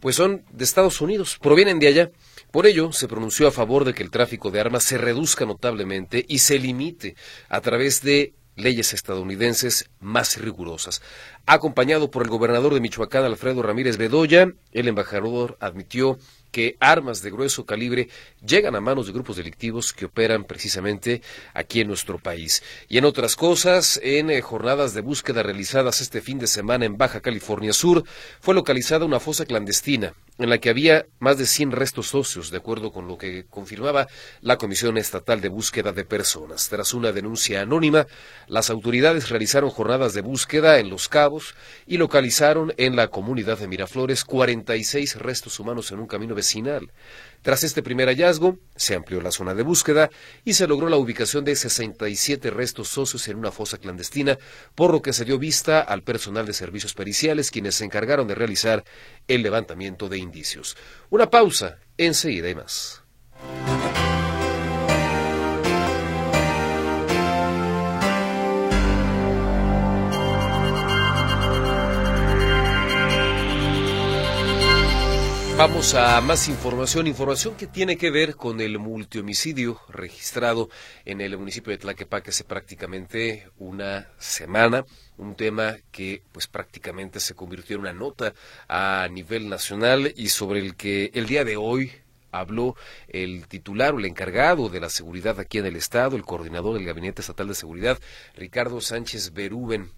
pues 0.00 0.14
son 0.14 0.44
de 0.52 0.64
Estados 0.64 1.00
Unidos, 1.00 1.38
provienen 1.40 1.78
de 1.78 1.88
allá. 1.88 2.10
Por 2.50 2.66
ello, 2.66 2.92
se 2.92 3.08
pronunció 3.08 3.48
a 3.48 3.52
favor 3.52 3.84
de 3.84 3.94
que 3.94 4.02
el 4.02 4.10
tráfico 4.10 4.50
de 4.50 4.60
armas 4.60 4.84
se 4.84 4.98
reduzca 4.98 5.44
notablemente 5.44 6.24
y 6.28 6.38
se 6.38 6.58
limite 6.58 7.16
a 7.48 7.60
través 7.60 8.02
de 8.02 8.34
leyes 8.58 8.92
estadounidenses 8.92 9.88
más 10.00 10.36
rigurosas. 10.36 11.02
Acompañado 11.46 12.10
por 12.10 12.22
el 12.22 12.28
gobernador 12.28 12.74
de 12.74 12.80
Michoacán, 12.80 13.24
Alfredo 13.24 13.62
Ramírez 13.62 13.96
Bedoya, 13.96 14.52
el 14.72 14.88
embajador 14.88 15.56
admitió 15.60 16.18
que 16.50 16.76
armas 16.80 17.22
de 17.22 17.30
grueso 17.30 17.66
calibre 17.66 18.08
llegan 18.44 18.74
a 18.74 18.80
manos 18.80 19.06
de 19.06 19.12
grupos 19.12 19.36
delictivos 19.36 19.92
que 19.92 20.06
operan 20.06 20.44
precisamente 20.44 21.22
aquí 21.54 21.80
en 21.80 21.88
nuestro 21.88 22.18
país. 22.18 22.62
Y 22.88 22.98
en 22.98 23.04
otras 23.04 23.36
cosas, 23.36 24.00
en 24.02 24.30
eh, 24.30 24.40
jornadas 24.40 24.94
de 24.94 25.02
búsqueda 25.02 25.42
realizadas 25.42 26.00
este 26.00 26.20
fin 26.20 26.38
de 26.38 26.46
semana 26.46 26.86
en 26.86 26.96
Baja 26.96 27.20
California 27.20 27.72
Sur, 27.72 28.04
fue 28.40 28.54
localizada 28.54 29.04
una 29.04 29.20
fosa 29.20 29.44
clandestina 29.44 30.14
en 30.38 30.50
la 30.50 30.58
que 30.58 30.70
había 30.70 31.06
más 31.18 31.36
de 31.36 31.46
100 31.46 31.72
restos 31.72 32.14
óseos, 32.14 32.50
de 32.50 32.58
acuerdo 32.58 32.92
con 32.92 33.08
lo 33.08 33.18
que 33.18 33.44
confirmaba 33.50 34.06
la 34.40 34.56
Comisión 34.56 34.96
Estatal 34.96 35.40
de 35.40 35.48
Búsqueda 35.48 35.92
de 35.92 36.04
Personas. 36.04 36.68
Tras 36.68 36.94
una 36.94 37.12
denuncia 37.12 37.60
anónima, 37.60 38.06
las 38.46 38.70
autoridades 38.70 39.28
realizaron 39.30 39.70
jornadas 39.70 40.14
de 40.14 40.20
búsqueda 40.20 40.78
en 40.78 40.90
Los 40.90 41.08
Cabos 41.08 41.54
y 41.86 41.96
localizaron 41.96 42.72
en 42.76 42.94
la 42.94 43.08
comunidad 43.08 43.58
de 43.58 43.68
Miraflores 43.68 44.24
46 44.24 45.16
restos 45.16 45.58
humanos 45.58 45.90
en 45.90 45.98
un 45.98 46.06
camino 46.06 46.34
vecinal. 46.34 46.90
Tras 47.42 47.62
este 47.64 47.82
primer 47.82 48.08
hallazgo, 48.08 48.58
se 48.76 48.94
amplió 48.94 49.20
la 49.20 49.30
zona 49.30 49.54
de 49.54 49.62
búsqueda 49.62 50.10
y 50.44 50.54
se 50.54 50.66
logró 50.66 50.88
la 50.88 50.96
ubicación 50.96 51.44
de 51.44 51.56
67 51.56 52.50
restos 52.50 52.96
óseos 52.98 53.28
en 53.28 53.36
una 53.36 53.52
fosa 53.52 53.78
clandestina, 53.78 54.38
por 54.74 54.92
lo 54.92 55.02
que 55.02 55.12
se 55.12 55.24
dio 55.24 55.38
vista 55.38 55.80
al 55.80 56.02
personal 56.02 56.46
de 56.46 56.52
servicios 56.52 56.94
periciales, 56.94 57.50
quienes 57.50 57.76
se 57.76 57.84
encargaron 57.84 58.26
de 58.26 58.34
realizar 58.34 58.84
el 59.28 59.42
levantamiento 59.42 60.08
de 60.08 60.18
indicios. 60.18 60.76
Una 61.10 61.30
pausa, 61.30 61.78
enseguida 61.96 62.50
y 62.50 62.54
más. 62.54 63.02
Vamos 75.58 75.94
a 75.94 76.20
más 76.20 76.46
información, 76.46 77.08
información 77.08 77.56
que 77.56 77.66
tiene 77.66 77.96
que 77.96 78.12
ver 78.12 78.36
con 78.36 78.60
el 78.60 78.78
multihomicidio 78.78 79.80
registrado 79.88 80.70
en 81.04 81.20
el 81.20 81.36
municipio 81.36 81.72
de 81.72 81.78
Tlaquepaque 81.78 82.30
hace 82.30 82.44
prácticamente 82.44 83.50
una 83.58 84.06
semana, 84.18 84.86
un 85.16 85.34
tema 85.34 85.76
que 85.90 86.22
pues 86.30 86.46
prácticamente 86.46 87.18
se 87.18 87.34
convirtió 87.34 87.74
en 87.74 87.80
una 87.80 87.92
nota 87.92 88.34
a 88.68 89.08
nivel 89.10 89.48
nacional 89.48 90.14
y 90.16 90.28
sobre 90.28 90.60
el 90.60 90.76
que 90.76 91.10
el 91.14 91.26
día 91.26 91.42
de 91.42 91.56
hoy 91.56 91.90
habló 92.30 92.76
el 93.08 93.48
titular 93.48 93.94
o 93.94 93.98
el 93.98 94.04
encargado 94.04 94.68
de 94.68 94.78
la 94.78 94.90
seguridad 94.90 95.40
aquí 95.40 95.58
en 95.58 95.66
el 95.66 95.74
estado, 95.74 96.14
el 96.14 96.24
coordinador 96.24 96.74
del 96.74 96.86
Gabinete 96.86 97.20
Estatal 97.20 97.48
de 97.48 97.56
Seguridad, 97.56 97.98
Ricardo 98.36 98.80
Sánchez 98.80 99.32
Berúben 99.32 99.90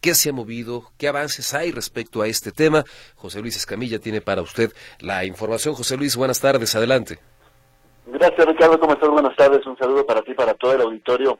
qué 0.00 0.14
se 0.14 0.30
ha 0.30 0.32
movido, 0.32 0.84
qué 0.98 1.08
avances 1.08 1.54
hay 1.54 1.72
respecto 1.72 2.22
a 2.22 2.26
este 2.26 2.52
tema. 2.52 2.84
José 3.16 3.40
Luis 3.40 3.56
Escamilla 3.56 3.98
tiene 3.98 4.20
para 4.20 4.42
usted 4.42 4.72
la 5.00 5.24
información. 5.24 5.74
José 5.74 5.96
Luis, 5.96 6.16
buenas 6.16 6.40
tardes, 6.40 6.74
adelante. 6.74 7.18
Gracias, 8.06 8.46
Ricardo. 8.46 8.78
¿Cómo 8.78 8.92
estás? 8.92 9.08
Buenas 9.10 9.36
tardes. 9.36 9.66
Un 9.66 9.76
saludo 9.76 10.06
para 10.06 10.22
ti, 10.22 10.34
para 10.34 10.54
todo 10.54 10.74
el 10.74 10.82
auditorio. 10.82 11.38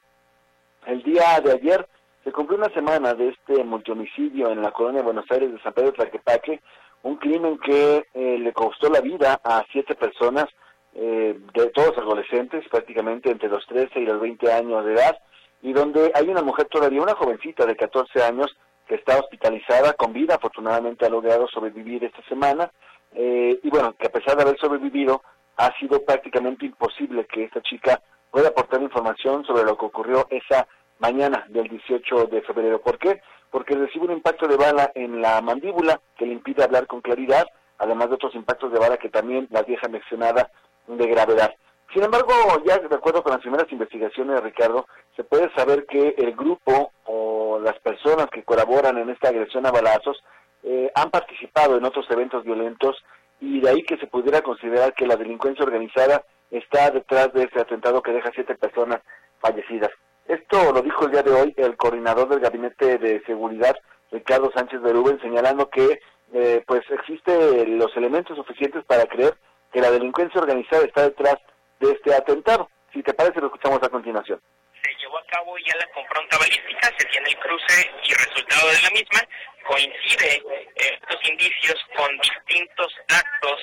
El 0.86 1.02
día 1.02 1.40
de 1.44 1.52
ayer 1.52 1.86
se 2.24 2.32
cumplió 2.32 2.58
una 2.58 2.72
semana 2.74 3.14
de 3.14 3.28
este 3.28 3.62
multihomicidio 3.62 4.50
en 4.50 4.62
la 4.62 4.72
colonia 4.72 5.00
de 5.00 5.04
Buenos 5.04 5.30
Aires 5.30 5.52
de 5.52 5.62
San 5.62 5.72
Pedro 5.72 5.92
Tlaquepaque, 5.92 6.60
un 7.02 7.16
crimen 7.16 7.58
que 7.58 8.06
eh, 8.14 8.38
le 8.38 8.52
costó 8.52 8.88
la 8.88 9.00
vida 9.00 9.40
a 9.44 9.64
siete 9.70 9.94
personas, 9.94 10.46
eh, 10.94 11.38
de 11.54 11.66
todos 11.68 11.96
adolescentes, 11.98 12.64
prácticamente 12.68 13.30
entre 13.30 13.48
los 13.48 13.64
13 13.66 14.00
y 14.00 14.06
los 14.06 14.20
20 14.20 14.50
años 14.50 14.84
de 14.84 14.94
edad, 14.94 15.16
y 15.62 15.72
donde 15.72 16.12
hay 16.14 16.28
una 16.28 16.42
mujer 16.42 16.66
todavía, 16.66 17.02
una 17.02 17.14
jovencita 17.14 17.66
de 17.66 17.76
14 17.76 18.22
años, 18.22 18.56
que 18.86 18.94
está 18.94 19.18
hospitalizada 19.18 19.94
con 19.94 20.12
vida, 20.12 20.36
afortunadamente 20.36 21.06
ha 21.06 21.10
logrado 21.10 21.48
sobrevivir 21.48 22.04
esta 22.04 22.22
semana, 22.28 22.70
eh, 23.14 23.58
y 23.62 23.70
bueno, 23.70 23.94
que 23.98 24.06
a 24.06 24.12
pesar 24.12 24.36
de 24.36 24.42
haber 24.42 24.58
sobrevivido, 24.58 25.22
ha 25.56 25.72
sido 25.78 26.04
prácticamente 26.04 26.66
imposible 26.66 27.26
que 27.26 27.44
esta 27.44 27.62
chica 27.62 28.00
pueda 28.30 28.48
aportar 28.48 28.82
información 28.82 29.44
sobre 29.44 29.64
lo 29.64 29.76
que 29.76 29.86
ocurrió 29.86 30.26
esa 30.30 30.68
mañana 30.98 31.46
del 31.48 31.68
18 31.68 32.26
de 32.26 32.42
febrero. 32.42 32.80
¿Por 32.80 32.98
qué? 32.98 33.20
Porque 33.50 33.74
recibe 33.74 34.06
un 34.06 34.12
impacto 34.12 34.46
de 34.46 34.56
bala 34.56 34.92
en 34.94 35.20
la 35.22 35.40
mandíbula 35.40 36.00
que 36.16 36.26
le 36.26 36.32
impide 36.32 36.64
hablar 36.64 36.86
con 36.86 37.00
claridad, 37.00 37.46
además 37.78 38.08
de 38.08 38.16
otros 38.16 38.34
impactos 38.34 38.72
de 38.72 38.78
bala 38.78 38.98
que 38.98 39.08
también 39.08 39.48
la 39.50 39.62
vieja 39.62 39.88
mencionada 39.88 40.50
de 40.86 41.06
gravedad. 41.06 41.54
Sin 41.92 42.02
embargo, 42.02 42.32
ya 42.66 42.78
de 42.78 42.94
acuerdo 42.94 43.22
con 43.22 43.32
las 43.32 43.40
primeras 43.40 43.70
investigaciones, 43.70 44.42
Ricardo, 44.42 44.86
se 45.14 45.24
puede 45.24 45.52
saber 45.54 45.86
que 45.86 46.14
el 46.18 46.34
grupo 46.34 46.92
o 47.04 47.58
las 47.60 47.78
personas 47.80 48.26
que 48.26 48.42
colaboran 48.42 48.98
en 48.98 49.10
esta 49.10 49.28
agresión 49.28 49.66
a 49.66 49.70
balazos 49.70 50.22
eh, 50.62 50.90
han 50.94 51.10
participado 51.10 51.76
en 51.76 51.84
otros 51.84 52.06
eventos 52.10 52.44
violentos 52.44 52.96
y 53.40 53.60
de 53.60 53.70
ahí 53.70 53.82
que 53.82 53.98
se 53.98 54.06
pudiera 54.06 54.42
considerar 54.42 54.94
que 54.94 55.06
la 55.06 55.16
delincuencia 55.16 55.64
organizada 55.64 56.24
está 56.50 56.90
detrás 56.90 57.32
de 57.32 57.44
este 57.44 57.60
atentado 57.60 58.02
que 58.02 58.12
deja 58.12 58.30
siete 58.34 58.54
personas 58.56 59.00
fallecidas. 59.38 59.90
Esto 60.26 60.72
lo 60.72 60.82
dijo 60.82 61.04
el 61.04 61.12
día 61.12 61.22
de 61.22 61.32
hoy 61.32 61.54
el 61.56 61.76
coordinador 61.76 62.28
del 62.28 62.40
Gabinete 62.40 62.98
de 62.98 63.22
Seguridad, 63.26 63.76
Ricardo 64.10 64.50
Sánchez 64.54 64.80
Berúben, 64.80 65.20
señalando 65.20 65.70
que 65.70 66.00
eh, 66.32 66.64
pues 66.66 66.82
existen 66.90 67.78
los 67.78 67.96
elementos 67.96 68.36
suficientes 68.36 68.84
para 68.84 69.06
creer 69.06 69.36
que 69.72 69.80
la 69.80 69.90
delincuencia 69.90 70.40
organizada 70.40 70.84
está 70.84 71.02
detrás 71.02 71.36
de 71.80 71.92
este 71.92 72.14
atentado. 72.14 72.70
Si 72.92 73.02
te 73.02 73.14
parece, 73.14 73.40
lo 73.40 73.46
escuchamos 73.46 73.82
a 73.82 73.88
continuación. 73.88 74.40
Se 74.82 74.94
llevó 74.96 75.18
a 75.18 75.26
cabo 75.26 75.56
ya 75.58 75.74
la 75.76 75.86
compronta 75.92 76.38
balística, 76.38 76.92
se 76.96 77.06
tiene 77.06 77.28
el 77.28 77.38
cruce 77.38 77.90
y 78.04 78.12
resultado 78.14 78.68
de 78.68 78.82
la 78.82 78.90
misma. 78.90 79.20
Coincide 79.66 80.42
eh, 80.76 80.98
estos 81.00 81.28
indicios 81.28 81.74
con 81.96 82.08
distintos 82.18 82.92
actos 83.08 83.60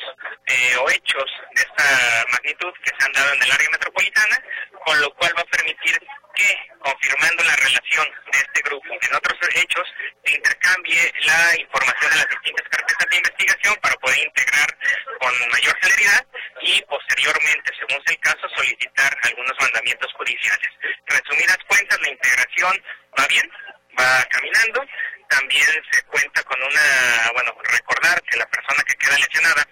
eh, 0.47 0.75
o 0.77 0.89
hechos 0.89 1.25
de 1.55 1.61
esta 1.61 2.25
magnitud 2.31 2.73
que 2.83 2.91
se 2.97 3.05
han 3.05 3.11
dado 3.13 3.33
en 3.33 3.43
el 3.43 3.51
área 3.51 3.69
metropolitana, 3.71 4.43
con 4.85 4.99
lo 5.01 5.13
cual 5.15 5.33
va 5.37 5.41
a 5.41 5.57
permitir 5.57 5.99
que, 6.35 6.57
confirmando 6.79 7.43
la 7.43 7.55
relación 7.55 8.07
de 8.31 8.39
este 8.39 8.61
grupo 8.63 8.87
en 8.89 9.15
otros 9.15 9.39
hechos, 9.55 9.87
se 10.25 10.35
intercambie 10.35 11.13
la 11.25 11.59
información 11.59 12.11
de 12.11 12.17
las 12.17 12.29
distintas 12.29 12.67
carpetas 12.69 13.07
de 13.09 13.17
investigación 13.17 13.75
para 13.81 13.95
poder 13.95 14.19
integrar 14.19 14.77
con 15.19 15.49
mayor 15.51 15.75
celeridad 15.81 16.25
y 16.61 16.81
posteriormente, 16.83 17.71
según 17.79 18.03
sea 18.05 18.15
el 18.15 18.19
caso, 18.19 18.49
solicitar 18.55 19.17
algunos 19.23 19.53
mandamientos 19.59 20.11
judiciales. 20.13 20.69
Resumidas 21.05 21.57
cuentas, 21.67 21.99
la 22.01 22.09
integración 22.09 22.83
va 23.19 23.27
bien, 23.27 23.51
va 23.99 24.23
caminando. 24.29 24.85
También 25.29 25.67
se 25.91 26.03
cuenta 26.03 26.43
con 26.43 26.61
una, 26.61 27.31
bueno, 27.33 27.51
recordar 27.63 28.21
que 28.23 28.37
la 28.37 28.45
persona 28.47 28.83
que 28.83 28.95
queda 28.95 29.17
lesionada 29.17 29.67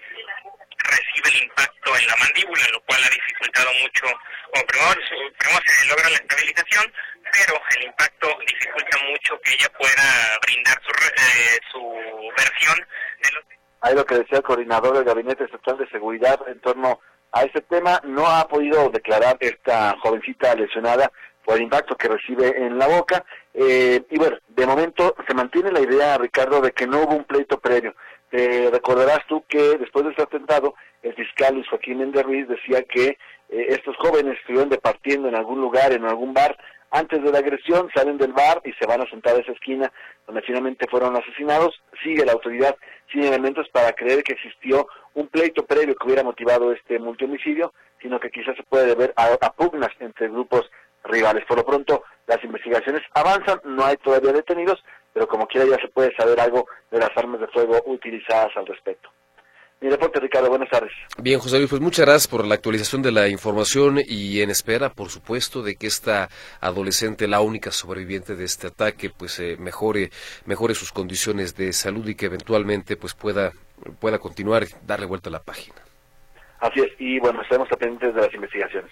recibe 0.78 1.30
el 1.30 1.44
impacto 1.44 1.96
en 1.98 2.08
la 2.08 2.16
mandíbula, 2.18 2.68
lo 2.72 2.82
cual 2.82 3.04
ha 3.04 3.10
dificultado 3.10 3.74
mucho, 3.82 4.06
bueno, 4.54 4.68
primero, 4.68 5.34
primero 5.38 5.62
se 5.66 5.86
logra 5.86 6.10
la 6.10 6.16
estabilización, 6.16 6.94
pero 7.32 7.62
el 7.78 7.84
impacto 7.84 8.28
dificulta 8.48 8.98
mucho 9.10 9.40
que 9.42 9.54
ella 9.54 9.70
pueda 9.78 10.40
brindar 10.42 10.82
su, 10.84 10.92
eh, 10.92 11.60
su 11.72 12.32
versión 12.36 12.78
de. 13.22 13.30
Ahí 13.82 13.96
lo 13.96 14.06
que 14.06 14.16
decía 14.16 14.38
el 14.38 14.44
coordinador 14.44 14.94
del 14.96 15.06
Gabinete 15.06 15.46
Estatal 15.46 15.78
de 15.78 15.90
Seguridad 15.90 16.40
en 16.48 16.60
torno 16.62 17.00
a 17.32 17.44
ese 17.44 17.62
tema, 17.62 18.00
no 18.04 18.28
ha 18.28 18.48
podido 18.48 18.90
declarar 18.90 19.38
esta 19.40 19.96
jovencita 20.02 20.54
lesionada 20.54 21.12
por 21.44 21.56
el 21.56 21.64
impacto 21.64 21.96
que 21.96 22.10
recibe 22.10 22.50
en 22.58 22.78
la 22.78 22.88
boca. 22.88 23.24
Eh, 23.54 24.04
y 24.10 24.18
bueno, 24.18 24.38
de 24.48 24.66
momento 24.66 25.16
se 25.28 25.34
mantiene 25.34 25.72
la 25.72 25.82
idea, 25.82 26.18
Ricardo, 26.18 26.62
de 26.62 26.72
que 26.72 26.88
no 26.88 27.04
hubo 27.04 27.16
un 27.16 27.26
pleito 27.26 27.60
previo. 27.60 27.94
Eh, 28.32 28.70
recordarás 28.72 29.20
tú 29.28 29.44
que 29.48 29.78
después 29.78 30.06
de 30.06 30.12
ese 30.12 30.22
atentado, 30.22 30.76
el 31.02 31.14
fiscal 31.16 31.56
Luis 31.56 31.68
Joaquín 31.68 31.98
Méndez 31.98 32.24
Ruiz 32.24 32.48
decía 32.48 32.84
que 32.84 33.18
eh, 33.50 33.66
estos 33.70 33.96
jóvenes 33.98 34.38
estuvieron 34.40 34.70
departiendo 34.70 35.28
en 35.28 35.36
algún 35.36 35.60
lugar, 35.60 35.92
en 35.92 36.06
algún 36.06 36.34
bar, 36.34 36.58
antes 36.92 37.24
de 37.24 37.32
la 37.32 37.40
agresión, 37.40 37.90
salen 37.94 38.18
del 38.18 38.34
bar 38.34 38.62
y 38.66 38.74
se 38.74 38.86
van 38.86 39.02
a 39.02 39.10
sentar 39.10 39.36
a 39.36 39.40
esa 39.40 39.54
esquina 39.54 39.92
donde 40.26 40.42
finalmente 40.42 40.88
fueron 40.90 41.16
asesinados. 41.16 41.82
Sigue 42.04 42.26
la 42.26 42.34
autoridad 42.34 42.76
sin 43.12 43.24
elementos 43.24 43.68
para 43.70 43.94
creer 43.94 44.24
que 44.24 44.34
existió 44.34 44.88
un 45.14 45.28
pleito 45.28 45.66
previo 45.66 45.96
que 45.96 46.06
hubiera 46.06 46.24
motivado 46.24 46.72
este 46.74 47.00
multihomicidio, 47.00 47.74
sino 48.02 48.20
que 48.20 48.30
quizás 48.30 48.58
se 48.58 48.64
puede 48.64 48.88
deber 48.88 49.14
a 49.16 49.54
pugnas 49.54 49.92
entre 50.00 50.28
grupos 50.28 50.70
rivales. 51.04 51.46
Por 51.46 51.58
lo 51.58 51.66
pronto, 51.66 52.04
las 52.28 52.44
investigaciones 52.44 53.02
avanzan, 53.14 53.60
no 53.64 53.86
hay 53.86 53.98
todavía 53.98 54.32
detenidos, 54.34 54.84
pero 55.14 55.28
como 55.28 55.48
quiera 55.48 55.68
ya 55.68 55.82
se 55.82 55.90
puede 55.90 56.16
saber 56.16 56.40
algo 56.40 56.66
de 56.90 57.00
las 57.00 57.10
armas 57.16 57.42
de 57.42 57.48
fuego 57.48 57.82
utilizadas 57.86 58.56
al 58.56 58.66
respecto. 58.66 59.10
Mi 59.82 59.90
reporte, 59.90 60.20
Ricardo, 60.20 60.48
buenas 60.48 60.70
tardes. 60.70 60.92
Bien, 61.18 61.40
José 61.40 61.58
Luis, 61.58 61.72
pues 61.72 61.82
muchas 61.82 62.06
gracias 62.06 62.28
por 62.28 62.46
la 62.46 62.54
actualización 62.54 63.02
de 63.02 63.12
la 63.12 63.28
información 63.30 63.98
y 64.06 64.40
en 64.42 64.52
espera, 64.52 64.90
por 64.90 65.10
supuesto, 65.10 65.64
de 65.64 65.76
que 65.76 65.88
esta 65.88 66.30
adolescente, 66.60 67.28
la 67.28 67.42
única 67.42 67.72
sobreviviente 67.72 68.36
de 68.36 68.46
este 68.46 68.68
ataque, 68.68 69.10
pues 69.10 69.40
eh, 69.40 69.56
mejore, 69.58 70.12
mejore 70.46 70.76
sus 70.76 70.92
condiciones 70.92 71.56
de 71.56 71.74
salud 71.74 72.08
y 72.08 72.14
que 72.14 72.28
eventualmente 72.28 72.96
pues 72.96 73.16
pueda, 73.16 73.54
pueda 74.00 74.20
continuar 74.20 74.64
y 74.64 74.68
darle 74.86 75.08
vuelta 75.08 75.30
a 75.30 75.32
la 75.32 75.42
página. 75.42 75.78
Así 76.60 76.80
es, 76.80 76.90
y 77.00 77.20
bueno, 77.20 77.42
estaremos 77.42 77.68
pendientes 77.70 78.14
de 78.14 78.22
las 78.22 78.34
investigaciones. 78.36 78.92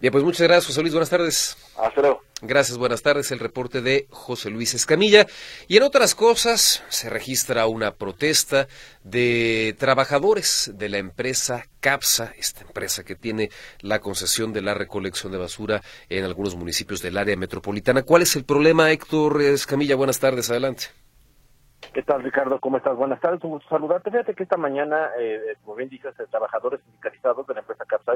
Bien, 0.00 0.12
pues 0.12 0.24
muchas 0.24 0.46
gracias, 0.46 0.66
José 0.66 0.80
Luis. 0.82 0.92
Buenas 0.92 1.10
tardes. 1.10 1.56
Hasta 1.76 2.00
luego. 2.00 2.20
Gracias, 2.40 2.78
buenas 2.78 3.02
tardes. 3.02 3.32
El 3.32 3.40
reporte 3.40 3.80
de 3.82 4.06
José 4.10 4.50
Luis 4.50 4.72
Escamilla. 4.72 5.26
Y 5.66 5.76
en 5.76 5.82
otras 5.82 6.14
cosas, 6.14 6.84
se 6.88 7.10
registra 7.10 7.66
una 7.66 7.92
protesta 7.92 8.68
de 9.02 9.74
trabajadores 9.76 10.70
de 10.74 10.88
la 10.88 10.98
empresa 10.98 11.64
CAPSA, 11.80 12.32
esta 12.38 12.60
empresa 12.60 13.02
que 13.02 13.16
tiene 13.16 13.50
la 13.80 13.98
concesión 13.98 14.52
de 14.52 14.62
la 14.62 14.74
recolección 14.74 15.32
de 15.32 15.38
basura 15.38 15.82
en 16.08 16.24
algunos 16.24 16.54
municipios 16.54 17.02
del 17.02 17.18
área 17.18 17.36
metropolitana. 17.36 18.04
¿Cuál 18.04 18.22
es 18.22 18.36
el 18.36 18.44
problema, 18.44 18.92
Héctor 18.92 19.42
Escamilla? 19.42 19.96
Buenas 19.96 20.20
tardes, 20.20 20.48
adelante. 20.48 20.86
¿Qué 21.92 22.02
tal, 22.02 22.22
Ricardo? 22.22 22.60
¿Cómo 22.60 22.76
estás? 22.76 22.96
Buenas 22.96 23.20
tardes, 23.20 23.42
un 23.42 23.50
gusto 23.50 23.68
saludarte. 23.68 24.10
Fíjate 24.10 24.34
que 24.34 24.42
esta 24.42 24.56
mañana, 24.56 25.10
eh, 25.18 25.56
como 25.64 25.76
bien 25.76 25.88
dices, 25.88 26.14
trabajadores 26.30 26.80
sindicalizados 26.84 27.46
de 27.46 27.54
la 27.54 27.60
empresa 27.60 27.84
CAPSA, 27.84 28.12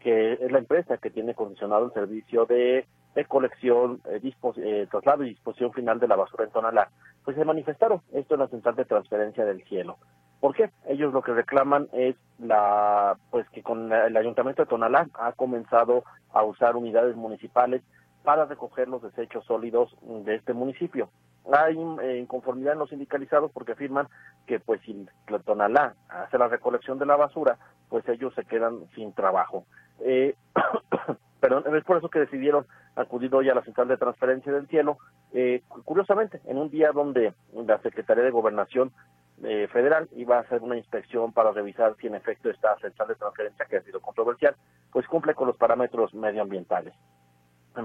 que 0.00 0.34
es 0.34 0.52
la 0.52 0.58
empresa 0.58 0.98
que 0.98 1.10
tiene 1.10 1.34
condicionado 1.34 1.86
el 1.86 1.92
servicio 1.92 2.46
de, 2.46 2.86
de 3.14 3.24
colección, 3.24 4.00
eh, 4.06 4.20
eh, 4.22 4.86
traslado 4.90 5.24
y 5.24 5.30
disposición 5.30 5.72
final 5.72 5.98
de 5.98 6.08
la 6.08 6.16
basura 6.16 6.44
en 6.44 6.50
Tonalá, 6.50 6.90
pues 7.24 7.36
se 7.36 7.44
manifestaron 7.44 8.00
esto 8.12 8.34
en 8.34 8.40
la 8.40 8.48
central 8.48 8.76
de 8.76 8.84
transferencia 8.84 9.44
del 9.44 9.62
cielo. 9.64 9.98
¿Por 10.40 10.54
qué? 10.54 10.70
Ellos 10.86 11.12
lo 11.12 11.22
que 11.22 11.32
reclaman 11.32 11.88
es 11.92 12.14
la, 12.38 13.16
pues 13.30 13.48
que 13.50 13.62
con 13.62 13.92
el 13.92 14.16
ayuntamiento 14.16 14.62
de 14.62 14.68
Tonalá 14.68 15.08
ha 15.14 15.32
comenzado 15.32 16.04
a 16.32 16.44
usar 16.44 16.76
unidades 16.76 17.16
municipales 17.16 17.82
para 18.22 18.44
recoger 18.44 18.88
los 18.88 19.02
desechos 19.02 19.44
sólidos 19.46 19.96
de 20.02 20.36
este 20.36 20.52
municipio. 20.52 21.10
Hay 21.50 21.76
eh, 22.02 22.18
inconformidad 22.18 22.74
en 22.74 22.78
los 22.78 22.90
sindicalizados 22.90 23.50
porque 23.52 23.72
afirman 23.72 24.06
que 24.46 24.60
pues 24.60 24.80
si 24.82 25.06
Tonalá 25.44 25.94
hace 26.08 26.38
la 26.38 26.48
recolección 26.48 26.98
de 26.98 27.06
la 27.06 27.16
basura, 27.16 27.58
pues 27.88 28.06
ellos 28.08 28.34
se 28.34 28.44
quedan 28.44 28.86
sin 28.94 29.12
trabajo. 29.14 29.64
Eh, 30.00 30.34
perdón, 31.40 31.64
es 31.74 31.84
por 31.84 31.98
eso 31.98 32.08
que 32.08 32.20
decidieron 32.20 32.66
acudir 32.96 33.34
hoy 33.34 33.48
a 33.48 33.54
la 33.54 33.62
central 33.62 33.88
de 33.88 33.96
transferencia 33.96 34.52
del 34.52 34.66
cielo. 34.68 34.98
Eh, 35.32 35.62
curiosamente, 35.84 36.40
en 36.46 36.58
un 36.58 36.70
día 36.70 36.92
donde 36.92 37.34
la 37.54 37.78
Secretaría 37.80 38.24
de 38.24 38.30
Gobernación 38.30 38.92
eh, 39.44 39.68
Federal 39.72 40.08
iba 40.16 40.36
a 40.36 40.40
hacer 40.40 40.62
una 40.62 40.76
inspección 40.76 41.32
para 41.32 41.52
revisar 41.52 41.94
si 42.00 42.08
en 42.08 42.16
efecto 42.16 42.50
esta 42.50 42.76
central 42.78 43.08
de 43.08 43.14
transferencia, 43.14 43.66
que 43.66 43.76
ha 43.76 43.82
sido 43.82 44.00
controversial, 44.00 44.56
pues 44.90 45.06
cumple 45.06 45.34
con 45.34 45.46
los 45.46 45.56
parámetros 45.56 46.12
medioambientales 46.14 46.94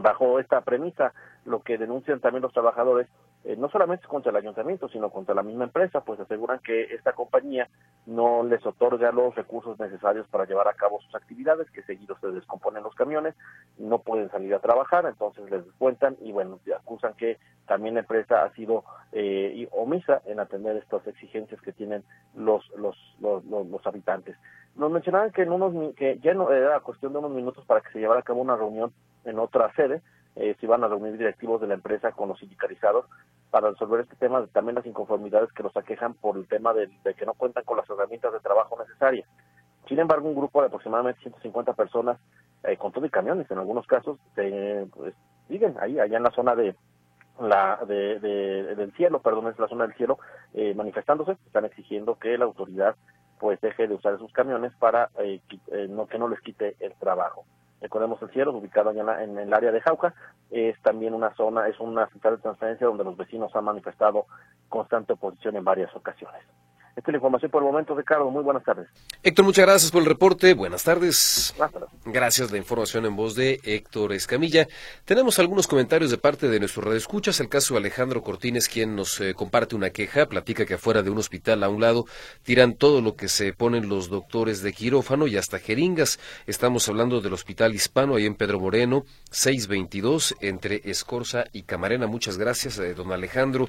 bajo 0.02 0.40
esta 0.40 0.62
premisa, 0.62 1.14
lo 1.46 1.62
que 1.62 1.78
denuncian 1.78 2.20
también 2.20 2.42
los 2.42 2.54
trabajadores, 2.54 3.08
eh, 3.44 3.56
no 3.58 3.70
solamente 3.70 4.08
contra 4.08 4.32
el 4.32 4.38
ayuntamiento, 4.38 4.88
sino 4.88 5.10
contra 5.10 5.36
la 5.36 5.44
misma 5.44 5.66
empresa, 5.66 6.02
pues 6.02 6.20
aseguran 6.20 6.60
que 6.60 6.84
esta 6.96 7.12
compañía 7.12 7.68
no 8.06 8.44
les 8.44 8.66
otorga 8.66 9.12
los 9.12 9.36
recursos 9.36 9.78
necesarios 9.80 10.28
para 10.30 10.46
llevar 10.46 10.68
a 10.70 10.74
cabo 10.74 11.02
sus 11.02 11.14
actividades, 11.14 11.70
que 11.72 11.84
seguido 11.84 12.18
se 12.20 12.28
descomponen 12.28 12.84
los 12.84 12.96
camiones, 12.96 13.36
no 13.78 14.00
pueden 14.00 14.32
salir 14.32 14.54
a 14.54 14.60
trabajar, 14.60 15.06
entonces 15.06 15.50
les 15.52 15.66
descuentan 15.66 16.16
y 16.22 16.32
bueno, 16.32 16.60
acusan 16.76 17.14
que 17.16 17.38
también 17.68 17.96
la 17.96 18.02
empresa 18.02 18.44
ha 18.44 18.54
sido 18.54 18.84
eh, 19.12 19.68
omisa 19.72 20.22
en 20.26 20.40
atender 20.40 20.78
estas 20.78 21.06
exigencias 21.08 21.62
que 21.62 21.72
tienen 21.72 22.04
los, 22.36 22.68
los, 22.78 22.96
los, 23.20 23.44
los, 23.46 23.88
habitantes. 23.88 24.38
Nos 24.76 24.92
mencionaban 24.92 25.32
que 25.32 25.44
en 25.44 25.52
unos 25.52 25.96
que 25.96 26.20
ya 26.20 26.34
no 26.34 26.52
era 26.52 26.80
cuestión 26.80 27.14
de 27.14 27.20
unos 27.20 27.32
minutos 27.32 27.66
para 27.66 27.82
que 27.82 27.92
se 27.92 28.00
llevara 28.00 28.22
a 28.22 28.24
cabo 28.24 28.42
una 28.42 28.56
reunión 28.56 28.92
en 29.26 29.40
otra 29.40 29.74
sede, 29.76 30.02
eh, 30.36 30.56
se 30.60 30.66
iban 30.66 30.84
a 30.84 30.88
reunir 30.88 31.18
directivos 31.18 31.62
de 31.62 31.68
la 31.68 31.76
empresa 31.76 32.12
con 32.12 32.30
los 32.30 32.40
sindicalizados 32.40 33.06
para 33.52 33.70
resolver 33.70 34.02
este 34.02 34.16
tema, 34.16 34.46
también 34.48 34.76
las 34.76 34.86
inconformidades 34.86 35.52
que 35.54 35.62
los 35.62 35.76
aquejan 35.78 36.16
por 36.16 36.38
el 36.38 36.48
tema 36.48 36.74
de, 36.74 36.90
que 37.16 37.26
no 37.26 37.34
cuentan 37.34 37.64
con 37.64 37.78
las 37.78 37.88
herramientas 37.90 38.34
de 38.34 38.40
trabajo 38.40 38.78
necesarias. 38.80 39.28
Sin 39.88 40.00
embargo, 40.00 40.28
un 40.28 40.36
grupo 40.36 40.62
de 40.62 40.68
aproximadamente 40.68 41.22
150 41.22 41.74
personas, 41.74 42.18
eh, 42.64 42.78
con 42.78 42.92
todo 42.92 43.06
y 43.06 43.10
camiones 43.10 43.50
en 43.52 43.60
algunos 43.60 43.86
casos, 43.86 44.18
pues, 44.34 45.14
siguen 45.48 45.76
ahí, 45.80 46.00
allá 46.00 46.18
en 46.18 46.24
la 46.24 46.32
zona 46.32 46.56
de 46.56 46.76
la 47.40 47.80
de, 47.88 48.20
del 48.20 48.94
cielo, 48.94 49.20
perdón, 49.20 49.48
es 49.48 49.60
la 49.60 49.68
zona 49.68 49.86
del 49.86 49.96
cielo, 49.96 50.20
eh, 50.54 50.74
manifestándose, 50.74 51.34
están 51.46 51.66
exigiendo 51.66 52.18
que 52.18 52.38
la 52.38 52.46
autoridad 52.46 52.96
pues 53.40 53.60
deje 53.60 53.88
de 53.88 53.96
usar 53.96 54.14
esos 54.14 54.32
camiones 54.32 54.74
para 54.76 55.10
eh, 55.18 55.42
no 55.90 56.08
que 56.08 56.18
no 56.18 56.28
les 56.28 56.40
quite 56.42 56.76
el 56.80 56.94
trabajo. 56.94 57.46
Recordemos 57.84 58.22
el 58.22 58.30
cielo, 58.30 58.54
ubicado 58.54 58.92
allá 58.92 59.22
en, 59.22 59.38
el 59.38 59.54
área 59.54 59.74
de 59.74 59.82
Jauca, 59.82 60.14
es 60.50 60.82
también 60.84 61.14
una 61.14 61.36
zona, 61.36 61.68
es 61.68 61.78
una 61.82 62.08
central 62.08 62.38
de 62.38 62.42
transferencia 62.42 62.88
donde 62.88 63.04
los 63.04 63.18
vecinos 63.18 63.54
han 63.58 63.66
manifestado 63.66 64.26
constante 64.70 65.12
oposición 65.12 65.58
en 65.58 65.66
varias 65.66 65.94
ocasiones. 65.94 66.42
Esta 66.96 67.10
es 67.10 67.14
la 67.14 67.18
información 67.18 67.50
por 67.50 67.64
el 67.64 67.70
momento, 67.72 67.96
Ricardo. 67.96 68.30
Muy 68.30 68.44
buenas 68.44 68.64
tardes. 68.64 68.88
Héctor, 69.24 69.46
muchas 69.46 69.66
gracias 69.66 69.92
por 69.92 70.04
el 70.04 70.08
reporte. 70.08 70.54
Buenas 70.54 70.84
tardes. 70.84 71.56
Gracias. 72.06 72.52
La 72.52 72.58
información 72.58 73.06
en 73.06 73.16
voz 73.16 73.34
de 73.36 73.60
Héctor 73.64 74.14
Escamilla. 74.14 74.68
Tenemos 75.04 75.40
algunos 75.40 75.68
comentarios 75.68 76.12
de 76.12 76.20
parte 76.20 76.48
de 76.50 76.60
nuestro 76.60 76.84
escuchas. 76.94 77.40
El 77.40 77.50
caso 77.50 77.74
de 77.74 77.80
Alejandro 77.80 78.22
Cortines, 78.22 78.70
quien 78.70 78.96
nos 78.96 79.20
eh, 79.22 79.34
comparte 79.34 79.76
una 79.76 79.90
queja, 79.90 80.28
platica 80.28 80.66
que 80.66 80.76
afuera 80.76 81.02
de 81.02 81.10
un 81.10 81.18
hospital 81.18 81.64
a 81.64 81.70
un 81.70 81.82
lado 81.82 82.06
tiran 82.44 82.74
todo 82.74 83.02
lo 83.02 83.16
que 83.16 83.28
se 83.28 83.54
ponen 83.54 83.90
los 83.90 84.10
doctores 84.10 84.62
de 84.62 84.74
quirófano 84.74 85.26
y 85.26 85.38
hasta 85.38 85.60
jeringas. 85.60 86.20
Estamos 86.46 86.88
hablando 86.90 87.22
del 87.22 87.34
Hospital 87.34 87.74
Hispano, 87.74 88.16
ahí 88.16 88.26
en 88.26 88.36
Pedro 88.36 88.60
Moreno, 88.60 89.06
622, 89.32 90.36
entre 90.42 90.82
Escorza 90.84 91.46
y 91.54 91.64
Camarena. 91.64 92.06
Muchas 92.06 92.38
gracias, 92.38 92.78
eh, 92.78 92.94
don 92.94 93.12
Alejandro. 93.12 93.68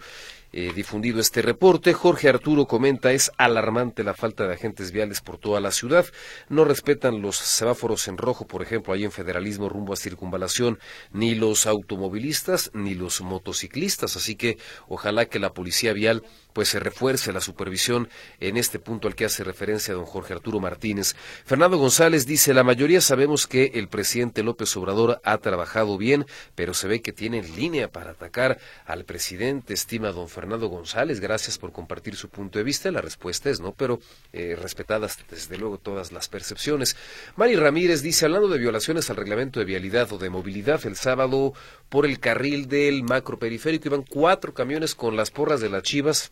Eh, 0.57 0.71
difundido 0.73 1.19
este 1.19 1.43
reporte. 1.43 1.93
Jorge 1.95 2.29
Arturo 2.29 2.67
comenta, 2.67 3.11
es 3.11 3.33
alarmante 3.39 4.05
la 4.05 4.15
falta 4.15 4.47
de 4.47 4.55
agentes 4.55 4.93
viales 4.93 5.21
por 5.21 5.37
toda 5.37 5.61
la 5.61 5.73
ciudad. 5.73 6.07
No 6.49 6.65
respetan 6.65 7.21
los 7.21 7.39
semáforos 7.39 8.07
en 8.07 8.19
rojo, 8.19 8.47
por 8.47 8.63
ejemplo, 8.63 8.95
ahí 8.95 9.03
en 9.03 9.11
Federalismo 9.11 9.69
rumbo 9.69 9.93
a 9.93 9.97
Circunvalación, 9.97 10.79
ni 11.11 11.35
los 11.35 11.67
automovilistas 11.67 12.71
ni 12.73 12.95
los 12.95 13.21
motociclistas. 13.21 14.15
Así 14.15 14.37
que 14.37 14.57
ojalá 14.87 15.27
que 15.27 15.41
la 15.41 15.53
policía 15.53 15.93
vial 15.93 16.23
pues 16.55 16.69
se 16.69 16.81
refuerce 16.81 17.33
la 17.33 17.43
supervisión 17.43 18.09
en 18.41 18.57
este 18.57 18.79
punto 18.79 19.09
al 19.09 19.15
que 19.15 19.27
hace 19.27 19.45
referencia 19.45 19.93
don 19.93 20.07
Jorge 20.07 20.33
Arturo 20.33 20.61
Martínez. 20.61 21.15
Fernando 21.45 21.77
González 21.77 22.27
dice, 22.27 22.55
la 22.55 22.63
mayoría 22.63 23.03
sabemos 23.03 23.47
que 23.47 23.73
el 23.75 23.89
presidente 23.89 24.43
López 24.43 24.75
Obrador 24.77 25.21
ha 25.25 25.37
trabajado 25.39 25.99
bien, 25.99 26.25
pero 26.55 26.73
se 26.73 26.89
ve 26.89 27.03
que 27.03 27.13
tiene 27.13 27.43
línea 27.43 27.89
para 27.91 28.13
atacar 28.13 28.59
al 28.87 29.05
presidente, 29.05 29.75
estima 29.75 30.13
don 30.13 30.29
Fernando 30.29 30.69
González. 30.69 31.21
Gracias 31.21 31.59
por 31.59 31.73
compartir 31.73 32.15
su 32.17 32.29
punto 32.29 32.59
de 32.59 32.65
vista. 32.65 32.91
La 32.91 33.01
respuesta 33.01 33.51
es 33.51 33.61
no, 33.61 33.73
pero 33.73 33.99
eh, 34.33 34.57
respetadas 34.61 35.19
desde 35.29 35.59
luego 35.59 35.79
todas 35.79 36.13
las 36.13 36.29
percepciones. 36.29 36.97
Mari 37.37 37.57
Ramírez 37.57 38.01
dice, 38.01 38.27
hablando 38.27 38.49
de 38.49 38.59
violaciones 38.59 39.11
al 39.11 39.17
reglamento 39.17 39.59
de 39.59 39.67
vialidad 39.67 40.13
o 40.13 40.19
de 40.19 40.31
movilidad, 40.31 40.87
el 40.87 40.95
sábado 40.95 41.53
por 41.89 42.07
el 42.07 42.21
carril 42.21 42.69
del 42.69 43.03
macroperiférico 43.03 43.89
iban 43.89 44.05
cuatro 44.05 44.55
camiones 44.55 44.95
con 44.95 45.17
las 45.17 45.33
porras 45.33 45.61
de 45.61 45.69
las 45.69 45.83
chivas 45.83 46.31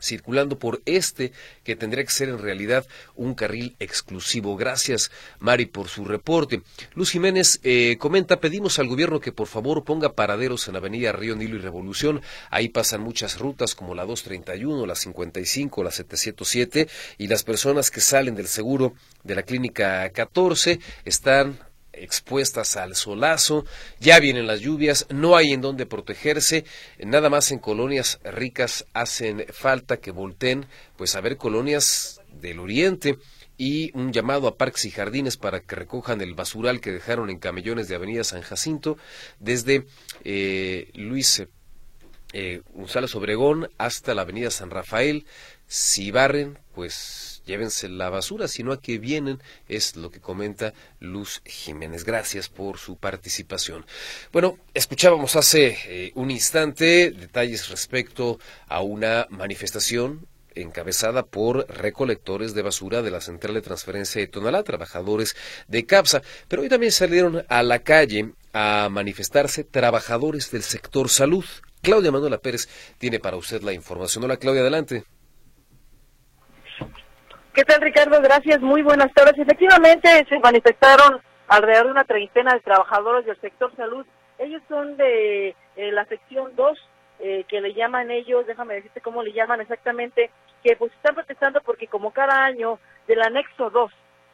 circulando 0.00 0.58
por 0.58 0.82
este 0.86 1.32
que 1.64 1.76
tendría 1.76 2.04
que 2.04 2.10
ser 2.10 2.28
en 2.28 2.38
realidad 2.38 2.86
un 3.14 3.34
carril 3.34 3.76
exclusivo. 3.78 4.56
Gracias, 4.56 5.10
Mari, 5.38 5.66
por 5.66 5.88
su 5.88 6.04
reporte. 6.04 6.62
Luz 6.94 7.10
Jiménez 7.10 7.60
eh, 7.62 7.96
comenta, 7.98 8.40
pedimos 8.40 8.78
al 8.78 8.88
gobierno 8.88 9.20
que 9.20 9.32
por 9.32 9.46
favor 9.46 9.84
ponga 9.84 10.12
paraderos 10.12 10.68
en 10.68 10.76
Avenida 10.76 11.12
Río 11.12 11.36
Nilo 11.36 11.56
y 11.56 11.60
Revolución. 11.60 12.22
Ahí 12.50 12.68
pasan 12.68 13.02
muchas 13.02 13.38
rutas 13.38 13.74
como 13.74 13.94
la 13.94 14.04
231, 14.04 14.86
la 14.86 14.94
55, 14.94 15.84
la 15.84 15.90
707 15.90 16.88
y 17.18 17.28
las 17.28 17.44
personas 17.44 17.90
que 17.90 18.00
salen 18.00 18.34
del 18.34 18.48
seguro 18.48 18.94
de 19.24 19.34
la 19.34 19.42
clínica 19.42 20.08
14 20.10 20.80
están 21.04 21.58
expuestas 22.02 22.76
al 22.76 22.94
solazo, 22.94 23.64
ya 23.98 24.18
vienen 24.20 24.46
las 24.46 24.60
lluvias, 24.60 25.06
no 25.10 25.36
hay 25.36 25.52
en 25.52 25.60
dónde 25.60 25.86
protegerse, 25.86 26.64
nada 26.98 27.30
más 27.30 27.52
en 27.52 27.58
colonias 27.58 28.20
ricas 28.24 28.86
hacen 28.92 29.46
falta 29.50 29.98
que 29.98 30.10
volteen, 30.10 30.66
pues 30.96 31.14
a 31.14 31.20
ver 31.20 31.36
colonias 31.36 32.20
del 32.40 32.58
oriente 32.58 33.18
y 33.60 33.90
un 33.94 34.10
llamado 34.10 34.48
a 34.48 34.56
parques 34.56 34.86
y 34.86 34.90
jardines 34.90 35.36
para 35.36 35.60
que 35.60 35.76
recojan 35.76 36.22
el 36.22 36.32
basural 36.34 36.80
que 36.80 36.92
dejaron 36.92 37.28
en 37.28 37.38
camellones 37.38 37.88
de 37.88 37.94
Avenida 37.94 38.24
San 38.24 38.40
Jacinto 38.40 38.96
desde 39.38 39.84
eh, 40.24 40.90
Luis 40.94 41.44
eh, 42.32 42.62
González 42.72 43.14
Obregón 43.14 43.68
hasta 43.76 44.14
la 44.14 44.22
Avenida 44.22 44.50
San 44.50 44.70
Rafael. 44.70 45.26
Si 45.66 46.10
barren, 46.10 46.58
pues 46.74 47.29
llévense 47.50 47.88
la 47.88 48.08
basura, 48.10 48.48
sino 48.48 48.72
a 48.72 48.80
que 48.80 48.98
vienen, 48.98 49.42
es 49.68 49.96
lo 49.96 50.10
que 50.10 50.20
comenta 50.20 50.72
Luz 51.00 51.42
Jiménez. 51.44 52.04
Gracias 52.04 52.48
por 52.48 52.78
su 52.78 52.96
participación. 52.96 53.84
Bueno, 54.32 54.56
escuchábamos 54.72 55.34
hace 55.36 55.76
eh, 55.86 56.12
un 56.14 56.30
instante 56.30 57.10
detalles 57.10 57.68
respecto 57.68 58.38
a 58.68 58.80
una 58.82 59.26
manifestación 59.30 60.26
encabezada 60.54 61.24
por 61.24 61.66
recolectores 61.68 62.54
de 62.54 62.62
basura 62.62 63.02
de 63.02 63.10
la 63.10 63.20
Central 63.20 63.54
de 63.54 63.62
Transferencia 63.62 64.20
de 64.20 64.26
Tonalá, 64.28 64.62
trabajadores 64.62 65.34
de 65.68 65.86
CAPSA, 65.86 66.22
pero 66.48 66.62
hoy 66.62 66.68
también 66.68 66.92
salieron 66.92 67.44
a 67.48 67.62
la 67.62 67.80
calle 67.80 68.32
a 68.52 68.88
manifestarse 68.90 69.64
trabajadores 69.64 70.50
del 70.50 70.62
sector 70.62 71.08
salud. 71.08 71.44
Claudia 71.82 72.12
Manuela 72.12 72.38
Pérez 72.38 72.68
tiene 72.98 73.20
para 73.20 73.36
usted 73.36 73.62
la 73.62 73.72
información. 73.72 74.24
Hola 74.24 74.36
Claudia, 74.36 74.62
adelante. 74.62 75.04
¿Qué 77.52 77.64
tal, 77.64 77.80
Ricardo? 77.80 78.22
Gracias, 78.22 78.60
muy 78.60 78.80
buenas 78.82 79.12
tardes. 79.12 79.36
Efectivamente, 79.36 80.08
se 80.28 80.38
manifestaron 80.38 81.20
alrededor 81.48 81.86
de 81.86 81.90
una 81.90 82.04
treintena 82.04 82.54
de 82.54 82.60
trabajadores 82.60 83.26
del 83.26 83.40
sector 83.40 83.74
salud. 83.74 84.06
Ellos 84.38 84.62
son 84.68 84.96
de 84.96 85.56
eh, 85.74 85.90
la 85.90 86.04
sección 86.04 86.54
2, 86.54 86.78
eh, 87.18 87.44
que 87.48 87.60
le 87.60 87.74
llaman 87.74 88.12
ellos, 88.12 88.46
déjame 88.46 88.74
decirte 88.74 89.00
cómo 89.00 89.24
le 89.24 89.32
llaman 89.32 89.60
exactamente, 89.60 90.30
que 90.62 90.76
pues 90.76 90.92
están 90.92 91.16
protestando 91.16 91.60
porque 91.62 91.88
como 91.88 92.12
cada 92.12 92.44
año 92.44 92.78
del 93.08 93.20
anexo 93.20 93.68
2, 93.68 93.90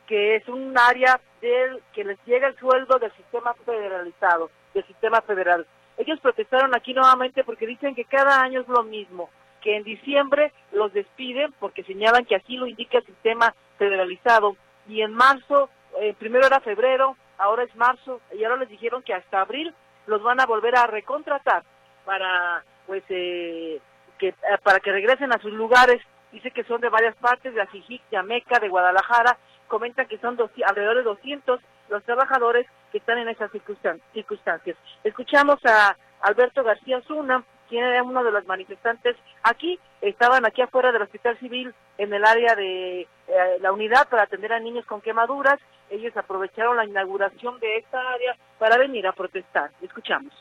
que 0.07 0.37
es 0.37 0.47
un 0.49 0.77
área 0.77 1.19
del 1.41 1.83
que 1.95 2.05
les 2.05 2.19
llega 2.27 2.49
el 2.49 2.59
sueldo 2.59 2.99
del 2.99 3.12
sistema 3.12 3.55
federalizado, 3.64 4.51
del 4.75 4.87
sistema 4.87 5.23
federal. 5.23 5.67
Ellos 5.97 6.21
protestaron 6.21 6.77
aquí 6.77 6.93
nuevamente 6.93 7.45
porque 7.45 7.67
dicen 7.67 7.95
que 7.95 8.05
cada 8.05 8.43
año 8.43 8.61
es 8.61 8.69
lo 8.69 8.83
mismo 8.83 9.31
que 9.67 9.75
en 9.75 9.83
diciembre 9.83 10.53
los 10.71 10.93
despiden 10.93 11.53
porque 11.59 11.83
señalan 11.83 12.25
que 12.25 12.37
así 12.37 12.57
lo 12.57 12.69
indica 12.69 12.99
el 12.99 13.05
sistema 13.05 13.53
federalizado. 13.79 14.57
Y 14.87 15.01
en 15.03 15.12
marzo, 15.12 15.69
eh, 16.01 16.14
primero 16.17 16.47
era 16.47 16.61
febrero, 16.61 17.17
ahora 17.37 17.64
es 17.64 17.75
marzo 17.75 18.21
y 18.33 18.45
ahora 18.45 18.59
les 18.59 18.69
dijeron 18.69 19.03
que 19.03 19.12
hasta 19.12 19.41
abril 19.41 19.75
los 20.07 20.23
van 20.23 20.39
a 20.39 20.47
volver 20.47 20.77
a 20.77 20.87
recontratar 20.87 21.64
para 22.05 22.62
pues 22.87 23.03
eh, 23.09 23.81
que 24.19 24.29
eh, 24.29 24.35
para 24.62 24.79
que 24.79 24.93
regresen 24.93 25.33
a 25.33 25.41
sus 25.41 25.53
lugares. 25.53 26.01
Dice 26.31 26.53
que 26.53 26.62
son 26.62 26.81
de 26.81 26.89
varias 26.89 27.17
partes 27.17 27.53
de 27.53 27.61
Ajijic, 27.61 28.09
de 28.09 28.19
Ameca, 28.19 28.61
de 28.61 28.69
Guadalajara. 28.69 29.37
Comentan 29.67 30.07
que 30.07 30.19
son 30.19 30.39
alrededor 30.64 30.97
de 30.99 31.03
200 31.03 31.61
los 31.89 32.05
trabajadores 32.05 32.69
que 32.93 32.99
están 32.99 33.19
en 33.19 33.31
esas 33.31 33.51
circunstancias. 33.51 34.77
Escuchamos 35.03 35.59
a 35.64 35.97
Alberto 36.21 36.62
García 36.62 37.01
Zuna, 37.01 37.43
quien 37.69 37.85
era 37.85 38.03
uno 38.03 38.25
de 38.25 38.31
los 38.31 38.47
manifestantes 38.47 39.17
aquí, 39.43 39.79
estaban 40.01 40.47
aquí 40.47 40.62
afuera 40.62 40.93
del 40.93 41.03
Hospital 41.03 41.39
Civil 41.39 41.75
en 41.99 42.12
el 42.12 42.25
área 42.25 42.55
de 42.55 43.03
eh, 43.03 43.09
la 43.61 43.73
unidad 43.73 44.09
para 44.09 44.25
atender 44.25 44.53
a 44.53 44.61
niños 44.61 44.87
con 44.87 45.01
quemaduras. 45.01 45.59
Ellos 45.91 46.17
aprovecharon 46.17 46.77
la 46.77 46.85
inauguración 46.85 47.59
de 47.61 47.79
esta 47.79 48.01
área 48.12 48.37
para 48.59 48.79
venir 48.79 49.07
a 49.07 49.12
protestar. 49.12 49.71
Escuchamos. 49.83 50.33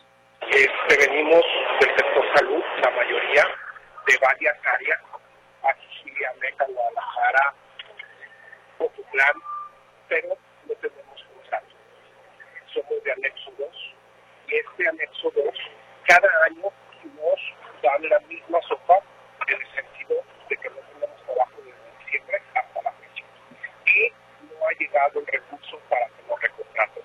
Este, 0.42 1.10
venimos 1.10 1.44
del 1.80 1.90
sector 1.90 2.24
salud, 2.36 2.64
la 2.84 2.92
mayoría 2.92 3.44
de 4.08 4.18
varias 4.22 4.56
áreas, 4.66 5.00
aquí, 5.64 6.12
Meca, 6.40 6.66
Guadalajara, 6.68 7.54
Ocutlán, 8.78 9.34
pero 10.08 10.30
no 10.68 10.76
tenemos 10.76 11.24
contrato. 11.34 11.76
Somos 12.74 13.04
de 13.04 13.12
anexo 13.12 13.52
2 13.58 13.68
y 14.50 14.56
este 14.56 14.88
anexo 14.88 15.32
2 15.36 15.46
cada 16.08 16.30
año 16.46 16.72
nos 17.26 17.82
dan 17.82 18.10
la 18.10 18.20
misma 18.28 18.60
sopa 18.68 18.96
en 19.48 19.62
el 19.62 19.68
sentido 19.74 20.22
de 20.50 20.58
que 20.58 20.70
no 20.70 20.76
tenemos 20.94 21.22
trabajo 21.26 21.54
desde 21.58 22.04
diciembre 22.04 22.42
hasta 22.56 22.82
la 22.82 22.92
fecha. 22.94 23.24
Y 23.86 24.12
no 24.44 24.68
ha 24.68 24.74
llegado 24.80 25.20
el 25.20 25.28
recurso 25.28 25.80
para 25.90 26.06
que 26.08 26.24
nos 26.30 26.42
recontratos. 26.42 27.04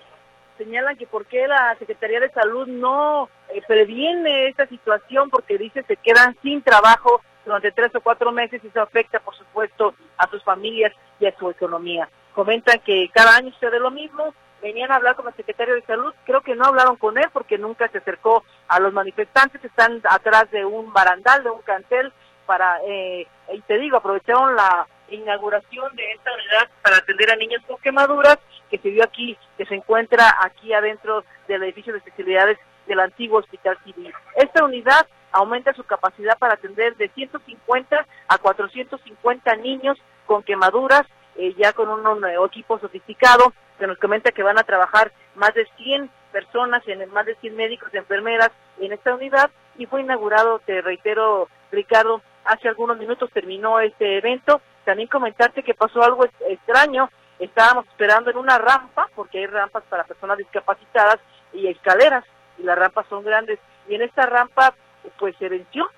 Señalan 0.58 0.96
que 0.96 1.06
por 1.06 1.26
qué 1.26 1.46
la 1.46 1.74
Secretaría 1.78 2.20
de 2.20 2.30
Salud 2.30 2.66
no 2.66 3.28
eh, 3.48 3.62
previene 3.66 4.48
esta 4.48 4.66
situación 4.66 5.30
porque 5.30 5.58
dice 5.58 5.82
se 5.84 5.96
quedan 5.96 6.36
sin 6.42 6.62
trabajo 6.62 7.22
durante 7.44 7.72
tres 7.72 7.94
o 7.94 8.00
cuatro 8.00 8.30
meses 8.32 8.62
y 8.62 8.68
eso 8.68 8.82
afecta, 8.82 9.20
por 9.20 9.34
supuesto, 9.34 9.94
a 10.18 10.28
sus 10.28 10.42
familias 10.44 10.92
y 11.18 11.26
a 11.26 11.36
su 11.38 11.50
economía. 11.50 12.08
Comentan 12.34 12.80
que 12.80 13.08
cada 13.12 13.36
año 13.36 13.50
sucede 13.52 13.80
lo 13.80 13.90
mismo, 13.90 14.34
venían 14.62 14.90
a 14.90 14.96
hablar 14.96 15.16
con 15.16 15.26
el 15.26 15.34
secretario 15.34 15.74
de 15.74 15.82
Salud, 15.82 16.14
creo 16.24 16.40
que 16.42 16.54
no 16.54 16.64
hablaron 16.64 16.96
con 16.96 17.18
él 17.18 17.28
porque 17.32 17.58
nunca 17.58 17.88
se 17.88 17.98
acercó 17.98 18.44
a 18.68 18.80
los 18.80 18.92
manifestantes, 18.92 19.64
están 19.64 20.00
atrás 20.08 20.50
de 20.50 20.64
un 20.64 20.92
barandal, 20.92 21.42
de 21.42 21.50
un 21.50 21.62
cantel, 21.62 22.12
para, 22.46 22.80
eh, 22.84 23.26
y 23.52 23.60
te 23.62 23.78
digo, 23.78 23.96
aprovecharon 23.96 24.56
la 24.56 24.86
inauguración 25.08 25.94
de 25.94 26.12
esta 26.12 26.32
unidad 26.32 26.68
para 26.82 26.96
atender 26.96 27.30
a 27.30 27.36
niños 27.36 27.62
con 27.66 27.78
quemaduras, 27.78 28.38
que 28.70 28.78
se 28.78 28.90
vio 28.90 29.04
aquí, 29.04 29.36
que 29.56 29.66
se 29.66 29.74
encuentra 29.74 30.36
aquí 30.42 30.72
adentro 30.72 31.24
del 31.48 31.62
edificio 31.64 31.92
de 31.92 31.98
especialidades 31.98 32.58
del 32.86 33.00
antiguo 33.00 33.38
Hospital 33.38 33.78
Civil. 33.84 34.12
Esta 34.36 34.64
unidad 34.64 35.06
aumenta 35.32 35.72
su 35.74 35.84
capacidad 35.84 36.38
para 36.38 36.54
atender 36.54 36.96
de 36.96 37.08
150 37.08 38.06
a 38.28 38.38
450 38.38 39.56
niños 39.56 39.98
con 40.26 40.42
quemaduras, 40.42 41.06
eh, 41.36 41.54
ya 41.56 41.72
con 41.72 41.88
un, 41.88 42.24
equipo 42.46 42.78
sofisticado, 42.78 43.52
que 43.80 43.88
nos 43.88 43.98
comenta 43.98 44.30
que 44.30 44.44
van 44.44 44.58
a 44.58 44.64
trabajar 44.64 45.10
más 45.34 45.52
de 45.54 45.66
100 45.76 46.08
personas, 46.30 46.86
en 46.86 47.10
más 47.12 47.26
de 47.26 47.34
100 47.36 47.56
médicos 47.56 47.92
enfermeras 47.92 48.50
en 48.78 48.92
esta 48.92 49.14
unidad 49.14 49.50
y 49.76 49.86
fue 49.86 50.02
inaugurado, 50.02 50.60
te 50.60 50.82
reitero, 50.82 51.48
Ricardo, 51.72 52.22
hace 52.44 52.68
algunos 52.68 52.98
minutos 52.98 53.30
terminó 53.32 53.80
este 53.80 54.18
evento. 54.18 54.60
También 54.84 55.08
comentarte 55.08 55.62
que 55.62 55.74
pasó 55.74 56.02
algo 56.02 56.26
extraño, 56.48 57.08
estábamos 57.38 57.86
esperando 57.86 58.30
en 58.30 58.36
una 58.36 58.58
rampa, 58.58 59.08
porque 59.14 59.38
hay 59.38 59.46
rampas 59.46 59.82
para 59.88 60.04
personas 60.04 60.36
discapacitadas 60.36 61.18
y 61.52 61.66
escaleras, 61.66 62.24
y 62.58 62.62
las 62.62 62.78
rampas 62.78 63.06
son 63.08 63.24
grandes, 63.24 63.58
y 63.88 63.94
en 63.94 64.02
esta 64.02 64.26
rampa 64.26 64.74
pues 65.18 65.34
se 65.38 65.48
venció, 65.48 65.88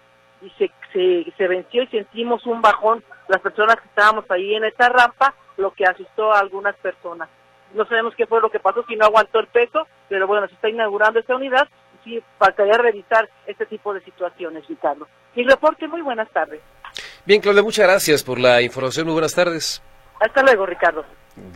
y 0.40 0.50
se, 0.50 0.70
se, 0.92 1.32
se 1.36 1.48
venció 1.48 1.82
y 1.82 1.88
sentimos 1.88 2.46
un 2.46 2.62
bajón 2.62 3.02
las 3.28 3.40
personas 3.40 3.76
que 3.76 3.88
estábamos 3.88 4.24
ahí 4.30 4.54
en 4.54 4.64
esta 4.64 4.88
rampa, 4.88 5.34
lo 5.56 5.72
que 5.72 5.84
asustó 5.84 6.32
a 6.32 6.40
algunas 6.40 6.76
personas. 6.76 7.28
No 7.74 7.86
sabemos 7.86 8.14
qué 8.16 8.26
fue 8.26 8.40
lo 8.40 8.50
que 8.50 8.60
pasó, 8.60 8.84
si 8.86 8.96
no 8.96 9.06
aguantó 9.06 9.40
el 9.40 9.46
peso, 9.46 9.86
pero 10.08 10.26
bueno, 10.26 10.46
se 10.48 10.54
está 10.54 10.68
inaugurando 10.68 11.20
esta 11.20 11.36
unidad 11.36 11.68
y 11.94 12.04
sí 12.04 12.22
faltaría 12.38 12.74
revisar 12.74 13.28
este 13.46 13.66
tipo 13.66 13.94
de 13.94 14.00
situaciones, 14.02 14.66
Ricardo. 14.68 15.08
Mi 15.34 15.44
reporte, 15.44 15.88
muy 15.88 16.02
buenas 16.02 16.30
tardes. 16.30 16.60
Bien, 17.24 17.40
Claudia, 17.40 17.62
muchas 17.62 17.86
gracias 17.86 18.22
por 18.22 18.38
la 18.38 18.60
información. 18.60 19.06
Muy 19.06 19.14
buenas 19.14 19.34
tardes. 19.34 19.82
Hasta 20.20 20.42
luego, 20.42 20.66
Ricardo. 20.66 21.04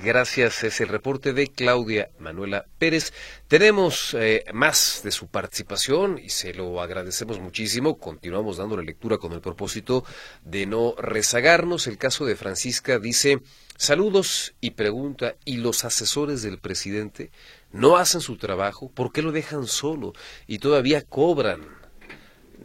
Gracias, 0.03 0.65
es 0.65 0.81
el 0.81 0.89
reporte 0.89 1.35
de 1.35 1.49
Claudia 1.49 2.09
Manuela 2.19 2.65
Pérez. 2.79 3.13
Tenemos 3.47 4.15
eh, 4.15 4.43
más 4.55 5.03
de 5.05 5.11
su 5.11 5.27
participación 5.27 6.19
y 6.19 6.31
se 6.31 6.55
lo 6.55 6.81
agradecemos 6.81 7.41
muchísimo. 7.41 7.99
Continuamos 7.99 8.57
dando 8.57 8.79
la 8.79 8.83
lectura 8.83 9.19
con 9.19 9.35
el 9.35 9.43
propósito 9.43 10.03
de 10.43 10.65
no 10.65 10.95
rezagarnos. 10.97 11.87
El 11.89 11.99
caso 11.99 12.25
de 12.25 12.37
Francisca 12.37 12.99
dice, 12.99 13.43
saludos 13.77 14.55
y 14.63 14.71
pregunta, 14.71 15.37
¿y 15.45 15.59
los 15.59 15.85
asesores 15.85 16.41
del 16.41 16.59
presidente 16.59 17.31
no 17.71 17.99
hacen 17.99 18.23
su 18.23 18.39
trabajo? 18.39 18.91
¿Por 18.91 19.13
qué 19.13 19.21
lo 19.21 19.31
dejan 19.31 19.67
solo 19.67 20.15
y 20.47 20.59
todavía 20.59 21.03
cobran? 21.03 21.86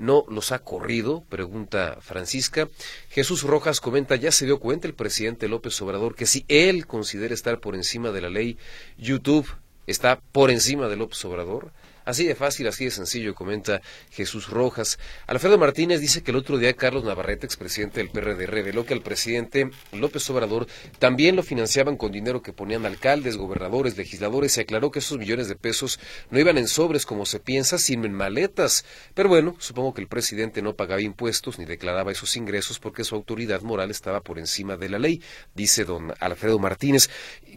No 0.02 0.26
los 0.28 0.52
ha 0.52 0.60
corrido? 0.60 1.24
Pregunta 1.30 1.97
Francisca. 2.02 2.68
Jesús 3.10 3.43
Rojas 3.43 3.80
comenta, 3.80 4.16
ya 4.16 4.32
se 4.32 4.45
dio 4.45 4.60
cuenta 4.60 4.88
el 4.88 4.95
presidente 4.95 5.47
López 5.47 5.80
Obrador 5.82 6.16
que 6.16 6.26
si 6.26 6.43
él 6.47 6.88
considera 6.88 7.34
estar 7.34 7.60
por 7.60 7.76
encima 7.76 8.12
de 8.12 8.22
la 8.22 8.30
ley, 8.30 8.58
YouTube 8.97 9.47
está 9.88 10.20
por 10.32 10.49
encima 10.49 10.88
de 10.88 10.95
López 10.95 11.24
Obrador. 11.26 11.72
Así 12.12 12.26
de 12.26 12.36
fácil, 12.36 12.68
así 12.68 12.84
de 12.84 12.91
sencillo, 12.91 13.34
comenta 13.34 13.82
Jesús 14.09 14.49
Rojas. 14.49 14.99
Alfredo 15.28 15.57
Martínez 15.57 16.01
dice 16.01 16.22
que 16.22 16.32
el 16.32 16.36
otro 16.36 16.57
día 16.57 16.74
Carlos 16.74 17.05
Navarrete, 17.05 17.45
expresidente 17.45 18.01
del 18.01 18.09
PRD, 18.09 18.47
reveló 18.47 18.86
que 18.86 18.93
al 18.93 19.01
presidente 19.01 19.72
López 19.93 20.30
Obrador 20.30 20.68
también 20.99 21.38
lo 21.38 21.41
financiaban 21.41 21.95
con 21.95 22.12
dinero 22.12 22.41
que 22.41 22.51
ponían 22.51 22.86
alcaldes, 22.86 23.38
gobernadores, 23.38 23.95
legisladores 23.95 24.57
y 24.57 24.59
aclaró 24.59 24.91
que 24.91 24.99
esos 24.99 25.20
millones 25.20 25.47
de 25.47 25.55
pesos 25.55 26.01
no 26.30 26.38
iban 26.38 26.57
en 26.57 26.68
sobres 26.68 27.05
como 27.05 27.26
se 27.26 27.39
piensa, 27.39 27.78
sino 27.78 28.05
en 28.05 28.12
maletas. 28.12 28.84
Pero 29.14 29.30
bueno, 29.30 29.55
supongo 29.59 29.93
que 29.93 30.01
el 30.01 30.09
presidente 30.09 30.62
no 30.62 30.76
pagaba 30.76 31.01
impuestos 31.01 31.59
ni 31.59 31.64
declaraba 31.64 32.12
esos 32.12 32.36
ingresos 32.36 32.78
porque 32.80 33.05
su 33.05 33.16
autoridad 33.16 33.62
moral 33.62 33.89
estaba 33.89 34.20
por 34.20 34.38
encima 34.38 34.76
de 34.76 34.89
la 34.89 34.99
ley, 34.99 35.22
dice 35.55 35.86
don 35.86 36.14
Alfredo 36.20 36.59
Martínez, 36.59 37.09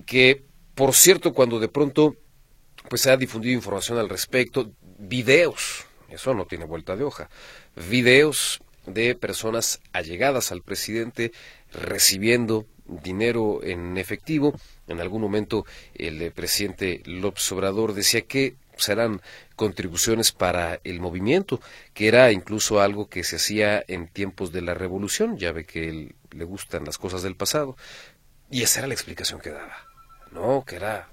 que 0.06 0.44
por 0.74 0.92
cierto, 0.92 1.32
cuando 1.32 1.60
de 1.60 1.68
pronto 1.68 2.16
pues 2.88 3.02
se 3.02 3.10
ha 3.10 3.16
difundido 3.16 3.54
información 3.54 3.98
al 3.98 4.08
respecto, 4.08 4.72
videos, 4.98 5.86
eso 6.08 6.34
no 6.34 6.46
tiene 6.46 6.64
vuelta 6.64 6.96
de 6.96 7.04
hoja, 7.04 7.28
videos 7.88 8.60
de 8.86 9.14
personas 9.14 9.80
allegadas 9.92 10.52
al 10.52 10.62
presidente 10.62 11.32
recibiendo 11.72 12.66
dinero 12.86 13.62
en 13.62 13.96
efectivo. 13.96 14.58
En 14.88 15.00
algún 15.00 15.22
momento 15.22 15.64
el 15.94 16.30
presidente 16.32 17.02
López 17.06 17.50
Obrador 17.52 17.94
decía 17.94 18.22
que 18.22 18.56
serán 18.76 19.22
contribuciones 19.56 20.32
para 20.32 20.80
el 20.84 21.00
movimiento, 21.00 21.60
que 21.94 22.08
era 22.08 22.32
incluso 22.32 22.80
algo 22.80 23.08
que 23.08 23.24
se 23.24 23.36
hacía 23.36 23.82
en 23.86 24.08
tiempos 24.08 24.52
de 24.52 24.62
la 24.62 24.74
revolución, 24.74 25.38
ya 25.38 25.52
ve 25.52 25.64
que 25.64 25.88
él, 25.88 26.14
le 26.32 26.44
gustan 26.44 26.84
las 26.84 26.98
cosas 26.98 27.22
del 27.22 27.36
pasado, 27.36 27.76
y 28.50 28.62
esa 28.62 28.80
era 28.80 28.88
la 28.88 28.94
explicación 28.94 29.40
que 29.40 29.50
daba, 29.50 29.76
no, 30.32 30.64
que 30.66 30.76
era 30.76 31.08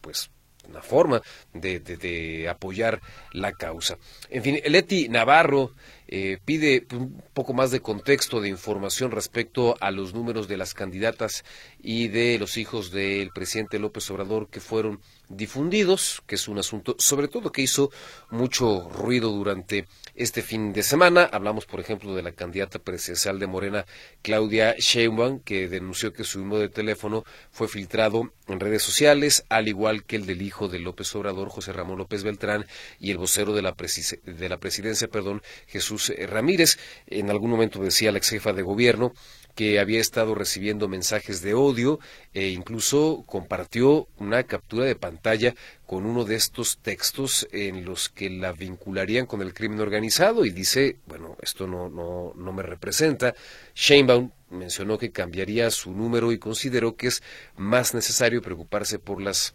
pues 0.00 0.30
una 0.68 0.82
forma 0.82 1.22
de, 1.52 1.80
de, 1.80 2.48
apoyar 2.48 3.00
la 3.32 3.52
causa. 3.52 3.98
En 4.30 4.42
fin, 4.42 4.60
Leti 4.66 5.08
Navarro 5.08 5.72
eh, 6.08 6.38
pide 6.44 6.86
un 6.92 7.22
poco 7.34 7.52
más 7.52 7.70
de 7.70 7.80
contexto, 7.80 8.40
de 8.40 8.48
información 8.48 9.10
respecto 9.10 9.76
a 9.80 9.90
los 9.90 10.14
números 10.14 10.46
de 10.46 10.56
las 10.56 10.74
candidatas 10.74 11.44
y 11.82 12.08
de 12.08 12.38
los 12.38 12.56
hijos 12.56 12.90
del 12.90 13.30
presidente 13.30 13.78
López 13.78 14.08
Obrador 14.10 14.48
que 14.48 14.60
fueron 14.60 15.00
difundidos, 15.28 16.22
que 16.26 16.36
es 16.36 16.46
un 16.46 16.58
asunto 16.58 16.94
sobre 16.98 17.28
todo 17.28 17.50
que 17.50 17.62
hizo 17.62 17.90
mucho 18.30 18.88
ruido 18.90 19.30
durante 19.32 19.86
este 20.16 20.42
fin 20.42 20.72
de 20.72 20.82
semana. 20.82 21.28
Hablamos, 21.30 21.66
por 21.66 21.80
ejemplo, 21.80 22.14
de 22.14 22.22
la 22.22 22.32
candidata 22.32 22.78
presidencial 22.78 23.38
de 23.38 23.46
Morena, 23.46 23.86
Claudia 24.22 24.74
Sheinbaum, 24.78 25.40
que 25.40 25.68
denunció 25.68 26.12
que 26.12 26.24
su 26.24 26.40
número 26.40 26.60
de 26.60 26.68
teléfono 26.68 27.24
fue 27.50 27.68
filtrado 27.68 28.32
en 28.48 28.60
redes 28.60 28.82
sociales, 28.82 29.44
al 29.48 29.68
igual 29.68 30.04
que 30.04 30.16
el 30.16 30.26
del 30.26 30.42
hijo 30.42 30.68
de 30.68 30.78
López 30.78 31.14
Obrador, 31.14 31.48
José 31.48 31.72
Ramón 31.72 31.98
López 31.98 32.22
Beltrán, 32.24 32.66
y 32.98 33.10
el 33.10 33.18
vocero 33.18 33.52
de 33.52 33.62
la, 33.62 33.76
de 34.24 34.48
la 34.48 34.58
presidencia, 34.58 35.08
perdón, 35.08 35.42
Jesús 35.66 36.12
Ramírez. 36.28 36.78
En 37.06 37.30
algún 37.30 37.50
momento 37.50 37.80
decía 37.80 38.12
la 38.12 38.18
ex 38.18 38.30
jefa 38.30 38.52
de 38.52 38.62
gobierno 38.62 39.12
que 39.56 39.80
había 39.80 40.00
estado 40.00 40.34
recibiendo 40.34 40.86
mensajes 40.86 41.40
de 41.40 41.54
odio 41.54 41.98
e 42.34 42.50
incluso 42.50 43.24
compartió 43.26 44.06
una 44.18 44.44
captura 44.44 44.84
de 44.84 44.94
pantalla 44.94 45.54
con 45.86 46.04
uno 46.04 46.24
de 46.24 46.36
estos 46.36 46.78
textos 46.78 47.48
en 47.52 47.86
los 47.86 48.10
que 48.10 48.28
la 48.28 48.52
vincularían 48.52 49.24
con 49.24 49.40
el 49.40 49.54
crimen 49.54 49.80
organizado 49.80 50.44
y 50.44 50.50
dice, 50.50 50.98
bueno, 51.06 51.38
esto 51.40 51.66
no, 51.66 51.88
no, 51.88 52.34
no 52.36 52.52
me 52.52 52.62
representa. 52.62 53.34
Sheinbaum 53.74 54.30
mencionó 54.50 54.98
que 54.98 55.10
cambiaría 55.10 55.70
su 55.70 55.90
número 55.92 56.32
y 56.32 56.38
consideró 56.38 56.94
que 56.94 57.06
es 57.06 57.22
más 57.56 57.94
necesario 57.94 58.42
preocuparse 58.42 58.98
por 58.98 59.22
las 59.22 59.54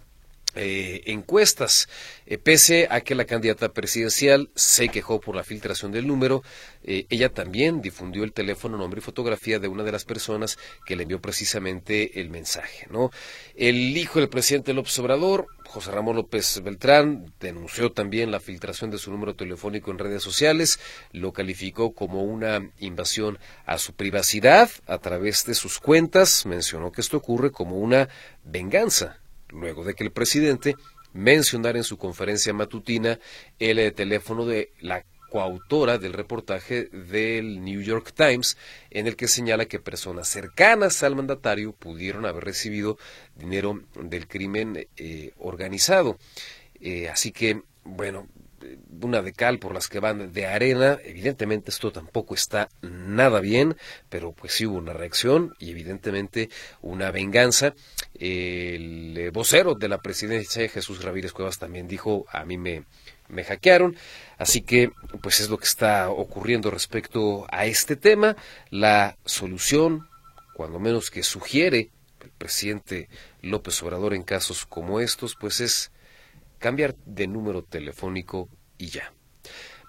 eh, 0.56 1.02
encuestas. 1.06 1.88
Eh, 2.26 2.38
pese 2.38 2.88
a 2.90 3.02
que 3.02 3.16
la 3.16 3.26
candidata 3.26 3.70
presidencial 3.70 4.50
se 4.56 4.90
quejó 4.90 5.20
por 5.20 5.36
la 5.36 5.44
filtración 5.44 5.92
del 5.92 6.08
número, 6.08 6.44
eh, 6.84 7.06
ella 7.10 7.30
también 7.30 7.82
difundió 7.82 8.24
el 8.24 8.34
teléfono, 8.34 8.78
nombre 8.78 9.00
y 9.00 9.04
fotografía 9.04 9.60
de 9.60 9.68
una 9.68 9.84
de 9.84 9.92
las 9.92 10.06
personas 10.06 10.58
que 10.86 10.96
le 10.96 11.04
envió 11.04 11.22
precisamente 11.22 12.20
el 12.20 12.30
mensaje. 12.30 12.88
¿no? 12.90 13.12
El 13.56 13.98
hijo 13.98 14.20
del 14.20 14.30
presidente 14.30 14.74
López 14.74 14.98
Obrador, 15.00 15.48
José 15.66 15.92
Ramón 15.92 16.18
López 16.18 16.62
Beltrán, 16.64 17.34
denunció 17.40 17.94
también 17.94 18.30
la 18.30 18.42
filtración 18.42 18.92
de 18.92 18.98
su 18.98 19.10
número 19.10 19.36
telefónico 19.36 19.92
en 19.92 20.00
redes 20.00 20.22
sociales, 20.22 20.80
lo 21.14 21.32
calificó 21.32 21.94
como 21.94 22.24
una 22.24 22.72
invasión 22.80 23.40
a 23.66 23.78
su 23.78 23.94
privacidad 23.94 24.70
a 24.86 24.98
través 24.98 25.46
de 25.46 25.54
sus 25.54 25.80
cuentas, 25.80 26.46
mencionó 26.46 26.92
que 26.92 27.00
esto 27.00 27.18
ocurre 27.18 27.52
como 27.52 27.78
una 27.78 28.10
venganza 28.44 29.21
luego 29.52 29.84
de 29.84 29.94
que 29.94 30.04
el 30.04 30.12
presidente 30.12 30.76
mencionara 31.14 31.78
en 31.78 31.84
su 31.84 31.98
conferencia 31.98 32.54
matutina 32.54 33.20
el 33.60 33.94
teléfono 33.94 34.46
de 34.46 34.72
la 34.80 35.04
coautora 35.32 35.98
del 35.98 36.12
reportaje 36.12 36.90
del 36.92 37.64
New 37.64 37.82
York 37.82 38.12
Times, 38.14 38.58
en 38.90 39.08
el 39.08 39.16
que 39.16 39.30
señala 39.30 39.66
que 39.66 39.80
personas 39.80 40.28
cercanas 40.28 41.04
al 41.04 41.16
mandatario 41.16 41.72
pudieron 41.72 42.26
haber 42.26 42.44
recibido 42.44 42.98
dinero 43.36 43.82
del 43.96 44.28
crimen 44.28 44.88
eh, 44.98 45.32
organizado. 45.38 46.18
Eh, 46.82 47.08
así 47.08 47.32
que, 47.32 47.62
bueno, 47.86 48.28
una 49.02 49.22
de 49.22 49.34
cal 49.34 49.60
por 49.60 49.74
las 49.74 49.88
que 49.88 50.00
van 50.00 50.32
de 50.32 50.46
arena. 50.46 51.00
Evidentemente 51.04 51.72
esto 51.72 51.92
tampoco 51.92 52.36
está 52.36 52.70
nada 52.82 53.40
bien, 53.40 53.76
pero 54.10 54.32
pues 54.32 54.54
sí 54.54 54.66
hubo 54.66 54.78
una 54.78 54.94
reacción 54.94 55.56
y 55.60 55.72
evidentemente 55.72 56.50
una 56.82 57.12
venganza. 57.12 57.74
El 58.14 59.18
eh, 59.18 59.30
vocero 59.32 59.76
de 59.76 59.90
la 59.90 60.02
presidencia, 60.02 60.68
Jesús 60.70 61.04
Ramírez 61.04 61.34
Cuevas, 61.34 61.60
también 61.60 61.88
dijo, 61.88 62.26
a 62.32 62.46
mí 62.46 62.58
me, 62.58 62.84
me 63.28 63.44
hackearon. 63.44 63.96
Así 64.38 64.62
que, 64.62 64.92
pues 65.22 65.40
es 65.40 65.50
lo 65.50 65.58
que 65.58 65.66
está 65.66 66.10
ocurriendo 66.10 66.72
respecto 66.72 67.46
a 67.50 67.66
este 67.66 67.96
tema. 67.96 68.36
La 68.70 69.18
solución, 69.26 70.08
cuando 70.54 70.80
menos 70.80 71.10
que 71.10 71.24
sugiere 71.24 71.90
el 72.22 72.30
presidente 72.38 73.10
López 73.42 73.82
Obrador 73.82 74.14
en 74.14 74.24
casos 74.24 74.66
como 74.66 75.00
estos, 75.00 75.36
pues 75.36 75.60
es 75.60 75.92
cambiar 76.62 76.96
de 77.06 77.28
número 77.28 77.64
telefónico 77.64 78.48
y 78.78 78.88
ya. 78.88 79.12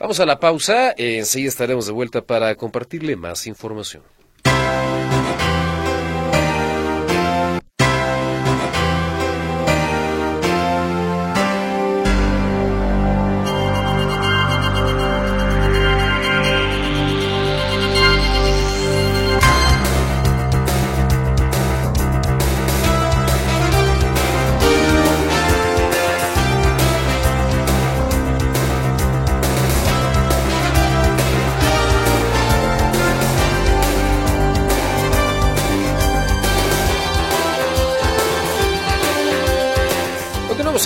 Vamos 0.00 0.18
a 0.18 0.26
la 0.26 0.40
pausa, 0.40 0.92
enseguida 0.96 1.48
estaremos 1.48 1.86
de 1.86 1.92
vuelta 1.92 2.22
para 2.22 2.52
compartirle 2.56 3.14
más 3.14 3.46
información. 3.46 4.02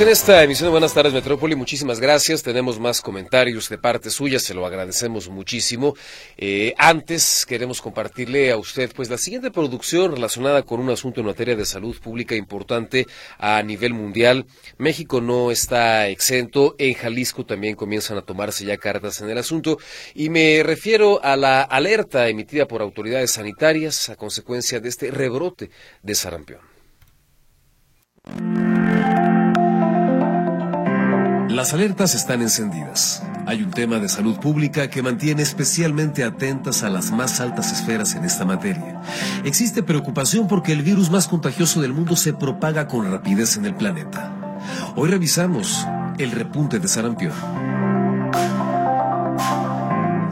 En 0.00 0.08
esta 0.08 0.42
emisión 0.42 0.66
de 0.66 0.72
Buenas 0.72 0.92
tardes 0.92 1.14
Metrópoli. 1.14 1.54
Muchísimas 1.54 2.00
gracias. 2.00 2.42
Tenemos 2.42 2.78
más 2.78 3.00
comentarios 3.00 3.68
de 3.70 3.78
parte 3.78 4.10
suya. 4.10 4.38
Se 4.38 4.52
lo 4.52 4.66
agradecemos 4.66 5.30
muchísimo. 5.30 5.94
Eh, 6.36 6.74
antes 6.76 7.46
queremos 7.46 7.80
compartirle 7.80 8.50
a 8.50 8.58
usted 8.58 8.92
pues 8.94 9.08
la 9.08 9.16
siguiente 9.16 9.50
producción 9.50 10.12
relacionada 10.12 10.64
con 10.64 10.80
un 10.80 10.90
asunto 10.90 11.20
en 11.20 11.26
materia 11.26 11.56
de 11.56 11.64
salud 11.64 11.98
pública 11.98 12.34
importante 12.34 13.06
a 13.38 13.62
nivel 13.62 13.94
mundial. 13.94 14.44
México 14.76 15.22
no 15.22 15.50
está 15.50 16.08
exento. 16.08 16.74
En 16.78 16.92
Jalisco 16.92 17.46
también 17.46 17.74
comienzan 17.74 18.18
a 18.18 18.22
tomarse 18.22 18.66
ya 18.66 18.76
cartas 18.76 19.22
en 19.22 19.30
el 19.30 19.38
asunto. 19.38 19.78
Y 20.14 20.28
me 20.28 20.62
refiero 20.62 21.24
a 21.24 21.36
la 21.36 21.62
alerta 21.62 22.28
emitida 22.28 22.66
por 22.66 22.82
autoridades 22.82 23.30
sanitarias 23.30 24.10
a 24.10 24.16
consecuencia 24.16 24.78
de 24.78 24.90
este 24.90 25.10
rebrote 25.10 25.70
de 26.02 26.14
sarampión. 26.14 26.60
Las 31.56 31.72
alertas 31.72 32.14
están 32.14 32.42
encendidas. 32.42 33.22
Hay 33.46 33.62
un 33.62 33.70
tema 33.70 33.98
de 33.98 34.10
salud 34.10 34.38
pública 34.38 34.90
que 34.90 35.00
mantiene 35.00 35.40
especialmente 35.40 36.22
atentas 36.22 36.82
a 36.82 36.90
las 36.90 37.12
más 37.12 37.40
altas 37.40 37.72
esferas 37.72 38.14
en 38.14 38.26
esta 38.26 38.44
materia. 38.44 39.00
Existe 39.42 39.82
preocupación 39.82 40.48
porque 40.48 40.72
el 40.72 40.82
virus 40.82 41.08
más 41.08 41.28
contagioso 41.28 41.80
del 41.80 41.94
mundo 41.94 42.14
se 42.14 42.34
propaga 42.34 42.86
con 42.88 43.10
rapidez 43.10 43.56
en 43.56 43.64
el 43.64 43.74
planeta. 43.74 44.60
Hoy 44.96 45.08
revisamos 45.08 45.86
el 46.18 46.32
repunte 46.32 46.78
de 46.78 46.88
sarampión. 46.88 47.32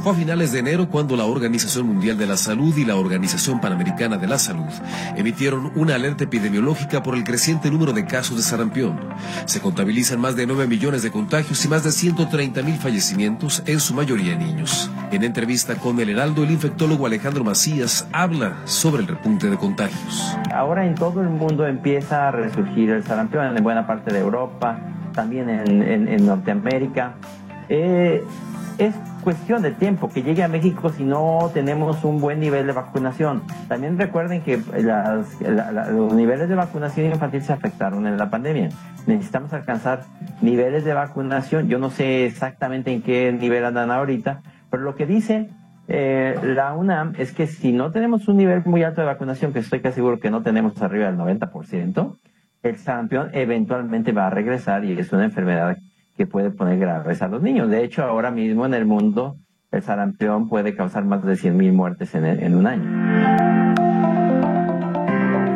Fue 0.05 0.13
a 0.13 0.17
finales 0.17 0.53
de 0.53 0.59
enero 0.59 0.91
cuando 0.91 1.17
la 1.17 1.25
Organización 1.25 1.87
Mundial 1.87 2.19
de 2.19 2.27
la 2.27 2.37
Salud 2.37 2.77
y 2.77 2.85
la 2.85 2.97
Organización 2.97 3.59
Panamericana 3.59 4.19
de 4.19 4.27
la 4.27 4.39
Salud 4.39 4.71
emitieron 5.17 5.73
una 5.77 5.95
alerta 5.95 6.25
epidemiológica 6.25 7.03
por 7.03 7.15
el 7.15 7.25
creciente 7.25 7.71
número 7.71 7.95
de 7.95 8.05
casos 8.05 8.37
de 8.37 8.43
sarampión. 8.43 9.01
Se 9.47 9.63
contabilizan 9.63 10.21
más 10.21 10.37
de 10.37 10.47
9 10.47 10.67
millones 10.67 11.03
de 11.05 11.11
contagios 11.11 11.65
y 11.65 11.69
más 11.69 11.85
de 11.85 11.91
130 11.91 12.63
mil 12.63 12.75
fallecimientos, 12.75 13.63
en 13.65 13.81
su 13.81 13.95
mayoría 13.95 14.37
niños. 14.37 14.91
En 15.11 15.25
entrevista 15.25 15.77
con 15.77 15.99
el 15.99 16.11
Heraldo, 16.11 16.45
el 16.45 16.51
infectólogo 16.51 17.07
Alejandro 17.07 17.43
Macías 17.43 18.07
habla 18.13 18.59
sobre 18.67 19.01
el 19.01 19.09
repunte 19.09 19.49
de 19.49 19.57
contagios. 19.57 20.37
Ahora 20.53 20.85
en 20.85 20.97
todo 20.97 21.23
el 21.23 21.31
mundo 21.31 21.67
empieza 21.67 22.29
a 22.29 22.31
resurgir 22.31 22.91
el 22.91 23.05
sarampión, 23.05 23.57
en 23.57 23.65
buena 23.65 23.87
parte 23.87 24.13
de 24.13 24.21
Europa, 24.21 24.79
también 25.15 25.49
en, 25.49 26.27
Norteamérica. 26.27 27.15
Eh, 27.71 28.23
es 28.79 28.95
cuestión 29.23 29.63
de 29.63 29.71
tiempo 29.71 30.09
que 30.09 30.23
llegue 30.23 30.43
a 30.43 30.49
México 30.49 30.91
si 30.91 31.05
no 31.05 31.51
tenemos 31.53 32.05
un 32.05 32.21
buen 32.21 32.41
nivel 32.41 32.67
de 32.67 32.73
vacunación. 32.73 33.43
También 33.69 33.99
recuerden 33.99 34.43
que 34.43 34.59
los 34.59 36.15
niveles 36.15 36.49
de 36.49 36.55
vacunación 36.55 37.07
infantil 37.07 37.43
se 37.43 37.53
afectaron 37.53 38.07
en 38.07 38.17
la 38.17 38.31
pandemia. 38.31 38.69
Necesitamos 39.07 39.53
alcanzar 39.53 40.03
niveles 40.41 40.85
de 40.85 40.95
vacunación. 40.95 41.69
Yo 41.69 41.79
no 41.79 41.91
sé 41.91 42.27
exactamente 42.27 42.93
en 42.93 43.03
qué 43.03 43.33
nivel 43.33 43.65
andan 43.65 43.91
ahorita, 43.91 44.43
pero 44.71 44.83
lo 44.83 44.95
que 44.95 45.07
dice 45.07 45.49
eh, 45.87 46.39
la 46.43 46.73
UNAM 46.75 47.15
es 47.19 47.33
que 47.33 47.47
si 47.47 47.73
no 47.73 47.91
tenemos 47.93 48.27
un 48.29 48.39
nivel 48.39 48.63
muy 48.65 48.83
alto 48.83 49.01
de 49.01 49.07
vacunación, 49.07 49.53
que 49.53 49.59
estoy 49.59 49.81
casi 49.81 49.97
seguro 49.97 50.19
que 50.19 50.31
no 50.31 50.43
tenemos 50.43 50.81
arriba 50.83 51.07
del 51.07 51.19
90%, 51.19 52.19
el 52.63 52.79
sarampión 52.79 53.31
eventualmente 53.33 54.13
va 54.13 54.27
a 54.27 54.31
regresar 54.31 54.85
y 54.85 54.99
es 54.99 55.13
una 55.13 55.25
enfermedad 55.25 55.77
que 56.17 56.27
puede 56.27 56.51
poner 56.51 56.79
graves 56.79 57.23
a 57.23 57.29
los 57.29 57.43
niños. 57.43 57.69
De 57.69 57.85
hecho, 57.85 58.03
ahora 58.05 58.31
mismo 58.31 58.67
en 58.67 58.75
el 58.75 58.87
mundo 58.87 59.37
el 59.71 59.83
sarampión 59.83 60.49
puede 60.49 60.77
causar 60.77 61.05
más 61.05 61.25
de 61.25 61.35
100.000 61.35 61.73
muertes 61.73 62.15
en, 62.15 62.25
en 62.25 62.55
un 62.55 62.67
año. 62.67 63.65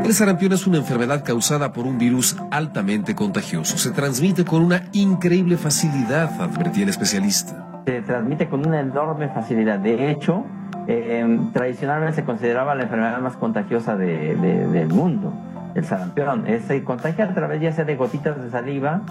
El 0.04 0.14
sarampión 0.14 0.52
es 0.52 0.66
una 0.66 0.78
enfermedad 0.78 1.22
causada 1.22 1.72
por 1.72 1.86
un 1.86 1.98
virus 1.98 2.36
altamente 2.50 3.14
contagioso. 3.14 3.76
Se 3.76 3.90
transmite 3.90 4.44
con 4.44 4.62
una 4.62 4.84
increíble 4.92 5.58
facilidad, 5.58 6.40
advertía 6.40 6.84
el 6.84 6.88
especialista. 6.88 7.82
Se 7.84 8.00
transmite 8.00 8.48
con 8.48 8.66
una 8.66 8.80
enorme 8.80 9.28
facilidad. 9.28 9.78
De 9.78 10.10
hecho, 10.10 10.46
eh, 10.86 11.20
em, 11.20 11.52
tradicionalmente 11.52 12.16
se 12.16 12.24
consideraba 12.24 12.74
la 12.74 12.84
enfermedad 12.84 13.20
más 13.20 13.36
contagiosa 13.36 13.96
del 13.96 14.88
mundo, 14.88 15.34
el 15.74 15.84
sarampión. 15.84 16.46
Se 16.66 16.82
contagia 16.82 17.26
a 17.26 17.34
través 17.34 17.60
ya 17.60 17.72
sea 17.72 17.84
de 17.84 17.94
gotitas 17.94 18.42
de 18.42 18.50
saliva 18.50 19.02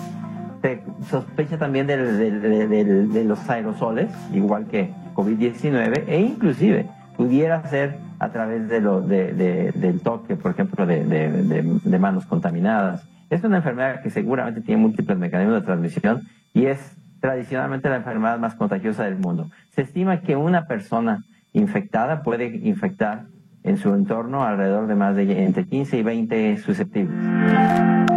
se 0.61 0.81
sospecha 1.09 1.57
también 1.57 1.87
de 1.87 3.23
los 3.25 3.49
aerosoles, 3.49 4.09
igual 4.33 4.67
que 4.67 4.93
COVID-19, 5.15 6.03
e 6.07 6.19
inclusive 6.21 6.87
pudiera 7.17 7.67
ser 7.67 7.97
a 8.19 8.29
través 8.29 8.69
de 8.69 8.79
lo, 8.79 9.01
del 9.01 10.01
toque, 10.01 10.35
por 10.35 10.51
ejemplo, 10.51 10.85
de, 10.85 11.97
manos 11.99 12.25
contaminadas. 12.25 13.07
Es 13.29 13.43
una 13.43 13.57
enfermedad 13.57 14.01
que 14.01 14.09
seguramente 14.09 14.61
tiene 14.61 14.81
múltiples 14.81 15.17
mecanismos 15.17 15.59
de 15.59 15.65
transmisión 15.65 16.21
y 16.53 16.67
es 16.67 16.95
tradicionalmente 17.19 17.89
la 17.89 17.97
enfermedad 17.97 18.39
más 18.39 18.55
contagiosa 18.55 19.03
del 19.03 19.17
mundo. 19.17 19.49
Se 19.71 19.81
estima 19.81 20.21
que 20.21 20.35
una 20.35 20.67
persona 20.67 21.25
infectada 21.51 22.23
puede 22.23 22.45
infectar 22.45 23.25
en 23.63 23.77
su 23.77 23.93
entorno 23.93 24.45
alrededor 24.45 24.87
de 24.87 24.95
más 24.95 25.15
de 25.15 25.43
entre 25.43 25.65
15 25.65 25.97
y 25.97 26.03
20 26.03 26.57
susceptibles. 26.57 28.16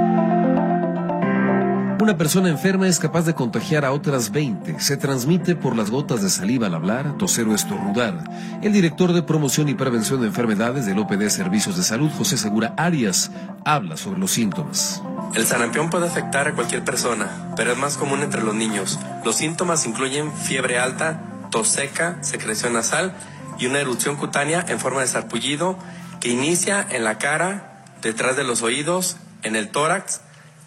Una 2.00 2.16
persona 2.16 2.48
enferma 2.48 2.88
es 2.88 2.98
capaz 2.98 3.26
de 3.26 3.34
contagiar 3.34 3.84
a 3.84 3.92
otras 3.92 4.30
20. 4.30 4.80
Se 4.80 4.96
transmite 4.96 5.54
por 5.54 5.76
las 5.76 5.90
gotas 5.90 6.22
de 6.22 6.30
saliva 6.30 6.66
al 6.66 6.74
hablar, 6.74 7.18
toser 7.18 7.46
o 7.46 7.54
estornudar. 7.54 8.24
El 8.62 8.72
director 8.72 9.12
de 9.12 9.22
promoción 9.22 9.68
y 9.68 9.74
prevención 9.74 10.22
de 10.22 10.28
enfermedades 10.28 10.86
del 10.86 10.98
OPD 10.98 11.28
Servicios 11.28 11.76
de 11.76 11.82
Salud, 11.82 12.10
José 12.16 12.38
Segura 12.38 12.72
Arias, 12.78 13.30
habla 13.66 13.98
sobre 13.98 14.18
los 14.18 14.30
síntomas. 14.30 15.02
El 15.34 15.46
sarampión 15.46 15.90
puede 15.90 16.06
afectar 16.06 16.48
a 16.48 16.54
cualquier 16.54 16.82
persona, 16.84 17.52
pero 17.54 17.72
es 17.72 17.76
más 17.76 17.98
común 17.98 18.22
entre 18.22 18.42
los 18.42 18.54
niños. 18.54 18.98
Los 19.22 19.36
síntomas 19.36 19.84
incluyen 19.84 20.32
fiebre 20.32 20.78
alta, 20.78 21.20
tos 21.50 21.68
seca, 21.68 22.16
secreción 22.22 22.72
nasal 22.72 23.12
y 23.58 23.66
una 23.66 23.78
erupción 23.78 24.16
cutánea 24.16 24.64
en 24.66 24.80
forma 24.80 25.02
de 25.02 25.06
sarpullido 25.06 25.78
que 26.18 26.30
inicia 26.30 26.86
en 26.88 27.04
la 27.04 27.18
cara, 27.18 27.84
detrás 28.00 28.38
de 28.38 28.44
los 28.44 28.62
oídos, 28.62 29.18
en 29.42 29.54
el 29.54 29.68
tórax, 29.68 30.22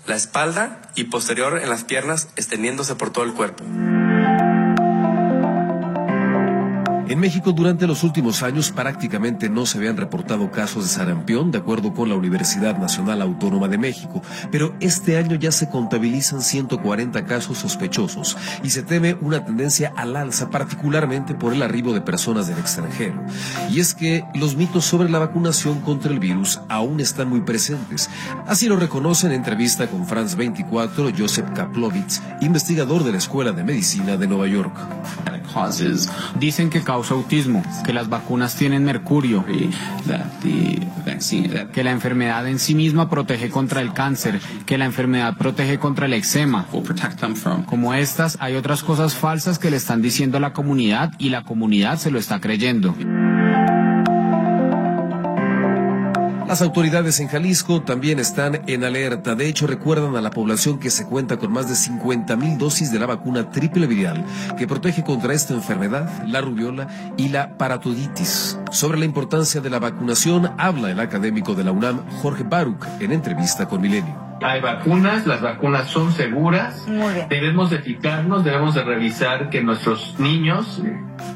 la 0.06 0.16
espalda 0.16 0.82
y 0.96 1.06
posterior 1.06 1.60
en 1.60 1.70
las 1.70 1.84
piernas 1.84 2.30
extendiéndose 2.36 2.96
por 2.96 3.12
todo 3.12 3.24
el 3.24 3.34
cuerpo. 3.34 3.64
En 7.14 7.20
México 7.20 7.52
durante 7.52 7.86
los 7.86 8.04
últimos 8.04 8.42
años 8.42 8.72
prácticamente 8.72 9.48
no 9.48 9.68
se 9.68 9.78
habían 9.78 9.98
reportado 9.98 10.50
casos 10.50 10.86
de 10.86 10.90
sarampión, 10.90 11.52
de 11.52 11.60
acuerdo 11.60 11.94
con 11.94 12.10
la 12.10 12.16
Universidad 12.16 12.80
Nacional 12.80 13.22
Autónoma 13.22 13.68
de 13.68 13.78
México, 13.78 14.24
pero 14.50 14.74
este 14.80 15.16
año 15.18 15.36
ya 15.36 15.52
se 15.52 15.70
contabilizan 15.70 16.42
140 16.42 17.24
casos 17.26 17.60
sospechosos 17.60 18.36
y 18.64 18.72
se 18.72 18.82
teme 18.82 19.16
una 19.22 19.46
tendencia 19.46 19.94
al 19.96 20.16
alza, 20.16 20.50
particularmente 20.50 21.36
por 21.36 21.54
el 21.54 21.62
arribo 21.62 21.94
de 21.94 22.02
personas 22.02 22.48
del 22.48 22.58
extranjero. 22.58 23.24
Y 23.70 23.80
es 23.80 23.94
que 23.94 24.26
los 24.34 24.56
mitos 24.56 24.84
sobre 24.84 25.08
la 25.08 25.20
vacunación 25.20 25.82
contra 25.82 26.12
el 26.12 26.18
virus 26.18 26.62
aún 26.68 27.00
están 27.00 27.30
muy 27.30 27.42
presentes. 27.42 28.10
Así 28.48 28.68
lo 28.68 28.76
reconoce 28.76 29.28
en 29.28 29.34
entrevista 29.34 29.86
con 29.86 30.08
France 30.08 30.36
24 30.36 31.12
Joseph 31.16 31.52
Kaplowitz, 31.54 32.24
investigador 32.42 33.04
de 33.04 33.12
la 33.12 33.20
Escuela 33.20 33.52
de 33.52 33.64
Medicina 33.64 34.18
de 34.18 34.26
Nueva 34.26 34.48
York. 34.48 34.74
Dicen 36.40 36.72
que 36.72 36.82
causa 36.82 37.03
autismo, 37.12 37.64
que 37.86 37.94
las 37.94 38.10
vacunas 38.10 38.56
tienen 38.56 38.84
mercurio, 38.84 39.46
que 41.74 41.84
la 41.84 41.92
enfermedad 41.92 42.48
en 42.48 42.60
sí 42.60 42.76
misma 42.76 43.10
protege 43.10 43.50
contra 43.50 43.82
el 43.82 43.94
cáncer, 43.94 44.40
que 44.66 44.78
la 44.78 44.86
enfermedad 44.86 45.38
protege 45.38 45.80
contra 45.80 46.06
el 46.06 46.14
eczema. 46.14 46.66
Como 47.66 47.94
estas, 47.94 48.38
hay 48.40 48.56
otras 48.56 48.84
cosas 48.84 49.16
falsas 49.16 49.60
que 49.60 49.72
le 49.72 49.78
están 49.78 50.02
diciendo 50.02 50.38
a 50.38 50.42
la 50.42 50.54
comunidad 50.54 51.14
y 51.18 51.30
la 51.30 51.44
comunidad 51.44 51.98
se 51.98 52.12
lo 52.12 52.20
está 52.20 52.40
creyendo. 52.40 52.96
Las 56.54 56.62
autoridades 56.62 57.20
en 57.20 57.30
Jalisco 57.30 57.82
también 57.82 58.20
están 58.20 58.62
en 58.68 58.84
alerta. 58.84 59.34
De 59.34 59.48
hecho, 59.48 59.66
recuerdan 59.66 60.16
a 60.16 60.22
la 60.22 60.30
población 60.30 60.78
que 60.78 60.92
se 60.92 61.08
cuenta 61.08 61.38
con 61.38 61.52
más 61.52 61.68
de 61.68 61.74
50 61.74 62.36
mil 62.36 62.60
dosis 62.60 62.92
de 62.92 63.00
la 63.00 63.08
vacuna 63.08 63.50
triple 63.50 63.88
viral 63.88 64.24
que 64.56 64.68
protege 64.68 65.04
contra 65.04 65.34
esta 65.34 65.56
enfermedad, 65.56 66.08
la 66.28 66.42
rubiola 66.42 67.14
y 67.18 67.30
la 67.30 67.58
paratoditis. 67.58 68.60
Sobre 68.70 69.00
la 69.00 69.06
importancia 69.06 69.62
de 69.62 69.72
la 69.72 69.80
vacunación 69.80 70.52
habla 70.60 70.92
el 70.92 71.00
académico 71.00 71.56
de 71.56 71.64
la 71.64 71.72
UNAM, 71.72 72.08
Jorge 72.22 72.44
Baruch, 72.44 72.86
en 73.00 73.14
entrevista 73.14 73.68
con 73.68 73.82
Milenio 73.82 74.33
hay 74.44 74.62
vacunas, 74.62 75.26
las 75.26 75.42
vacunas 75.42 75.88
son 75.88 76.12
seguras, 76.12 76.86
debemos 77.30 77.70
de 77.70 77.80
fijarnos, 77.80 78.44
debemos 78.44 78.76
de 78.76 78.84
revisar 78.84 79.50
que 79.50 79.64
nuestros 79.64 80.20
niños 80.20 80.82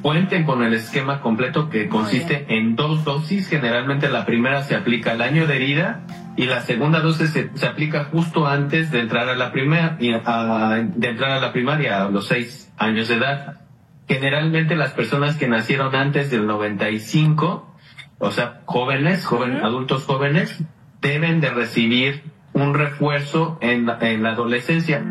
cuenten 0.01 0.43
con 0.43 0.63
el 0.63 0.73
esquema 0.73 1.21
completo 1.21 1.69
que 1.69 1.87
consiste 1.87 2.45
en 2.49 2.75
dos 2.75 3.03
dosis, 3.03 3.47
generalmente 3.47 4.09
la 4.09 4.25
primera 4.25 4.63
se 4.63 4.75
aplica 4.75 5.11
al 5.11 5.21
año 5.21 5.47
de 5.47 5.57
vida 5.57 6.01
y 6.35 6.45
la 6.45 6.61
segunda 6.61 6.99
dosis 6.99 7.31
se, 7.31 7.67
aplica 7.67 8.05
justo 8.05 8.45
antes 8.45 8.91
de 8.91 8.99
entrar 8.99 9.29
a 9.29 9.35
la 9.35 9.51
primera, 9.51 9.97
de 9.99 11.07
entrar 11.07 11.31
a 11.31 11.39
la 11.39 11.51
primaria 11.51 12.03
a 12.03 12.09
los 12.09 12.27
seis 12.27 12.71
años 12.77 13.07
de 13.07 13.15
edad. 13.15 13.61
Generalmente 14.07 14.75
las 14.75 14.91
personas 14.91 15.35
que 15.35 15.47
nacieron 15.47 15.95
antes 15.95 16.29
del 16.29 16.45
95, 16.45 17.75
o 18.19 18.31
sea, 18.31 18.61
jóvenes, 18.65 19.25
jóvenes, 19.25 19.63
adultos 19.63 20.05
jóvenes, 20.05 20.63
deben 21.01 21.41
de 21.41 21.49
recibir 21.49 22.36
un 22.57 22.73
refuerzo 22.73 23.57
en 23.61 23.85
la, 23.85 23.99
en 24.01 24.23
la 24.23 24.31
adolescencia. 24.31 25.03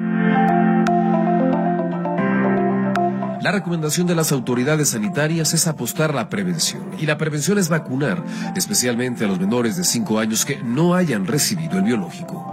La 3.40 3.52
recomendación 3.52 4.08
de 4.08 4.16
las 4.16 4.32
autoridades 4.32 4.90
sanitarias 4.90 5.54
es 5.54 5.68
apostar 5.68 6.10
a 6.10 6.14
la 6.14 6.28
prevención. 6.28 6.90
Y 6.98 7.06
la 7.06 7.16
prevención 7.16 7.58
es 7.58 7.68
vacunar, 7.68 8.24
especialmente 8.56 9.24
a 9.24 9.28
los 9.28 9.38
menores 9.38 9.76
de 9.76 9.84
5 9.84 10.18
años 10.18 10.44
que 10.44 10.60
no 10.64 10.94
hayan 10.94 11.26
recibido 11.26 11.78
el 11.78 11.84
biológico. 11.84 12.44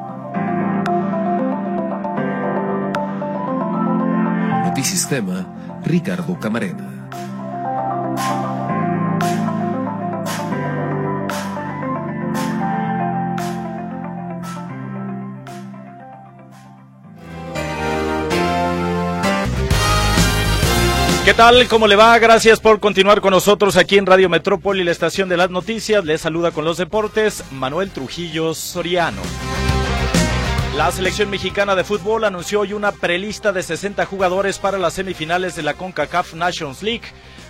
Notisistema, 4.65 5.81
Ricardo 5.83 6.39
Camarena. 6.39 7.02
¿Qué 21.25 21.33
tal? 21.33 21.69
¿Cómo 21.69 21.87
le 21.87 21.95
va? 21.95 22.19
Gracias 22.19 22.59
por 22.59 22.81
continuar 22.81 23.21
con 23.21 23.31
nosotros 23.31 23.77
aquí 23.77 23.97
en 23.97 24.05
Radio 24.05 24.27
Metrópoli, 24.27 24.83
la 24.83 24.91
estación 24.91 25.29
de 25.29 25.37
las 25.37 25.49
noticias. 25.49 26.03
Les 26.03 26.19
saluda 26.19 26.51
con 26.51 26.65
los 26.65 26.75
deportes 26.75 27.45
Manuel 27.49 27.91
Trujillo 27.91 28.53
Soriano. 28.53 29.21
La 30.75 30.91
selección 30.91 31.29
mexicana 31.29 31.75
de 31.75 31.85
fútbol 31.85 32.25
anunció 32.25 32.59
hoy 32.59 32.73
una 32.73 32.91
prelista 32.91 33.53
de 33.53 33.63
60 33.63 34.05
jugadores 34.05 34.59
para 34.59 34.77
las 34.77 34.95
semifinales 34.95 35.55
de 35.55 35.63
la 35.63 35.75
CONCACAF 35.75 36.33
Nations 36.33 36.83
League, 36.83 37.07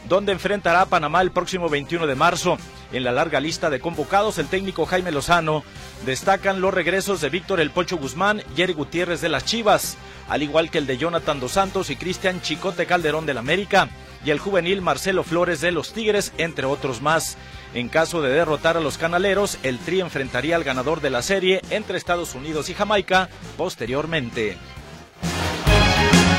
donde 0.10 0.32
enfrentará 0.32 0.82
a 0.82 0.86
Panamá 0.86 1.22
el 1.22 1.32
próximo 1.32 1.70
21 1.70 2.08
de 2.08 2.16
marzo. 2.16 2.58
En 2.92 3.04
la 3.04 3.12
larga 3.12 3.40
lista 3.40 3.70
de 3.70 3.80
convocados, 3.80 4.38
el 4.38 4.48
técnico 4.48 4.86
Jaime 4.86 5.12
Lozano 5.12 5.64
destacan 6.06 6.62
los 6.62 6.74
regresos 6.74 7.22
de 7.22 7.30
Víctor 7.30 7.60
El 7.60 7.72
Pocho 7.72 7.98
Guzmán, 7.98 8.44
Jerry 8.56 8.74
Gutiérrez 8.74 9.22
de 9.22 9.30
las 9.30 9.46
Chivas, 9.46 9.98
al 10.30 10.44
igual 10.44 10.70
que 10.70 10.78
el 10.78 10.88
de 10.88 10.98
Jonathan 10.98 11.40
Dos 11.40 11.54
Santos 11.54 11.90
y 11.90 11.96
Cristian 11.96 12.42
Chicote 12.42 12.86
Calderón 12.86 13.26
del 13.26 13.38
América, 13.38 13.90
y 14.26 14.32
el 14.32 14.40
juvenil 14.40 14.82
Marcelo 14.82 15.24
Flores 15.24 15.60
de 15.60 15.72
los 15.72 15.94
Tigres, 15.94 16.34
entre 16.38 16.66
otros 16.66 17.02
más. 17.02 17.38
En 17.74 17.90
caso 17.90 18.22
de 18.22 18.32
derrotar 18.32 18.78
a 18.78 18.82
los 18.82 18.98
canaleros, 18.98 19.58
el 19.64 19.80
Tri 19.80 20.00
enfrentaría 20.00 20.56
al 20.56 20.64
ganador 20.64 21.02
de 21.02 21.10
la 21.10 21.22
serie 21.22 21.62
entre 21.72 21.98
Estados 21.98 22.36
Unidos 22.36 22.70
y 22.70 22.74
Jamaica 22.74 23.30
posteriormente. 23.58 24.58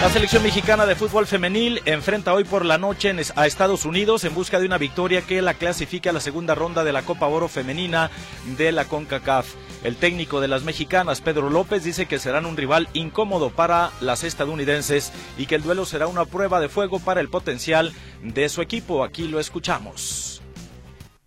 La 0.04 0.10
selección 0.10 0.42
mexicana 0.42 0.84
de 0.84 0.96
fútbol 0.96 1.26
femenil 1.26 1.80
enfrenta 1.86 2.34
hoy 2.34 2.44
por 2.44 2.66
la 2.66 2.76
noche 2.76 3.10
a 3.36 3.46
Estados 3.46 3.86
Unidos 3.86 4.24
en 4.24 4.34
busca 4.34 4.60
de 4.60 4.66
una 4.66 4.76
victoria 4.76 5.22
que 5.22 5.40
la 5.40 5.54
clasifique 5.54 6.10
a 6.10 6.12
la 6.12 6.20
segunda 6.20 6.54
ronda 6.54 6.84
de 6.84 6.92
la 6.92 7.00
Copa 7.00 7.26
Oro 7.26 7.48
Femenina 7.48 8.10
de 8.58 8.70
la 8.70 8.84
CONCACAF. 8.84 9.54
El 9.82 9.96
técnico 9.96 10.42
de 10.42 10.48
las 10.48 10.62
mexicanas, 10.62 11.22
Pedro 11.22 11.48
López, 11.48 11.84
dice 11.84 12.04
que 12.04 12.18
serán 12.18 12.44
un 12.44 12.58
rival 12.58 12.90
incómodo 12.92 13.48
para 13.48 13.92
las 14.02 14.24
estadounidenses 14.24 15.10
y 15.38 15.46
que 15.46 15.54
el 15.54 15.62
duelo 15.62 15.86
será 15.86 16.06
una 16.06 16.26
prueba 16.26 16.60
de 16.60 16.68
fuego 16.68 16.98
para 16.98 17.22
el 17.22 17.30
potencial 17.30 17.94
de 18.22 18.50
su 18.50 18.60
equipo. 18.60 19.04
Aquí 19.04 19.26
lo 19.26 19.40
escuchamos. 19.40 20.42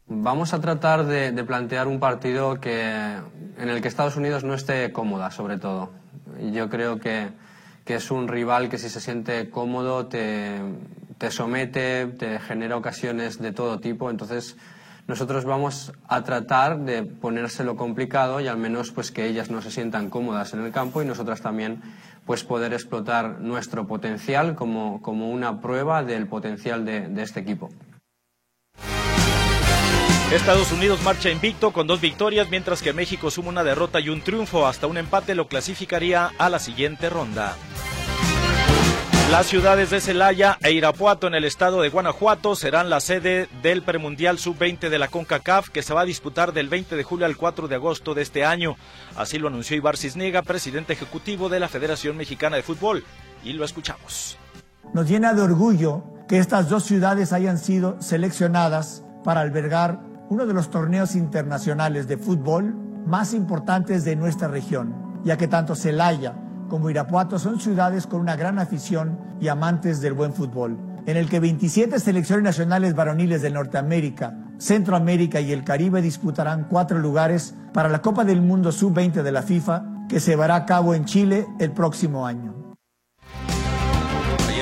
Vamos 0.06 0.54
a 0.54 0.62
tratar 0.62 1.08
de, 1.08 1.32
de 1.32 1.44
plantear 1.44 1.88
un 1.88 2.00
partido 2.00 2.60
que, 2.62 2.92
en 2.92 3.70
el 3.70 3.82
que 3.82 3.88
Estados 3.88 4.18
Unidos 4.18 4.44
no 4.44 4.54
esté 4.54 4.92
cómoda, 4.92 5.32
sobre 5.32 5.58
todo. 5.58 5.90
Yo 6.52 6.70
creo 6.70 7.00
que 7.00 7.30
que 7.88 7.96
es 7.96 8.12
un 8.12 8.28
rival 8.28 8.68
que 8.68 8.78
si 8.78 8.90
se 8.90 9.00
siente 9.00 9.50
cómodo 9.50 10.08
te, 10.08 10.60
te 11.18 11.32
somete, 11.32 12.06
te 12.08 12.38
genera 12.38 12.76
ocasiones 12.76 13.40
de 13.40 13.54
todo 13.54 13.80
tipo. 13.80 14.12
Entonces, 14.12 14.58
nosotros 15.08 15.46
vamos 15.46 15.94
a 16.10 16.22
tratar 16.26 16.80
de 16.80 17.04
ponérselo 17.04 17.78
complicado 17.78 18.42
y 18.42 18.48
al 18.48 18.58
menos 18.58 18.92
pues 18.92 19.12
que 19.12 19.26
ellas 19.26 19.50
no 19.50 19.62
se 19.62 19.72
sientan 19.72 20.10
cómodas 20.10 20.54
en 20.54 20.66
el 20.66 20.74
campo 20.74 21.02
y 21.02 21.06
nosotras 21.06 21.40
también 21.40 21.82
pues 22.26 22.44
poder 22.44 22.74
explotar 22.74 23.40
nuestro 23.40 23.88
potencial 23.88 24.56
como, 24.56 25.02
como 25.02 25.30
una 25.30 25.62
prueba 25.62 26.04
del 26.04 26.28
potencial 26.28 26.84
de, 26.84 27.08
de 27.08 27.24
este 27.24 27.40
equipo. 27.40 27.70
Estados 30.32 30.74
Unidos 30.74 31.02
marcha 31.04 31.30
invicto 31.30 31.72
con 31.72 31.88
dos 31.88 32.02
victorias, 32.02 32.50
mientras 32.50 32.82
que 32.82 32.92
México 32.92 33.32
suma 33.32 33.48
una 33.48 33.64
derrota 33.64 34.02
y 34.02 34.10
un 34.10 34.22
triunfo. 34.22 34.68
Hasta 34.68 34.86
un 34.86 34.98
empate 34.98 35.36
lo 35.36 35.48
clasificaría 35.48 36.32
a 36.38 36.50
la 36.50 36.60
siguiente 36.60 37.10
ronda. 37.10 37.56
Las 39.32 39.46
ciudades 39.48 39.90
de 39.90 40.02
Celaya 40.02 40.58
e 40.62 40.72
Irapuato 40.74 41.28
en 41.28 41.36
el 41.36 41.46
estado 41.46 41.82
de 41.82 41.90
Guanajuato 41.90 42.58
serán 42.58 42.90
la 42.90 43.00
sede 43.00 43.48
del 43.62 43.84
premundial 43.84 44.38
sub-20 44.38 44.90
de 44.90 45.00
la 45.00 45.08
CONCACAF 45.08 45.70
que 45.70 45.82
se 45.82 45.94
va 45.94 46.02
a 46.02 46.06
disputar 46.06 46.52
del 46.52 46.68
20 46.68 46.98
de 46.98 47.04
julio 47.04 47.26
al 47.26 47.38
4 47.38 47.70
de 47.70 47.76
agosto 47.76 48.14
de 48.14 48.22
este 48.22 48.44
año. 48.44 48.76
Así 49.16 49.38
lo 49.40 49.48
anunció 49.48 49.78
Ibar 49.78 49.96
Cisniega, 49.96 50.42
presidente 50.42 50.92
ejecutivo 50.92 51.48
de 51.48 51.62
la 51.62 51.70
Federación 51.70 52.18
Mexicana 52.18 52.58
de 52.58 52.64
Fútbol. 52.64 53.06
Y 53.46 53.54
lo 53.54 53.64
escuchamos. 53.64 54.38
Nos 54.94 55.10
llena 55.10 55.34
de 55.34 55.42
orgullo 55.42 56.04
que 56.28 56.38
estas 56.40 56.68
dos 56.68 56.84
ciudades 56.84 57.32
hayan 57.32 57.58
sido 57.58 58.02
seleccionadas 58.02 59.04
para 59.24 59.42
albergar 59.42 60.00
uno 60.30 60.46
de 60.46 60.54
los 60.54 60.70
torneos 60.70 61.16
internacionales 61.16 62.08
de 62.08 62.18
fútbol 62.18 62.76
más 63.06 63.34
importantes 63.34 64.04
de 64.04 64.16
nuestra 64.16 64.48
región, 64.48 65.22
ya 65.24 65.38
que 65.38 65.48
tanto 65.48 65.76
Celaya 65.76 66.36
como 66.70 66.90
Irapuato 66.90 67.40
son 67.40 67.60
ciudades 67.60 68.08
con 68.08 68.20
una 68.20 68.36
gran 68.36 68.60
afición 68.60 69.20
y 69.40 69.48
amantes 69.48 70.02
del 70.02 70.14
buen 70.14 70.34
fútbol, 70.34 70.78
en 71.06 71.16
el 71.16 71.30
que 71.30 71.40
27 71.40 72.00
selecciones 72.00 72.44
nacionales 72.44 72.94
varoniles 72.94 73.42
de 73.42 73.52
Norteamérica, 73.52 74.38
Centroamérica 74.58 75.40
y 75.40 75.54
el 75.54 75.64
Caribe 75.64 76.02
disputarán 76.02 76.68
cuatro 76.70 77.00
lugares 77.00 77.56
para 77.74 77.88
la 77.88 78.02
Copa 78.02 78.26
del 78.26 78.42
Mundo 78.42 78.72
Sub-20 78.72 79.24
de 79.24 79.32
la 79.32 79.44
FIFA, 79.44 79.84
que 80.10 80.20
se 80.20 80.32
llevará 80.32 80.56
a 80.56 80.66
cabo 80.66 80.94
en 80.94 81.06
Chile 81.06 81.48
el 81.60 81.72
próximo 81.72 82.26
año. 82.26 82.57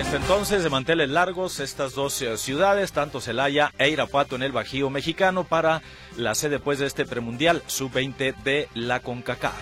Hasta 0.06 0.18
entonces, 0.18 0.62
de 0.62 0.70
manteles 0.70 1.10
largos, 1.10 1.60
estas 1.60 1.95
dos 1.95 2.22
eh, 2.22 2.38
ciudades, 2.38 2.91
tanto 2.91 3.22
Celaya 3.22 3.74
e 3.80 3.89
Irapuato 3.89 4.36
en 4.36 4.43
el 4.43 4.51
Bajío 4.51 4.91
mexicano, 4.91 5.45
para 5.45 5.82
la 6.16 6.36
sede 6.36 6.60
pues, 6.60 6.78
de 6.78 6.86
este 6.86 7.06
premundial 7.06 7.64
sub-20 7.66 8.36
de 8.43 8.70
la 8.76 8.99
CONCACAF. 8.99 9.56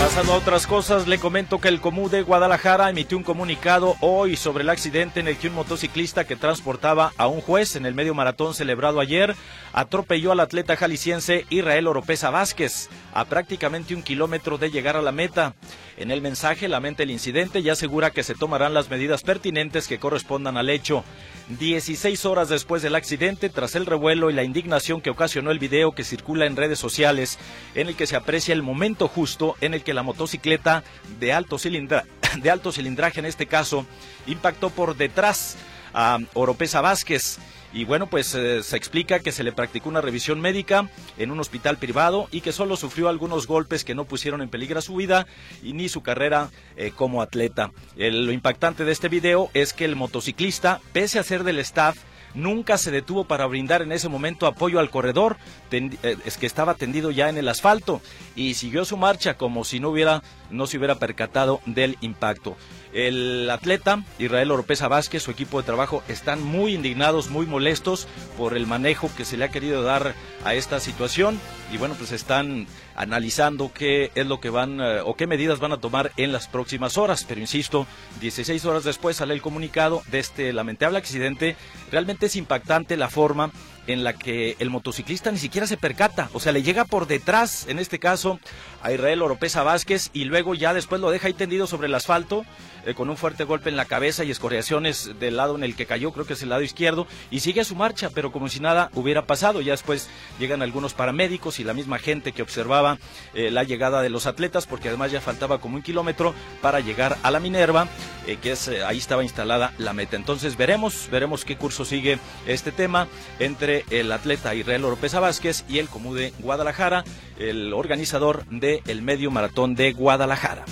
Pasando 0.00 0.32
a 0.32 0.36
otras 0.36 0.66
cosas, 0.66 1.06
le 1.06 1.18
comento 1.18 1.60
que 1.60 1.68
el 1.68 1.80
Comú 1.80 2.10
de 2.10 2.22
Guadalajara 2.22 2.90
emitió 2.90 3.16
un 3.16 3.22
comunicado 3.22 3.94
hoy 4.00 4.36
sobre 4.36 4.64
el 4.64 4.70
accidente 4.70 5.20
en 5.20 5.28
el 5.28 5.38
que 5.38 5.48
un 5.48 5.54
motociclista 5.54 6.24
que 6.24 6.34
transportaba 6.34 7.12
a 7.16 7.28
un 7.28 7.40
juez 7.40 7.76
en 7.76 7.86
el 7.86 7.94
medio 7.94 8.12
maratón 8.12 8.54
celebrado 8.54 8.98
ayer 8.98 9.36
atropelló 9.72 10.32
al 10.32 10.40
atleta 10.40 10.76
jalisciense 10.76 11.46
Israel 11.48 11.86
Oropesa 11.86 12.30
Vázquez 12.30 12.90
a 13.14 13.24
prácticamente 13.24 13.94
un 13.94 14.02
kilómetro 14.02 14.58
de 14.58 14.72
llegar 14.72 14.96
a 14.96 15.02
la 15.02 15.12
meta. 15.12 15.54
En 15.96 16.10
el 16.10 16.20
mensaje 16.22 16.66
lamenta 16.66 17.04
el 17.04 17.10
incidente 17.12 17.60
y 17.60 17.68
asegura 17.68 18.10
que 18.10 18.24
se 18.24 18.34
tomarán 18.34 18.74
las 18.74 18.90
medidas 18.90 19.22
pertinentes 19.22 19.86
que 19.86 20.00
correspondan 20.00 20.56
al 20.56 20.68
hecho. 20.68 21.04
16 21.50 22.24
horas 22.24 22.48
después 22.48 22.82
del 22.82 22.96
accidente, 22.96 23.48
tras 23.48 23.76
el 23.76 23.86
revuelo 23.86 24.28
y 24.28 24.34
la 24.34 24.42
indignación 24.42 25.00
que 25.00 25.10
ocasionó 25.10 25.52
el 25.52 25.60
video 25.60 25.92
que 25.92 26.02
circula 26.02 26.46
en 26.46 26.56
redes 26.56 26.80
sociales, 26.80 27.38
en 27.76 27.88
el 27.88 27.94
que 27.94 28.08
se 28.08 28.16
aprecia 28.16 28.54
el 28.54 28.62
momento 28.62 29.06
justo 29.06 29.54
en 29.60 29.72
el 29.72 29.84
que 29.84 29.94
la 29.94 30.02
motocicleta 30.02 30.82
de 31.20 31.32
alto, 31.32 31.58
cilindra, 31.58 32.04
de 32.42 32.50
alto 32.50 32.72
cilindraje, 32.72 33.20
en 33.20 33.26
este 33.26 33.46
caso, 33.46 33.86
impactó 34.26 34.70
por 34.70 34.96
detrás 34.96 35.56
a 35.92 36.18
Oropesa 36.34 36.80
Vázquez. 36.80 37.38
Y 37.74 37.84
bueno, 37.84 38.06
pues 38.06 38.34
eh, 38.36 38.62
se 38.62 38.76
explica 38.76 39.18
que 39.18 39.32
se 39.32 39.42
le 39.42 39.52
practicó 39.52 39.88
una 39.88 40.00
revisión 40.00 40.40
médica 40.40 40.88
en 41.18 41.32
un 41.32 41.40
hospital 41.40 41.76
privado 41.76 42.28
y 42.30 42.40
que 42.40 42.52
solo 42.52 42.76
sufrió 42.76 43.08
algunos 43.08 43.48
golpes 43.48 43.84
que 43.84 43.96
no 43.96 44.04
pusieron 44.04 44.40
en 44.40 44.48
peligro 44.48 44.80
su 44.80 44.94
vida 44.94 45.26
y 45.60 45.72
ni 45.72 45.88
su 45.88 46.00
carrera 46.00 46.50
eh, 46.76 46.92
como 46.94 47.20
atleta. 47.20 47.72
lo 47.96 48.30
impactante 48.30 48.84
de 48.84 48.92
este 48.92 49.08
video 49.08 49.50
es 49.54 49.72
que 49.72 49.84
el 49.84 49.96
motociclista, 49.96 50.80
pese 50.92 51.18
a 51.18 51.24
ser 51.24 51.42
del 51.42 51.58
staff, 51.58 51.96
nunca 52.34 52.76
se 52.78 52.90
detuvo 52.90 53.24
para 53.24 53.46
brindar 53.46 53.82
en 53.82 53.92
ese 53.92 54.08
momento 54.08 54.46
apoyo 54.46 54.80
al 54.80 54.90
corredor, 54.90 55.36
eh, 55.70 56.16
es 56.24 56.36
que 56.36 56.46
estaba 56.46 56.74
tendido 56.74 57.10
ya 57.10 57.28
en 57.28 57.38
el 57.38 57.48
asfalto 57.48 58.00
y 58.36 58.54
siguió 58.54 58.84
su 58.84 58.96
marcha 58.96 59.34
como 59.34 59.64
si 59.64 59.80
no 59.80 59.90
hubiera 59.90 60.22
no 60.50 60.66
se 60.66 60.76
hubiera 60.76 60.96
percatado 60.96 61.60
del 61.66 61.96
impacto. 62.00 62.56
El 62.94 63.50
atleta 63.50 64.04
Israel 64.20 64.52
Oropesa 64.52 64.86
Vázquez, 64.86 65.24
su 65.24 65.32
equipo 65.32 65.60
de 65.60 65.66
trabajo, 65.66 66.04
están 66.06 66.40
muy 66.40 66.74
indignados, 66.74 67.28
muy 67.28 67.44
molestos 67.44 68.06
por 68.38 68.56
el 68.56 68.68
manejo 68.68 69.10
que 69.16 69.24
se 69.24 69.36
le 69.36 69.44
ha 69.44 69.50
querido 69.50 69.82
dar 69.82 70.14
a 70.44 70.54
esta 70.54 70.78
situación 70.78 71.40
y 71.72 71.76
bueno, 71.76 71.96
pues 71.98 72.12
están 72.12 72.68
analizando 72.94 73.72
qué 73.74 74.12
es 74.14 74.26
lo 74.28 74.38
que 74.40 74.48
van 74.48 74.80
eh, 74.80 75.00
o 75.04 75.16
qué 75.16 75.26
medidas 75.26 75.58
van 75.58 75.72
a 75.72 75.80
tomar 75.80 76.12
en 76.16 76.30
las 76.30 76.46
próximas 76.46 76.96
horas. 76.96 77.24
Pero 77.28 77.40
insisto, 77.40 77.84
16 78.20 78.64
horas 78.64 78.84
después 78.84 79.16
sale 79.16 79.34
el 79.34 79.42
comunicado 79.42 80.04
de 80.12 80.20
este 80.20 80.52
lamentable 80.52 80.98
accidente. 80.98 81.56
Realmente 81.90 82.26
es 82.26 82.36
impactante 82.36 82.96
la 82.96 83.10
forma 83.10 83.50
en 83.86 84.04
la 84.04 84.12
que 84.12 84.56
el 84.58 84.70
motociclista 84.70 85.30
ni 85.30 85.38
siquiera 85.38 85.66
se 85.66 85.76
percata, 85.76 86.30
o 86.32 86.40
sea, 86.40 86.52
le 86.52 86.62
llega 86.62 86.84
por 86.84 87.06
detrás, 87.06 87.66
en 87.68 87.78
este 87.78 87.98
caso, 87.98 88.40
a 88.84 88.92
Israel 88.92 89.22
Oropesa 89.22 89.62
Vázquez 89.62 90.10
y 90.12 90.24
luego 90.24 90.54
ya 90.54 90.74
después 90.74 91.00
lo 91.00 91.10
deja 91.10 91.26
ahí 91.26 91.32
tendido 91.32 91.66
sobre 91.66 91.88
el 91.88 91.94
asfalto 91.94 92.44
eh, 92.86 92.94
con 92.94 93.08
un 93.08 93.16
fuerte 93.16 93.44
golpe 93.44 93.70
en 93.70 93.76
la 93.76 93.86
cabeza 93.86 94.24
y 94.24 94.30
escoriaciones 94.30 95.12
del 95.18 95.36
lado 95.36 95.56
en 95.56 95.64
el 95.64 95.74
que 95.74 95.86
cayó, 95.86 96.12
creo 96.12 96.26
que 96.26 96.34
es 96.34 96.42
el 96.42 96.50
lado 96.50 96.62
izquierdo, 96.62 97.06
y 97.30 97.40
sigue 97.40 97.64
su 97.64 97.74
marcha, 97.74 98.10
pero 98.10 98.30
como 98.30 98.48
si 98.48 98.60
nada 98.60 98.90
hubiera 98.94 99.26
pasado. 99.26 99.62
Ya 99.62 99.72
después 99.72 100.08
llegan 100.38 100.60
algunos 100.60 100.92
paramédicos 100.92 101.60
y 101.60 101.64
la 101.64 101.72
misma 101.72 101.98
gente 101.98 102.32
que 102.32 102.42
observaba 102.42 102.98
eh, 103.32 103.50
la 103.50 103.64
llegada 103.64 104.02
de 104.02 104.10
los 104.10 104.26
atletas, 104.26 104.66
porque 104.66 104.88
además 104.88 105.12
ya 105.12 105.22
faltaba 105.22 105.58
como 105.58 105.76
un 105.76 105.82
kilómetro 105.82 106.34
para 106.60 106.80
llegar 106.80 107.16
a 107.22 107.30
la 107.30 107.40
Minerva, 107.40 107.88
eh, 108.26 108.36
que 108.36 108.52
es 108.52 108.68
ahí 108.68 108.98
estaba 108.98 109.22
instalada 109.22 109.72
la 109.78 109.94
meta. 109.94 110.16
Entonces 110.16 110.58
veremos, 110.58 111.08
veremos 111.10 111.44
qué 111.46 111.56
curso 111.56 111.86
sigue 111.86 112.18
este 112.46 112.70
tema 112.70 113.08
entre 113.38 113.84
el 113.90 114.12
atleta 114.12 114.54
Israel 114.54 114.84
Oropesa 114.84 115.20
Vázquez 115.20 115.64
y 115.68 115.78
el 115.78 115.88
Comú 115.88 116.14
de 116.14 116.34
Guadalajara, 116.40 117.04
el 117.38 117.72
organizador 117.72 118.44
el 118.86 119.02
medio 119.02 119.30
maratón 119.30 119.74
de 119.74 119.92
Guadalajara. 119.92 120.64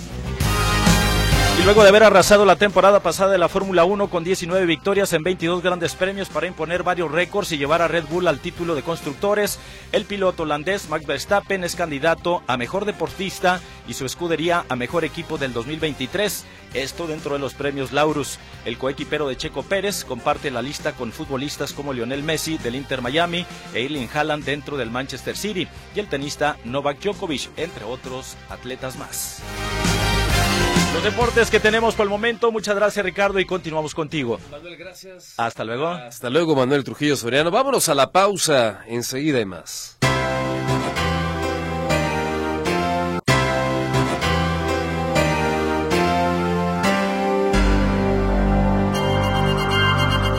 Y 1.59 1.65
luego 1.65 1.83
de 1.83 1.89
haber 1.89 2.03
arrasado 2.03 2.45
la 2.45 2.55
temporada 2.55 3.01
pasada 3.01 3.31
de 3.31 3.37
la 3.37 3.47
Fórmula 3.47 3.85
1 3.85 4.09
con 4.09 4.23
19 4.23 4.65
victorias 4.65 5.13
en 5.13 5.23
22 5.23 5.61
grandes 5.61 5.93
premios 5.95 6.27
para 6.27 6.47
imponer 6.47 6.83
varios 6.83 7.11
récords 7.11 7.51
y 7.51 7.57
llevar 7.57 7.81
a 7.81 7.87
Red 7.87 8.05
Bull 8.09 8.27
al 8.27 8.39
título 8.39 8.75
de 8.75 8.81
constructores, 8.81 9.59
el 9.91 10.05
piloto 10.05 10.43
holandés 10.43 10.89
Max 10.89 11.05
Verstappen 11.05 11.63
es 11.63 11.75
candidato 11.75 12.41
a 12.47 12.57
mejor 12.57 12.85
deportista 12.85 13.61
y 13.87 13.93
su 13.93 14.05
escudería 14.05 14.65
a 14.67 14.75
mejor 14.75 15.05
equipo 15.05 15.37
del 15.37 15.53
2023. 15.53 16.43
Esto 16.73 17.05
dentro 17.05 17.33
de 17.33 17.39
los 17.39 17.53
premios 17.53 17.93
Laurus. 17.93 18.39
El 18.65 18.79
coequipero 18.79 19.29
de 19.29 19.37
Checo 19.37 19.61
Pérez 19.61 20.03
comparte 20.03 20.49
la 20.49 20.63
lista 20.63 20.93
con 20.93 21.11
futbolistas 21.11 21.71
como 21.71 21.93
Lionel 21.93 22.23
Messi 22.23 22.57
del 22.57 22.75
Inter 22.75 23.01
Miami 23.01 23.45
e 23.73 23.85
Erling 23.85 24.09
Haaland 24.11 24.43
dentro 24.43 24.75
del 24.75 24.89
Manchester 24.89 25.37
City 25.37 25.67
y 25.95 25.99
el 25.99 26.07
tenista 26.07 26.57
Novak 26.65 26.99
Djokovic, 26.99 27.51
entre 27.57 27.85
otros 27.85 28.35
atletas 28.49 28.97
más. 28.97 29.41
Los 30.93 31.03
deportes 31.03 31.49
que 31.49 31.59
tenemos 31.59 31.95
por 31.95 32.05
el 32.05 32.09
momento. 32.09 32.51
Muchas 32.51 32.75
gracias, 32.75 33.03
Ricardo, 33.03 33.39
y 33.39 33.45
continuamos 33.45 33.95
contigo. 33.95 34.39
Manuel, 34.51 34.77
gracias. 34.77 35.33
Hasta 35.37 35.63
luego. 35.63 35.87
Hasta 35.87 36.29
luego, 36.29 36.55
Manuel 36.55 36.83
Trujillo 36.83 37.15
Soriano. 37.15 37.49
Vámonos 37.49 37.89
a 37.89 37.95
la 37.95 38.11
pausa. 38.11 38.83
Enseguida 38.87 39.39
y 39.39 39.45
más. 39.45 39.97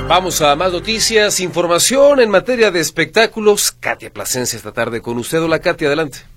Vamos 0.07 0.43
a 0.43 0.55
más 0.55 0.71
noticias, 0.71 1.41
información 1.41 2.21
en 2.21 2.31
materia 2.31 2.71
de 2.71 2.79
espectáculos. 2.79 3.73
Katia 3.73 4.13
Plasencia 4.13 4.57
esta 4.57 4.71
tarde 4.71 5.01
con 5.01 5.19
usted. 5.19 5.43
Hola, 5.43 5.59
Katia, 5.59 5.89
adelante. 5.89 6.34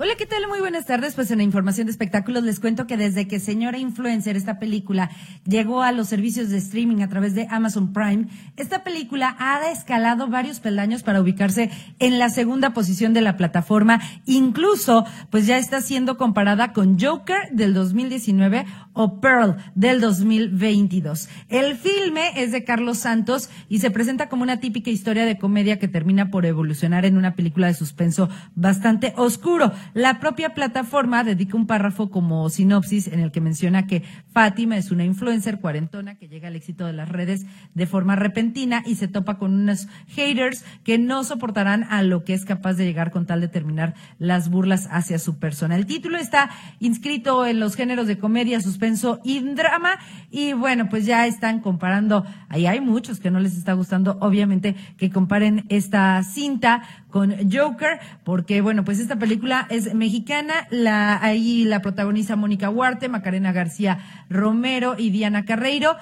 Hola, 0.00 0.14
¿qué 0.16 0.26
tal? 0.26 0.46
Muy 0.46 0.60
buenas 0.60 0.86
tardes. 0.86 1.16
Pues 1.16 1.28
en 1.32 1.38
la 1.38 1.42
información 1.42 1.86
de 1.86 1.90
espectáculos 1.90 2.44
les 2.44 2.60
cuento 2.60 2.86
que 2.86 2.96
desde 2.96 3.26
que 3.26 3.40
Señora 3.40 3.78
Influencer, 3.78 4.36
esta 4.36 4.60
película, 4.60 5.10
llegó 5.44 5.82
a 5.82 5.90
los 5.90 6.06
servicios 6.06 6.50
de 6.50 6.58
streaming 6.58 7.02
a 7.02 7.08
través 7.08 7.34
de 7.34 7.48
Amazon 7.50 7.92
Prime, 7.92 8.28
esta 8.56 8.84
película 8.84 9.34
ha 9.40 9.68
escalado 9.72 10.28
varios 10.28 10.60
peldaños 10.60 11.02
para 11.02 11.20
ubicarse 11.20 11.72
en 11.98 12.20
la 12.20 12.30
segunda 12.30 12.72
posición 12.74 13.12
de 13.12 13.22
la 13.22 13.36
plataforma. 13.36 14.00
Incluso, 14.24 15.04
pues 15.30 15.48
ya 15.48 15.58
está 15.58 15.80
siendo 15.80 16.16
comparada 16.16 16.72
con 16.72 16.96
Joker 17.00 17.50
del 17.50 17.74
2019 17.74 18.66
o 18.98 19.20
Pearl 19.20 19.54
del 19.76 20.00
2022. 20.00 21.28
El 21.48 21.76
filme 21.76 22.32
es 22.34 22.50
de 22.50 22.64
Carlos 22.64 22.98
Santos 22.98 23.48
y 23.68 23.78
se 23.78 23.92
presenta 23.92 24.28
como 24.28 24.42
una 24.42 24.58
típica 24.58 24.90
historia 24.90 25.24
de 25.24 25.38
comedia 25.38 25.78
que 25.78 25.86
termina 25.86 26.32
por 26.32 26.44
evolucionar 26.44 27.04
en 27.04 27.16
una 27.16 27.36
película 27.36 27.68
de 27.68 27.74
suspenso 27.74 28.28
bastante 28.56 29.14
oscuro. 29.16 29.70
La 29.94 30.18
propia 30.18 30.52
plataforma 30.52 31.22
dedica 31.22 31.56
un 31.56 31.68
párrafo 31.68 32.10
como 32.10 32.50
sinopsis 32.50 33.06
en 33.06 33.20
el 33.20 33.30
que 33.30 33.40
menciona 33.40 33.86
que 33.86 34.02
Fátima 34.32 34.76
es 34.76 34.90
una 34.90 35.04
influencer 35.04 35.60
cuarentona 35.60 36.16
que 36.16 36.26
llega 36.26 36.48
al 36.48 36.56
éxito 36.56 36.84
de 36.84 36.92
las 36.92 37.08
redes 37.08 37.46
de 37.74 37.86
forma 37.86 38.16
repentina 38.16 38.82
y 38.84 38.96
se 38.96 39.06
topa 39.06 39.38
con 39.38 39.54
unos 39.54 39.86
haters 40.08 40.64
que 40.82 40.98
no 40.98 41.22
soportarán 41.22 41.84
a 41.84 42.02
lo 42.02 42.24
que 42.24 42.34
es 42.34 42.44
capaz 42.44 42.74
de 42.74 42.86
llegar 42.86 43.12
con 43.12 43.26
tal 43.26 43.40
de 43.40 43.48
terminar 43.48 43.94
las 44.18 44.50
burlas 44.50 44.88
hacia 44.90 45.20
su 45.20 45.38
persona. 45.38 45.76
El 45.76 45.86
título 45.86 46.18
está 46.18 46.50
inscrito 46.80 47.46
en 47.46 47.60
los 47.60 47.76
géneros 47.76 48.08
de 48.08 48.18
comedia, 48.18 48.60
suspenso 48.60 48.87
y 49.24 49.40
drama 49.40 49.98
y 50.30 50.52
bueno, 50.52 50.88
pues 50.88 51.06
ya 51.06 51.26
están 51.26 51.60
comparando, 51.60 52.24
ahí 52.48 52.66
hay 52.66 52.80
muchos 52.80 53.20
que 53.20 53.30
no 53.30 53.40
les 53.40 53.56
está 53.56 53.72
gustando, 53.72 54.18
obviamente 54.20 54.74
que 54.96 55.10
comparen 55.10 55.64
esta 55.68 56.22
cinta 56.22 56.82
con 57.10 57.34
Joker, 57.50 57.98
porque 58.24 58.60
bueno, 58.60 58.84
pues 58.84 59.00
esta 59.00 59.16
película 59.16 59.66
es 59.70 59.94
mexicana, 59.94 60.66
la, 60.70 61.22
ahí 61.22 61.64
la 61.64 61.80
protagoniza 61.80 62.36
Mónica 62.36 62.70
Huarte, 62.70 63.08
Macarena 63.08 63.52
García 63.52 63.98
Romero 64.28 64.94
y 64.98 65.10
Diana 65.10 65.44
Carreiro. 65.44 65.96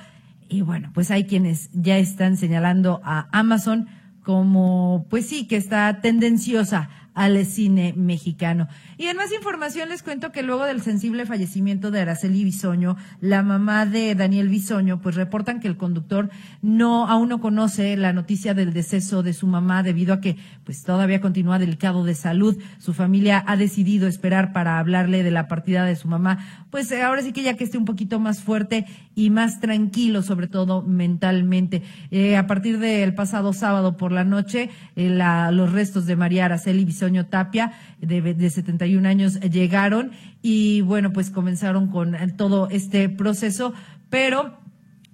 Y 0.49 0.61
bueno, 0.61 0.91
pues 0.95 1.11
hay 1.11 1.25
quienes 1.25 1.71
ya 1.73 1.99
están 1.99 2.37
señalando 2.37 3.01
a 3.05 3.29
Amazon 3.33 3.89
como, 4.23 5.07
pues 5.09 5.27
sí, 5.27 5.47
que 5.47 5.57
está 5.57 6.01
tendenciosa 6.01 6.89
al 7.17 7.45
cine 7.47 7.95
mexicano. 7.97 8.69
Y 8.99 9.07
en 9.07 9.17
más 9.17 9.33
información 9.33 9.89
les 9.89 10.03
cuento 10.03 10.33
que 10.33 10.43
luego 10.43 10.65
del 10.65 10.83
sensible 10.83 11.25
fallecimiento 11.25 11.91
de 11.91 12.03
Araceli 12.03 12.45
Bisoño, 12.45 12.97
la 13.21 13.43
mamá 13.43 13.87
de 13.87 14.15
Daniel 14.15 14.51
Bisoño, 14.51 15.01
pues 15.01 15.15
reportan 15.15 15.59
que 15.59 15.67
el 15.67 15.79
conductor 15.79 16.29
no 16.61 17.09
aún 17.09 17.31
no 17.31 17.41
conoce 17.41 17.97
la 17.97 18.13
noticia 18.13 18.53
del 18.53 18.75
deceso 18.75 19.23
de 19.23 19.33
su 19.33 19.47
mamá 19.47 19.83
debido 19.83 20.13
a 20.13 20.21
que 20.21 20.37
pues 20.65 20.83
todavía 20.83 21.23
continúa 21.23 21.59
delicado 21.59 22.05
de 22.05 22.15
salud. 22.15 22.63
Su 22.79 22.93
familia 22.93 23.43
ha 23.47 23.57
decidido 23.57 24.07
esperar 24.07 24.53
para 24.53 24.79
hablarle 24.79 25.23
de 25.23 25.31
la 25.31 25.49
partida 25.49 25.87
de 25.87 25.97
su 25.97 26.09
mamá, 26.09 26.67
pues 26.71 26.93
ahora 26.93 27.23
sí 27.23 27.33
que 27.33 27.43
ya 27.43 27.57
que 27.57 27.65
esté 27.65 27.79
un 27.79 27.87
poquito 27.87 28.21
más 28.21 28.43
fuerte 28.43 28.85
y 29.17 29.31
más 29.31 29.61
tranquilo, 29.61 30.23
sobre 30.23 30.47
todo 30.47 30.83
mentalmente. 30.83 31.83
Eh, 32.11 32.37
a 32.37 32.47
partir 32.47 32.79
del 32.79 33.15
pasado 33.15 33.55
sábado 33.55 33.97
por 33.97 34.13
la 34.13 34.25
noche, 34.25 34.69
eh, 34.95 35.09
la, 35.09 35.51
los 35.51 35.73
restos 35.73 36.05
de 36.05 36.17
María 36.17 36.45
Araceli 36.45 36.85
Bisoño 36.85 37.27
Tapia, 37.27 37.73
de, 38.01 38.21
de 38.35 38.51
71 38.51 39.09
años, 39.09 39.41
llegaron 39.41 40.13
y 40.43 40.83
bueno, 40.83 41.15
pues 41.15 41.31
comenzaron 41.31 41.89
con 41.89 42.15
todo 42.37 42.69
este 42.71 43.09
proceso, 43.09 43.73
pero 44.11 44.59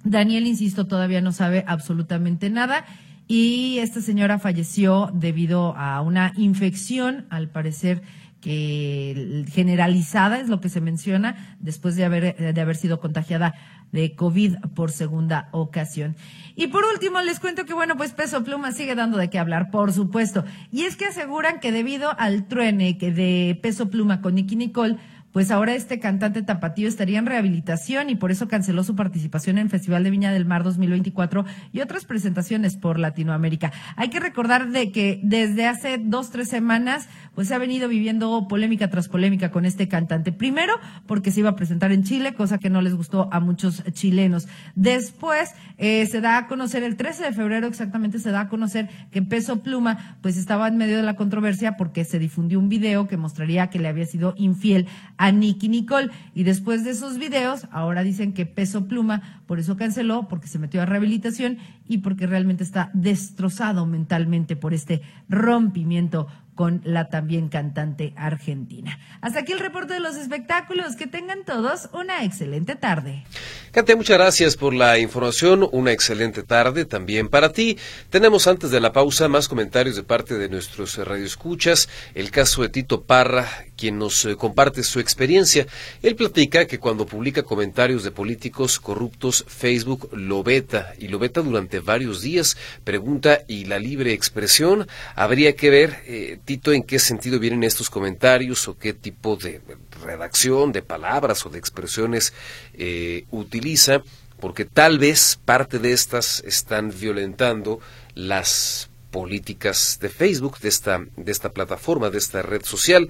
Daniel, 0.02 0.48
insisto, 0.48 0.88
todavía 0.88 1.20
no 1.20 1.30
sabe 1.30 1.64
absolutamente 1.68 2.50
nada. 2.50 2.84
Y 3.28 3.78
esta 3.78 4.00
señora 4.00 4.40
falleció 4.40 5.12
debido 5.14 5.76
a 5.76 6.00
una 6.00 6.32
infección, 6.36 7.26
al 7.30 7.48
parecer 7.48 8.02
que 8.40 9.44
generalizada 9.52 10.40
es 10.40 10.48
lo 10.48 10.60
que 10.60 10.68
se 10.68 10.80
menciona 10.80 11.56
después 11.60 11.94
de 11.94 12.04
haber 12.04 12.54
de 12.54 12.60
haber 12.60 12.74
sido 12.74 12.98
contagiada 12.98 13.54
de 13.92 14.14
COVID 14.14 14.56
por 14.74 14.90
segunda 14.90 15.48
ocasión. 15.52 16.16
Y 16.56 16.68
por 16.68 16.84
último, 16.84 17.20
les 17.22 17.40
cuento 17.40 17.64
que, 17.64 17.74
bueno, 17.74 17.96
pues 17.96 18.12
Peso 18.12 18.42
Pluma 18.42 18.72
sigue 18.72 18.94
dando 18.94 19.18
de 19.18 19.30
qué 19.30 19.38
hablar, 19.38 19.70
por 19.70 19.92
supuesto. 19.92 20.44
Y 20.70 20.82
es 20.82 20.96
que 20.96 21.06
aseguran 21.06 21.60
que 21.60 21.72
debido 21.72 22.18
al 22.18 22.46
truene 22.46 22.94
de 22.94 23.58
Peso 23.62 23.88
Pluma 23.90 24.20
con 24.20 24.34
Nicky 24.34 24.56
Nicole, 24.56 24.98
pues 25.32 25.50
ahora 25.50 25.74
este 25.74 25.98
cantante 25.98 26.42
tapatío 26.42 26.86
estaría 26.86 27.18
en 27.18 27.26
rehabilitación 27.26 28.10
y 28.10 28.16
por 28.16 28.30
eso 28.30 28.48
canceló 28.48 28.84
su 28.84 28.94
participación 28.94 29.58
en 29.58 29.70
Festival 29.70 30.04
de 30.04 30.10
Viña 30.10 30.30
del 30.30 30.44
Mar 30.44 30.62
2024 30.62 31.44
y 31.72 31.80
otras 31.80 32.04
presentaciones 32.04 32.76
por 32.76 32.98
Latinoamérica. 32.98 33.72
Hay 33.96 34.10
que 34.10 34.20
recordar 34.20 34.68
de 34.68 34.92
que 34.92 35.20
desde 35.22 35.66
hace 35.66 35.98
dos, 35.98 36.30
tres 36.30 36.48
semanas, 36.48 37.08
pues 37.34 37.50
ha 37.52 37.58
venido 37.58 37.88
viviendo 37.88 38.46
polémica 38.48 38.90
tras 38.90 39.08
polémica 39.08 39.50
con 39.50 39.64
este 39.64 39.88
cantante. 39.88 40.32
Primero, 40.32 40.74
porque 41.06 41.30
se 41.30 41.40
iba 41.40 41.50
a 41.50 41.56
presentar 41.56 41.92
en 41.92 42.04
Chile, 42.04 42.34
cosa 42.34 42.58
que 42.58 42.70
no 42.70 42.82
les 42.82 42.94
gustó 42.94 43.28
a 43.32 43.40
muchos 43.40 43.82
chilenos. 43.92 44.48
Después, 44.74 45.50
eh, 45.78 46.06
se 46.06 46.20
da 46.20 46.38
a 46.38 46.46
conocer, 46.46 46.82
el 46.82 46.96
13 46.96 47.24
de 47.24 47.32
febrero 47.32 47.66
exactamente, 47.66 48.18
se 48.18 48.30
da 48.30 48.42
a 48.42 48.48
conocer 48.48 48.88
que 49.10 49.22
Peso 49.22 49.62
Pluma, 49.62 50.16
pues 50.20 50.36
estaba 50.36 50.68
en 50.68 50.76
medio 50.76 50.96
de 50.96 51.02
la 51.02 51.16
controversia 51.16 51.76
porque 51.76 52.04
se 52.04 52.18
difundió 52.18 52.58
un 52.58 52.68
video 52.68 53.08
que 53.08 53.16
mostraría 53.16 53.68
que 53.68 53.78
le 53.78 53.88
había 53.88 54.06
sido 54.06 54.34
infiel 54.36 54.86
a 55.16 55.32
Nicky 55.32 55.68
Nicole. 55.68 56.10
Y 56.34 56.44
después 56.44 56.84
de 56.84 56.90
esos 56.90 57.18
videos, 57.18 57.66
ahora 57.70 58.02
dicen 58.02 58.32
que 58.32 58.46
Peso 58.46 58.86
Pluma 58.86 59.42
por 59.46 59.58
eso 59.58 59.76
canceló, 59.76 60.28
porque 60.28 60.48
se 60.48 60.58
metió 60.58 60.80
a 60.80 60.86
rehabilitación 60.86 61.58
y 61.86 61.98
porque 61.98 62.26
realmente 62.26 62.64
está 62.64 62.90
destrozado 62.94 63.84
mentalmente 63.86 64.56
por 64.56 64.72
este 64.72 65.02
rompimiento 65.28 66.26
con 66.54 66.82
la 66.84 67.08
también 67.08 67.48
cantante 67.48 68.12
argentina. 68.16 68.98
Hasta 69.20 69.40
aquí 69.40 69.52
el 69.52 69.60
reporte 69.60 69.94
de 69.94 70.00
los 70.00 70.16
espectáculos. 70.16 70.96
Que 70.96 71.06
tengan 71.06 71.44
todos 71.44 71.88
una 71.92 72.24
excelente 72.24 72.74
tarde. 72.74 73.24
Katia, 73.70 73.96
muchas 73.96 74.18
gracias 74.18 74.56
por 74.56 74.74
la 74.74 74.98
información. 74.98 75.68
Una 75.72 75.92
excelente 75.92 76.42
tarde 76.42 76.84
también 76.84 77.28
para 77.28 77.52
ti. 77.52 77.78
Tenemos 78.10 78.46
antes 78.46 78.70
de 78.70 78.80
la 78.80 78.92
pausa 78.92 79.28
más 79.28 79.48
comentarios 79.48 79.96
de 79.96 80.02
parte 80.02 80.36
de 80.36 80.48
nuestros 80.48 80.98
radioescuchas. 80.98 81.88
El 82.14 82.30
caso 82.30 82.62
de 82.62 82.68
Tito 82.68 83.04
Parra, 83.04 83.48
quien 83.76 83.98
nos 83.98 84.24
eh, 84.24 84.36
comparte 84.36 84.82
su 84.82 85.00
experiencia. 85.00 85.66
Él 86.02 86.16
platica 86.16 86.66
que 86.66 86.78
cuando 86.78 87.06
publica 87.06 87.42
comentarios 87.42 88.04
de 88.04 88.10
políticos 88.10 88.78
corruptos, 88.78 89.44
Facebook 89.48 90.10
lo 90.12 90.42
veta 90.42 90.92
y 90.98 91.08
lo 91.08 91.18
veta 91.18 91.40
durante 91.40 91.80
varios 91.80 92.20
días. 92.20 92.56
Pregunta, 92.84 93.40
¿y 93.48 93.64
la 93.64 93.78
libre 93.78 94.12
expresión? 94.12 94.86
Habría 95.14 95.54
que 95.56 95.70
ver, 95.70 96.02
eh, 96.06 96.38
Tito, 96.44 96.72
en 96.72 96.82
qué 96.82 96.98
sentido 96.98 97.38
vienen 97.38 97.62
estos 97.62 97.88
comentarios 97.88 98.66
o 98.66 98.76
qué 98.76 98.92
tipo 98.92 99.36
de 99.36 99.60
redacción, 100.04 100.72
de 100.72 100.82
palabras 100.82 101.46
o 101.46 101.50
de 101.50 101.58
expresiones 101.58 102.32
eh, 102.74 103.26
utiliza, 103.30 104.02
porque 104.40 104.64
tal 104.64 104.98
vez 104.98 105.38
parte 105.44 105.78
de 105.78 105.92
estas 105.92 106.42
están 106.44 106.92
violentando 106.98 107.78
las 108.14 108.90
políticas 109.12 109.98
de 110.00 110.08
Facebook, 110.08 110.58
de 110.58 110.68
esta, 110.68 111.04
de 111.16 111.30
esta 111.30 111.52
plataforma, 111.52 112.10
de 112.10 112.18
esta 112.18 112.42
red 112.42 112.64
social. 112.64 113.08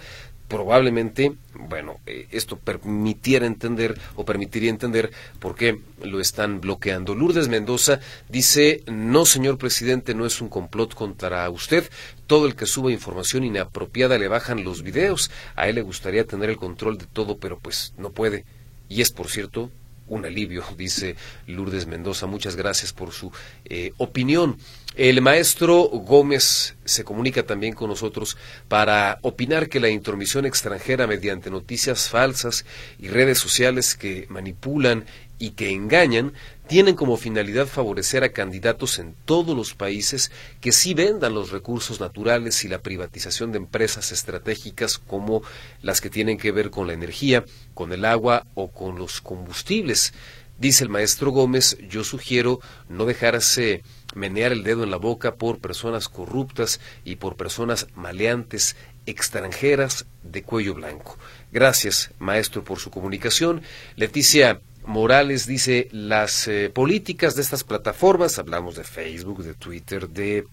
Probablemente, 0.52 1.32
bueno, 1.54 1.96
eh, 2.04 2.28
esto 2.30 2.58
permitiera 2.58 3.46
entender 3.46 3.98
o 4.16 4.26
permitiría 4.26 4.68
entender 4.68 5.10
por 5.40 5.54
qué 5.54 5.80
lo 6.02 6.20
están 6.20 6.60
bloqueando. 6.60 7.14
Lourdes 7.14 7.48
Mendoza 7.48 8.00
dice, 8.28 8.82
no, 8.86 9.24
señor 9.24 9.56
presidente, 9.56 10.14
no 10.14 10.26
es 10.26 10.42
un 10.42 10.50
complot 10.50 10.92
contra 10.92 11.48
usted. 11.48 11.88
Todo 12.26 12.44
el 12.44 12.54
que 12.54 12.66
suba 12.66 12.92
información 12.92 13.44
inapropiada 13.44 14.18
le 14.18 14.28
bajan 14.28 14.62
los 14.62 14.82
videos. 14.82 15.30
A 15.56 15.70
él 15.70 15.76
le 15.76 15.82
gustaría 15.82 16.26
tener 16.26 16.50
el 16.50 16.58
control 16.58 16.98
de 16.98 17.06
todo, 17.06 17.38
pero 17.38 17.58
pues 17.58 17.94
no 17.96 18.10
puede. 18.10 18.44
Y 18.90 19.00
es, 19.00 19.10
por 19.10 19.28
cierto, 19.28 19.70
un 20.06 20.24
alivio, 20.24 20.64
dice 20.76 21.16
Lourdes 21.46 21.86
Mendoza. 21.86 22.26
Muchas 22.26 22.56
gracias 22.56 22.92
por 22.92 23.12
su 23.12 23.32
eh, 23.64 23.92
opinión. 23.98 24.58
El 24.94 25.22
maestro 25.22 25.84
Gómez 25.84 26.76
se 26.84 27.02
comunica 27.02 27.44
también 27.44 27.72
con 27.72 27.88
nosotros 27.88 28.36
para 28.68 29.18
opinar 29.22 29.70
que 29.70 29.80
la 29.80 29.88
intromisión 29.88 30.44
extranjera 30.44 31.06
mediante 31.06 31.50
noticias 31.50 32.10
falsas 32.10 32.66
y 32.98 33.08
redes 33.08 33.38
sociales 33.38 33.94
que 33.94 34.26
manipulan 34.28 35.06
y 35.38 35.50
que 35.50 35.70
engañan 35.70 36.34
tienen 36.72 36.96
como 36.96 37.18
finalidad 37.18 37.66
favorecer 37.66 38.24
a 38.24 38.32
candidatos 38.32 38.98
en 38.98 39.14
todos 39.26 39.54
los 39.54 39.74
países 39.74 40.32
que 40.62 40.72
sí 40.72 40.94
vendan 40.94 41.34
los 41.34 41.50
recursos 41.50 42.00
naturales 42.00 42.64
y 42.64 42.68
la 42.68 42.78
privatización 42.78 43.52
de 43.52 43.58
empresas 43.58 44.10
estratégicas 44.10 44.96
como 44.96 45.42
las 45.82 46.00
que 46.00 46.08
tienen 46.08 46.38
que 46.38 46.50
ver 46.50 46.70
con 46.70 46.86
la 46.86 46.94
energía, 46.94 47.44
con 47.74 47.92
el 47.92 48.06
agua 48.06 48.46
o 48.54 48.70
con 48.70 48.96
los 48.98 49.20
combustibles. 49.20 50.14
Dice 50.56 50.84
el 50.84 50.88
maestro 50.88 51.30
Gómez, 51.30 51.76
yo 51.90 52.04
sugiero 52.04 52.58
no 52.88 53.04
dejarse 53.04 53.82
menear 54.14 54.52
el 54.52 54.62
dedo 54.62 54.82
en 54.82 54.90
la 54.90 54.96
boca 54.96 55.34
por 55.34 55.58
personas 55.58 56.08
corruptas 56.08 56.80
y 57.04 57.16
por 57.16 57.36
personas 57.36 57.86
maleantes 57.94 58.76
extranjeras 59.04 60.06
de 60.22 60.42
cuello 60.42 60.72
blanco. 60.72 61.18
Gracias, 61.52 62.12
maestro, 62.18 62.64
por 62.64 62.78
su 62.78 62.90
comunicación. 62.90 63.60
Leticia 63.96 64.62
Morales 64.84 65.46
dice, 65.46 65.88
las 65.92 66.48
eh, 66.48 66.70
políticas 66.72 67.34
de 67.36 67.42
estas 67.42 67.64
plataformas, 67.64 68.38
hablamos 68.38 68.74
de 68.74 68.84
Facebook, 68.84 69.42
de 69.42 69.54
Twitter, 69.54 70.08
de 70.08 70.46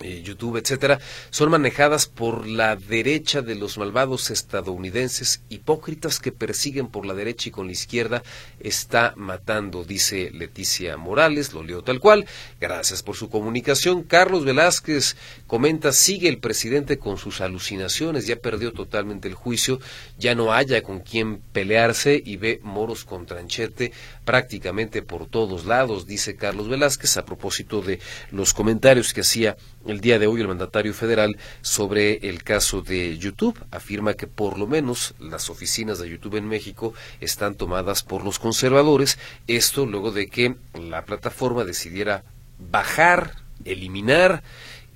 eh, 0.00 0.22
YouTube, 0.24 0.56
etcétera, 0.56 0.98
son 1.30 1.50
manejadas 1.50 2.06
por 2.06 2.46
la 2.46 2.74
derecha 2.76 3.42
de 3.42 3.54
los 3.54 3.78
malvados 3.78 4.30
estadounidenses 4.30 5.40
hipócritas 5.48 6.18
que 6.18 6.32
persiguen 6.32 6.88
por 6.88 7.06
la 7.06 7.14
derecha 7.14 7.48
y 7.48 7.52
con 7.52 7.66
la 7.66 7.72
izquierda 7.72 8.22
está 8.58 9.14
matando, 9.16 9.84
dice 9.84 10.30
Leticia 10.32 10.96
Morales, 10.96 11.52
lo 11.52 11.62
leo 11.62 11.82
tal 11.82 12.00
cual. 12.00 12.26
Gracias 12.60 13.02
por 13.02 13.14
su 13.14 13.30
comunicación. 13.30 14.02
Carlos 14.02 14.44
Velázquez 14.44 15.16
comenta, 15.46 15.92
sigue 15.92 16.28
el 16.28 16.38
presidente 16.38 16.98
con 16.98 17.16
sus 17.16 17.40
alucinaciones, 17.40 18.26
ya 18.26 18.36
perdió 18.36 18.72
totalmente 18.72 19.28
el 19.28 19.34
juicio, 19.34 19.78
ya 20.18 20.34
no 20.34 20.52
haya 20.52 20.82
con 20.82 21.00
quien 21.00 21.38
pelearse 21.52 22.20
y 22.24 22.36
ve 22.36 22.60
moros 22.62 23.04
con 23.04 23.26
tranchete 23.26 23.92
prácticamente 24.24 25.02
por 25.02 25.26
todos 25.26 25.66
lados, 25.66 26.06
dice 26.06 26.36
Carlos 26.36 26.68
Velázquez, 26.68 27.16
a 27.16 27.24
propósito 27.24 27.82
de 27.82 28.00
los 28.30 28.54
comentarios 28.54 29.12
que 29.12 29.20
hacía 29.20 29.56
el 29.86 30.00
día 30.00 30.18
de 30.18 30.26
hoy 30.26 30.40
el 30.40 30.48
mandatario 30.48 30.94
federal 30.94 31.36
sobre 31.60 32.28
el 32.28 32.42
caso 32.42 32.82
de 32.82 33.18
YouTube. 33.18 33.58
Afirma 33.70 34.14
que 34.14 34.26
por 34.26 34.58
lo 34.58 34.66
menos 34.66 35.14
las 35.18 35.50
oficinas 35.50 35.98
de 35.98 36.08
YouTube 36.08 36.36
en 36.36 36.48
México 36.48 36.94
están 37.20 37.54
tomadas 37.54 38.02
por 38.02 38.24
los 38.24 38.38
conservadores. 38.38 39.18
Esto 39.46 39.86
luego 39.86 40.10
de 40.10 40.28
que 40.28 40.56
la 40.74 41.04
plataforma 41.04 41.64
decidiera 41.64 42.24
bajar, 42.58 43.36
eliminar 43.64 44.42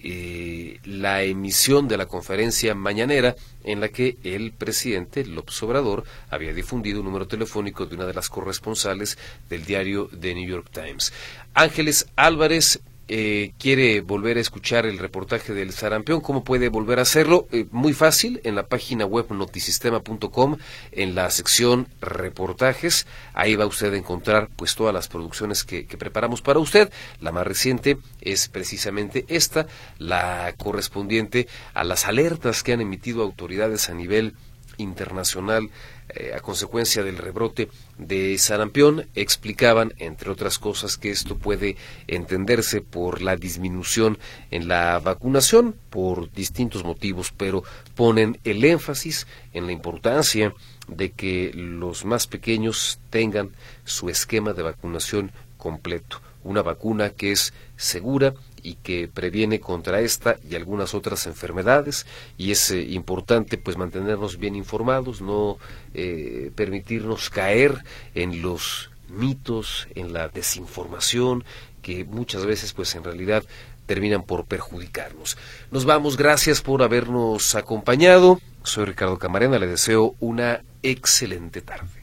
eh, 0.01 0.79
la 0.85 1.25
emisión 1.25 1.89
de 1.89 1.97
la 1.97 2.07
conferencia 2.07 2.75
mañanera 2.77 3.35
en 3.69 3.81
la 3.81 3.89
que 3.91 4.17
el 4.25 4.53
presidente 4.53 5.27
López 5.27 5.63
Obrador 5.63 6.05
había 6.31 6.55
difundido 6.55 7.01
un 7.01 7.07
número 7.07 7.29
telefónico 7.29 7.85
de 7.85 7.97
una 7.97 8.07
de 8.07 8.15
las 8.15 8.31
corresponsales 8.31 9.19
del 9.51 9.67
diario 9.67 10.09
The 10.19 10.35
New 10.35 10.49
York 10.49 10.71
Times. 10.73 11.13
Ángeles 11.53 12.09
Álvarez 12.17 12.81
eh, 13.09 13.53
quiere 13.59 14.03
volver 14.03 14.37
a 14.37 14.41
escuchar 14.41 14.85
el 14.85 14.99
reportaje 14.99 15.55
del 15.55 15.73
sarampión, 15.73 16.21
¿cómo 16.21 16.45
puede 16.45 16.69
volver 16.69 16.99
a 16.99 17.03
hacerlo? 17.03 17.49
Eh, 17.53 17.67
muy 17.71 17.95
fácil, 17.95 18.41
en 18.45 18.55
la 18.55 18.67
página 18.67 19.07
web 19.07 19.27
notisistema.com, 19.31 20.59
en 20.93 21.15
la 21.15 21.31
sección 21.31 21.89
reportajes, 22.03 23.07
ahí 23.33 23.57
va 23.57 23.65
usted 23.65 23.95
a 23.95 23.97
encontrar 23.97 24.51
pues 24.57 24.75
todas 24.75 24.93
las 24.93 25.09
producciones 25.09 25.65
que, 25.65 25.85
preparamos 25.99 26.43
para 26.43 26.59
usted. 26.59 26.93
La 27.21 27.33
más 27.33 27.47
reciente 27.47 27.97
es 28.21 28.49
precisamente 28.49 29.25
esta, 29.29 29.67
la 29.99 30.55
correspondiente 30.59 31.49
a 31.73 31.85
las 31.85 32.07
alertas 32.07 32.63
que 32.63 32.75
han 32.75 32.83
emitido 32.83 33.23
autoridades 33.23 33.89
a 33.89 33.95
nivel 33.95 34.35
internacional 34.77 35.71
eh, 36.11 36.33
a 36.37 36.41
consecuencia 36.41 37.03
del 37.03 37.17
rebrote 37.17 37.69
de 37.99 38.39
sarampión, 38.39 39.07
explicaban, 39.15 39.93
entre 39.99 40.31
otras 40.31 40.59
cosas, 40.59 40.97
que 40.97 41.11
esto 41.11 41.37
puede 41.37 41.77
entenderse 42.07 42.81
por 42.81 43.21
la 43.21 43.37
disminución 43.37 44.19
en 44.51 44.69
la 44.69 44.99
vacunación 45.01 45.75
por 45.91 46.33
distintos 46.33 46.85
motivos, 46.85 47.33
pero 47.37 47.65
ponen 47.95 48.39
el 48.45 48.65
énfasis 48.65 49.27
en 49.53 49.67
la 49.67 49.73
importancia 49.73 50.55
de 50.87 51.11
que 51.11 51.51
los 51.55 52.05
más 52.05 52.27
pequeños 52.27 52.99
tengan 53.11 53.51
su 53.85 54.09
esquema 54.09 54.53
de 54.53 54.63
vacunación 54.63 55.33
completo, 55.57 56.21
una 56.45 56.63
vacuna 56.63 57.11
que 57.11 57.33
es 57.33 57.53
segura, 57.77 58.35
y 58.63 58.75
que 58.75 59.09
previene 59.09 59.61
contra 59.61 60.01
esta 60.01 60.37
y 60.49 60.55
algunas 60.55 60.95
otras 60.95 61.27
enfermedades 61.27 62.07
y 62.37 62.51
es 62.51 62.71
eh, 62.71 62.83
importante 62.83 63.59
pues 63.59 63.77
mantenernos 63.77 64.39
bien 64.39 64.55
informados, 64.55 65.21
no 65.21 65.59
eh, 65.95 66.51
permitirnos 66.55 67.31
caer 67.31 67.83
en 68.15 68.43
los 68.43 68.91
mitos, 69.09 69.89
en 69.95 70.13
la 70.13 70.29
desinformación 70.29 71.45
que 71.83 72.05
muchas 72.05 72.45
veces 72.45 72.73
pues 72.73 72.95
en 72.95 73.05
realidad 73.05 73.45
terminan 73.87 74.23
por 74.23 74.45
perjudicarnos. 74.45 75.39
Nos 75.71 75.87
vamos, 75.87 76.17
gracias 76.17 76.61
por 76.61 76.83
habernos 76.83 77.55
acompañado. 77.55 78.39
Soy 78.63 78.85
Ricardo 78.85 79.19
Camarena, 79.19 79.59
le 79.59 79.67
deseo 79.67 80.15
una 80.21 80.63
excelente 80.83 81.63
tarde. 81.63 81.98